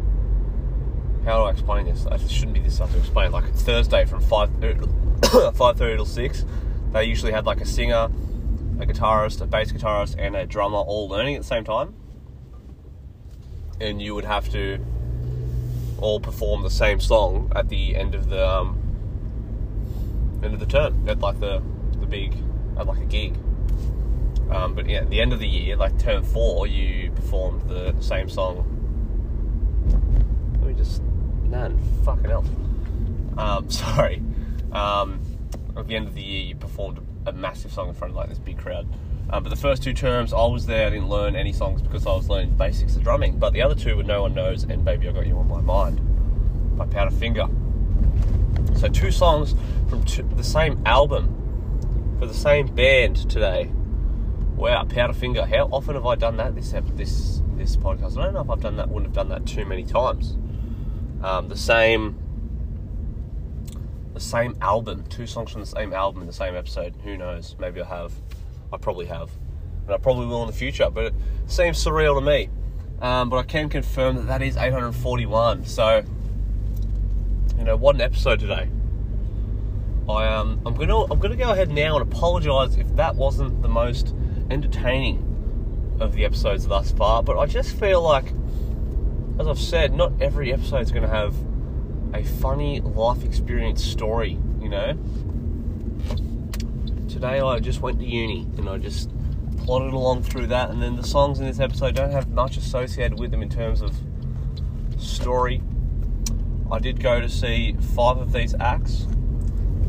How 1.24 1.38
do 1.38 1.44
I 1.44 1.50
explain 1.50 1.86
this? 1.86 2.06
I 2.06 2.16
shouldn't 2.16 2.54
be 2.54 2.60
this 2.60 2.78
hard 2.78 2.90
to 2.92 2.98
explain. 2.98 3.30
Like 3.30 3.52
Thursday 3.54 4.04
from 4.04 4.20
five 4.20 4.50
five 5.54 5.76
thirty 5.76 5.96
till 5.96 6.06
six. 6.06 6.44
They 6.92 7.04
usually 7.04 7.32
had 7.32 7.44
like 7.44 7.60
a 7.60 7.66
singer, 7.66 8.08
a 8.80 8.86
guitarist, 8.86 9.40
a 9.42 9.46
bass 9.46 9.70
guitarist, 9.70 10.16
and 10.18 10.34
a 10.34 10.46
drummer 10.46 10.78
all 10.78 11.08
learning 11.08 11.36
at 11.36 11.42
the 11.42 11.46
same 11.46 11.64
time 11.64 11.94
and 13.80 14.02
you 14.02 14.14
would 14.14 14.24
have 14.24 14.48
to 14.50 14.78
all 15.98 16.20
perform 16.20 16.62
the 16.62 16.70
same 16.70 17.00
song 17.00 17.50
at 17.54 17.68
the 17.68 17.96
end 17.96 18.14
of 18.14 18.28
the 18.28 18.46
um, 18.46 18.78
end 20.42 20.54
of 20.54 20.60
the 20.60 20.66
term 20.66 21.08
at 21.08 21.18
like 21.20 21.40
the 21.40 21.62
the 22.00 22.06
big 22.06 22.36
at 22.76 22.86
like 22.86 23.00
a 23.00 23.04
gig. 23.04 23.36
Um, 24.50 24.74
but 24.74 24.88
yeah, 24.88 25.00
at 25.00 25.10
the 25.10 25.20
end 25.20 25.32
of 25.32 25.40
the 25.40 25.48
year, 25.48 25.76
like 25.76 25.98
term 25.98 26.22
four, 26.22 26.66
you 26.66 27.10
performed 27.10 27.68
the 27.68 27.94
same 28.00 28.28
song. 28.30 28.64
Let 30.60 30.68
me 30.68 30.74
just 30.74 31.02
man, 31.44 31.78
fucking 32.04 32.24
hell. 32.24 32.44
Um, 33.36 33.68
sorry. 33.70 34.22
Um, 34.72 35.20
at 35.76 35.86
the 35.86 35.96
end 35.96 36.08
of 36.08 36.14
the 36.14 36.22
year, 36.22 36.42
you 36.42 36.54
performed 36.54 37.00
a 37.26 37.32
massive 37.32 37.72
song 37.72 37.88
in 37.88 37.94
front 37.94 38.12
of 38.12 38.16
like 38.16 38.28
this 38.28 38.38
big 38.38 38.58
crowd. 38.58 38.86
Um, 39.30 39.42
but 39.42 39.50
the 39.50 39.56
first 39.56 39.82
two 39.82 39.92
terms, 39.92 40.32
I 40.32 40.46
was 40.46 40.66
there. 40.66 40.86
I 40.86 40.90
didn't 40.90 41.08
learn 41.08 41.36
any 41.36 41.52
songs 41.52 41.82
because 41.82 42.06
I 42.06 42.12
was 42.12 42.28
learning 42.28 42.56
basics 42.56 42.96
of 42.96 43.02
drumming. 43.02 43.38
But 43.38 43.52
the 43.52 43.62
other 43.62 43.74
two 43.74 43.96
were 43.96 44.02
No 44.02 44.22
One 44.22 44.34
Knows 44.34 44.64
and 44.64 44.84
Baby 44.84 45.08
I 45.08 45.12
Got 45.12 45.26
You 45.26 45.36
on 45.36 45.48
My 45.48 45.60
Mind 45.60 46.00
by 46.78 46.86
Powderfinger. 46.86 47.48
So 48.78 48.88
two 48.88 49.10
songs 49.10 49.54
from 49.90 50.04
two, 50.04 50.22
the 50.36 50.44
same 50.44 50.80
album 50.86 52.16
for 52.18 52.26
the 52.26 52.34
same 52.34 52.68
band 52.68 53.28
today. 53.30 53.70
Wow, 54.56 54.84
Powderfinger. 54.84 55.46
How 55.46 55.68
often 55.70 55.94
have 55.94 56.06
I 56.06 56.14
done 56.14 56.36
that 56.38 56.54
this 56.54 56.72
this 56.94 57.42
this 57.56 57.76
podcast? 57.76 58.18
I 58.18 58.24
don't 58.24 58.34
know 58.34 58.40
if 58.40 58.50
I've 58.50 58.60
done 58.60 58.76
that. 58.76 58.88
Wouldn't 58.88 59.06
have 59.06 59.14
done 59.14 59.28
that 59.28 59.46
too 59.46 59.64
many 59.66 59.84
times. 59.84 60.36
Um, 61.22 61.48
the 61.48 61.56
same 61.56 62.18
the 64.14 64.20
same 64.20 64.56
album, 64.60 65.04
two 65.08 65.26
songs 65.26 65.52
from 65.52 65.60
the 65.60 65.66
same 65.66 65.92
album 65.92 66.22
in 66.22 66.26
the 66.26 66.32
same 66.32 66.56
episode. 66.56 66.94
Who 67.04 67.16
knows? 67.16 67.54
Maybe 67.58 67.80
I 67.80 67.86
have. 67.86 68.12
I 68.72 68.76
probably 68.76 69.06
have, 69.06 69.30
and 69.86 69.94
I 69.94 69.98
probably 69.98 70.26
will 70.26 70.42
in 70.42 70.46
the 70.48 70.52
future. 70.56 70.90
But 70.90 71.06
it 71.06 71.14
seems 71.46 71.82
surreal 71.82 72.18
to 72.18 72.24
me. 72.24 72.50
Um, 73.00 73.28
but 73.28 73.36
I 73.36 73.42
can 73.44 73.68
confirm 73.68 74.16
that 74.16 74.26
that 74.26 74.42
is 74.42 74.56
841. 74.56 75.64
So, 75.64 76.04
you 77.56 77.64
know, 77.64 77.76
what 77.76 77.94
an 77.94 78.00
episode 78.00 78.40
today. 78.40 78.68
I 80.08 80.26
um, 80.26 80.60
I'm 80.64 80.74
gonna 80.74 81.04
I'm 81.04 81.18
gonna 81.18 81.36
go 81.36 81.52
ahead 81.52 81.70
now 81.70 81.98
and 81.98 82.12
apologise 82.12 82.76
if 82.76 82.88
that 82.96 83.14
wasn't 83.14 83.62
the 83.62 83.68
most 83.68 84.14
entertaining 84.50 85.96
of 86.00 86.12
the 86.12 86.24
episodes 86.24 86.66
thus 86.66 86.90
far. 86.92 87.22
But 87.22 87.38
I 87.38 87.46
just 87.46 87.78
feel 87.78 88.00
like, 88.02 88.32
as 89.38 89.46
I've 89.46 89.58
said, 89.58 89.92
not 89.94 90.12
every 90.20 90.52
episode 90.52 90.82
is 90.82 90.90
going 90.90 91.02
to 91.02 91.08
have 91.08 91.34
a 92.14 92.24
funny 92.24 92.80
life 92.80 93.24
experience 93.24 93.84
story. 93.84 94.38
You 94.60 94.68
know, 94.68 94.98
today 97.20 97.40
I 97.40 97.58
just 97.58 97.80
went 97.80 97.98
to 97.98 98.06
uni 98.06 98.46
and 98.58 98.68
I 98.68 98.78
just 98.78 99.10
plodded 99.64 99.92
along 99.92 100.22
through 100.22 100.46
that, 100.48 100.70
and 100.70 100.80
then 100.80 100.94
the 100.94 101.02
songs 101.02 101.40
in 101.40 101.46
this 101.46 101.58
episode 101.58 101.96
don't 101.96 102.12
have 102.12 102.28
much 102.28 102.56
associated 102.56 103.18
with 103.18 103.32
them 103.32 103.42
in 103.42 103.48
terms 103.48 103.82
of 103.82 103.92
story. 104.98 105.60
I 106.70 106.78
did 106.78 107.02
go 107.02 107.20
to 107.20 107.28
see 107.28 107.74
five 107.96 108.18
of 108.18 108.32
these 108.32 108.54
acts. 108.60 109.08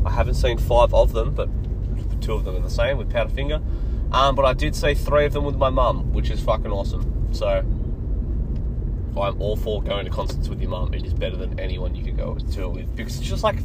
I 0.04 0.10
haven't 0.10 0.34
seen 0.34 0.58
five 0.58 0.92
of 0.92 1.12
them, 1.12 1.32
but 1.32 1.48
two 2.20 2.32
of 2.32 2.44
them 2.44 2.56
are 2.56 2.60
the 2.60 2.68
same 2.68 2.98
with 2.98 3.12
Powderfinger. 3.12 3.62
Um, 4.12 4.34
but 4.34 4.44
I 4.44 4.52
did 4.52 4.74
see 4.74 4.94
three 4.94 5.24
of 5.24 5.32
them 5.32 5.44
with 5.44 5.56
my 5.56 5.70
mum, 5.70 6.12
which 6.12 6.30
is 6.30 6.40
fucking 6.40 6.72
awesome. 6.72 7.32
So 7.32 7.46
I'm 9.16 9.40
all 9.40 9.54
for 9.54 9.80
going 9.80 10.04
to 10.04 10.10
concerts 10.10 10.48
with 10.48 10.60
your 10.60 10.70
mum. 10.70 10.94
It 10.94 11.06
is 11.06 11.14
better 11.14 11.36
than 11.36 11.60
anyone 11.60 11.94
you 11.94 12.02
could 12.02 12.16
go 12.16 12.34
to 12.34 12.68
with 12.68 12.96
because 12.96 13.20
it's 13.20 13.28
just 13.28 13.44
like 13.44 13.58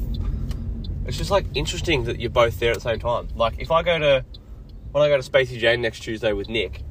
it's 1.05 1.17
just 1.17 1.31
like 1.31 1.45
interesting 1.53 2.03
that 2.05 2.19
you're 2.19 2.29
both 2.29 2.59
there 2.59 2.71
at 2.71 2.75
the 2.75 2.81
same 2.81 2.99
time. 2.99 3.27
Like 3.35 3.59
if 3.59 3.71
I 3.71 3.83
go 3.83 3.99
to 3.99 4.25
when 4.91 5.03
I 5.03 5.09
go 5.09 5.19
to 5.19 5.29
Spacey 5.29 5.59
Jane 5.59 5.81
next 5.81 5.99
Tuesday 5.99 6.33
with 6.33 6.49
Nick, 6.49 6.81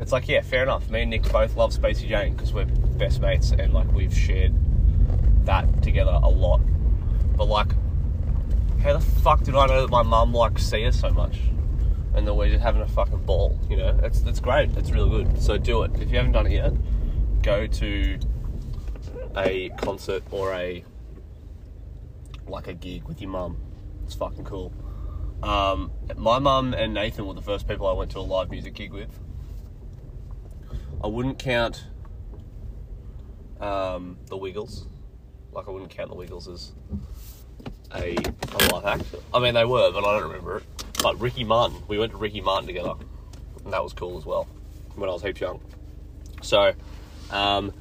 it's 0.00 0.12
like 0.12 0.28
yeah, 0.28 0.42
fair 0.42 0.62
enough. 0.62 0.88
Me 0.90 1.02
and 1.02 1.10
Nick 1.10 1.30
both 1.30 1.56
love 1.56 1.72
Spacey 1.72 2.08
Jane 2.08 2.34
because 2.34 2.52
we're 2.52 2.66
best 2.66 3.20
mates 3.20 3.52
and 3.52 3.72
like 3.72 3.90
we've 3.92 4.16
shared 4.16 4.52
that 5.44 5.82
together 5.82 6.18
a 6.22 6.28
lot. 6.28 6.60
But 7.36 7.48
like, 7.48 7.68
how 8.80 8.92
the 8.92 9.00
fuck 9.00 9.42
did 9.42 9.54
I 9.54 9.66
know 9.66 9.82
that 9.82 9.90
my 9.90 10.02
mum 10.02 10.32
likes 10.32 10.64
Sia 10.64 10.92
so 10.92 11.10
much? 11.10 11.40
And 12.14 12.26
that 12.28 12.34
we're 12.34 12.48
just 12.48 12.62
having 12.62 12.80
a 12.80 12.86
fucking 12.86 13.24
ball, 13.24 13.58
you 13.68 13.76
know? 13.76 13.98
It's, 14.04 14.20
it's 14.20 14.38
great. 14.38 14.76
It's 14.76 14.92
really 14.92 15.24
good. 15.24 15.42
So 15.42 15.58
do 15.58 15.82
it. 15.82 15.90
If 16.00 16.10
you 16.10 16.16
haven't 16.18 16.30
done 16.30 16.46
it 16.46 16.52
yet, 16.52 16.72
go 17.42 17.66
to 17.66 18.18
a 19.36 19.70
concert 19.70 20.22
or 20.30 20.52
a 20.54 20.84
like 22.46 22.66
a 22.66 22.74
gig 22.74 23.04
with 23.04 23.20
your 23.20 23.30
mum. 23.30 23.60
It's 24.04 24.14
fucking 24.14 24.44
cool. 24.44 24.72
Um, 25.42 25.90
my 26.16 26.38
mum 26.38 26.74
and 26.74 26.94
Nathan 26.94 27.26
were 27.26 27.34
the 27.34 27.42
first 27.42 27.68
people 27.68 27.86
I 27.86 27.92
went 27.92 28.10
to 28.12 28.18
a 28.18 28.20
live 28.20 28.50
music 28.50 28.74
gig 28.74 28.92
with. 28.92 29.18
I 31.02 31.06
wouldn't 31.06 31.38
count 31.38 31.84
um, 33.60 34.18
the 34.26 34.36
Wiggles. 34.36 34.86
Like 35.52 35.68
I 35.68 35.70
wouldn't 35.70 35.90
count 35.90 36.10
the 36.10 36.16
Wiggles 36.16 36.48
as 36.48 36.72
a, 37.94 38.16
a 38.16 38.72
live 38.72 38.84
act. 38.84 39.14
I 39.32 39.38
mean 39.38 39.54
they 39.54 39.64
were, 39.64 39.92
but 39.92 40.04
I 40.04 40.18
don't 40.18 40.30
remember 40.30 40.58
it. 40.58 40.64
But 41.02 41.20
Ricky 41.20 41.44
Martin, 41.44 41.82
we 41.88 41.98
went 41.98 42.12
to 42.12 42.18
Ricky 42.18 42.40
Martin 42.40 42.66
together, 42.66 42.94
and 43.64 43.72
that 43.72 43.82
was 43.82 43.92
cool 43.92 44.16
as 44.16 44.24
well 44.24 44.48
when 44.94 45.10
I 45.10 45.12
was 45.12 45.22
heaps 45.22 45.40
young. 45.40 45.60
So, 46.40 46.72
um, 47.30 47.72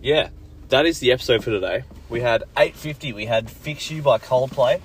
yeah, 0.00 0.28
that 0.68 0.84
is 0.84 0.98
the 1.00 1.12
episode 1.12 1.42
for 1.42 1.50
today. 1.50 1.84
We 2.08 2.20
had 2.20 2.42
850. 2.56 3.12
We 3.12 3.26
had 3.26 3.50
"Fix 3.50 3.90
You" 3.90 4.02
by 4.02 4.18
Coldplay. 4.18 4.80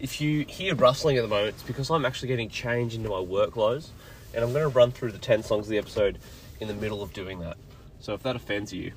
If 0.00 0.20
you 0.20 0.44
hear 0.44 0.74
rustling 0.74 1.16
at 1.16 1.22
the 1.22 1.28
moment, 1.28 1.48
it's 1.48 1.62
because 1.62 1.90
I'm 1.90 2.06
actually 2.06 2.28
getting 2.28 2.48
change 2.48 2.94
into 2.94 3.08
my 3.08 3.18
work 3.18 3.52
clothes, 3.52 3.90
and 4.32 4.44
I'm 4.44 4.52
going 4.52 4.62
to 4.62 4.68
run 4.68 4.92
through 4.92 5.10
the 5.10 5.18
10 5.18 5.42
songs 5.42 5.66
of 5.66 5.70
the 5.70 5.78
episode 5.78 6.18
in 6.60 6.68
the 6.68 6.74
middle 6.74 7.02
of 7.02 7.12
doing 7.12 7.40
that. 7.40 7.56
So 8.00 8.14
if 8.14 8.22
that 8.22 8.36
offends 8.36 8.72
you, 8.72 8.92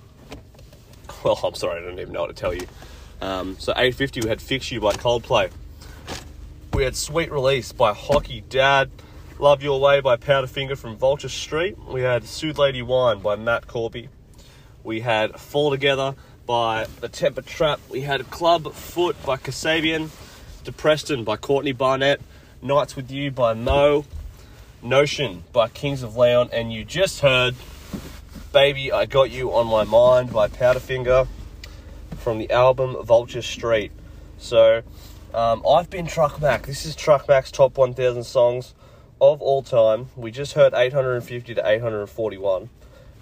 well, 1.24 1.40
I'm 1.44 1.56
sorry, 1.56 1.82
I 1.82 1.84
don't 1.84 2.00
even 2.00 2.14
know 2.14 2.22
what 2.22 2.36
to 2.36 2.40
tell 2.40 2.54
you. 2.54 2.68
Um, 3.20 3.56
so 3.60 3.72
850, 3.72 4.22
we 4.22 4.30
had 4.30 4.42
"Fix 4.42 4.72
You" 4.72 4.80
by 4.80 4.94
Coldplay. 4.94 5.52
We 6.74 6.84
had 6.84 6.96
"Sweet 6.96 7.32
Release" 7.32 7.72
by 7.72 7.94
Hockey 7.94 8.44
Dad. 8.48 8.92
Love 9.40 9.64
Your 9.64 9.82
Way 9.82 10.02
by 10.02 10.18
Powderfinger 10.18 10.78
from 10.78 10.98
Vulture 10.98 11.30
Street. 11.30 11.76
We 11.80 12.02
had 12.02 12.26
Sooth 12.26 12.60
Lady 12.60 12.84
Wine 12.84 13.20
by 13.20 13.36
Matt 13.36 13.66
Corby. 13.66 14.10
We 14.84 15.02
had 15.02 15.40
Fall 15.40 15.70
Together 15.70 16.16
by 16.48 16.88
The 17.02 17.08
Temper 17.08 17.44
Trap. 17.44 17.80
We 17.90 18.02
had 18.02 18.30
Club 18.32 18.74
Foot 18.74 19.16
by 19.24 19.38
Kasabian. 19.38 20.10
Depreston 20.64 21.24
by 21.24 21.38
Courtney 21.38 21.72
Barnett. 21.72 22.20
Nights 22.62 22.96
with 22.96 23.12
You 23.12 23.30
by 23.30 23.54
Mo. 23.54 24.06
Notion 24.82 25.44
by 25.54 25.68
Kings 25.68 26.02
of 26.02 26.18
Leon. 26.18 26.50
And 26.52 26.74
you 26.74 26.84
just 26.84 27.20
heard 27.20 27.56
Baby 28.52 28.92
I 28.92 29.06
Got 29.06 29.30
You 29.30 29.54
on 29.54 29.68
My 29.68 29.84
Mind 29.84 30.34
by 30.34 30.48
Powderfinger 30.48 31.28
from 32.18 32.40
the 32.40 32.50
album 32.50 32.98
Vulture 33.04 33.44
Street. 33.44 33.92
So 34.40 34.82
um, 35.34 35.64
I've 35.68 35.92
been 35.92 36.08
Truck 36.08 36.42
Mac. 36.42 36.66
This 36.66 36.88
is 36.88 36.96
Truck 36.96 37.28
Mac's 37.28 37.52
top 37.52 37.78
1000 37.78 38.24
songs 38.24 38.74
of 39.22 39.42
all 39.44 39.62
time. 39.62 40.10
We 40.16 40.32
just 40.32 40.54
heard 40.54 40.74
850 40.74 41.54
to 41.54 41.62
841. 41.70 42.70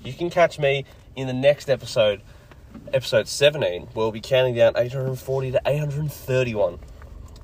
You 0.02 0.14
can 0.14 0.30
catch 0.30 0.58
me 0.58 0.86
in 1.16 1.28
the 1.28 1.34
next 1.34 1.70
episode, 1.70 2.22
episode 2.94 3.28
17, 3.28 3.90
we'll 3.94 4.12
be 4.12 4.22
counting 4.22 4.56
down 4.56 4.74
840 4.76 5.52
to 5.52 5.62
831. 5.66 6.80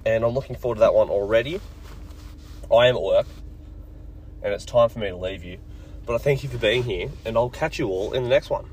And 0.06 0.24
I'm 0.24 0.34
looking 0.34 0.56
forward 0.56 0.76
to 0.76 0.82
that 0.82 0.94
one 0.94 1.10
already. 1.10 1.60
I 2.72 2.88
am 2.88 2.96
at 2.96 3.02
work, 3.02 3.28
and 4.44 4.54
it's 4.54 4.66
time 4.66 4.90
for 4.90 5.00
me 5.00 5.10
to 5.10 5.18
leave 5.18 5.44
you. 5.44 5.60
But 6.06 6.16
I 6.16 6.18
thank 6.20 6.44
you 6.44 6.50
for 6.50 6.58
being 6.58 6.84
here, 6.84 7.10
and 7.26 7.38
I'll 7.38 7.50
catch 7.50 7.80
you 7.80 7.88
all 7.88 8.14
in 8.14 8.24
the 8.24 8.30
next 8.30 8.50
one. 8.50 8.70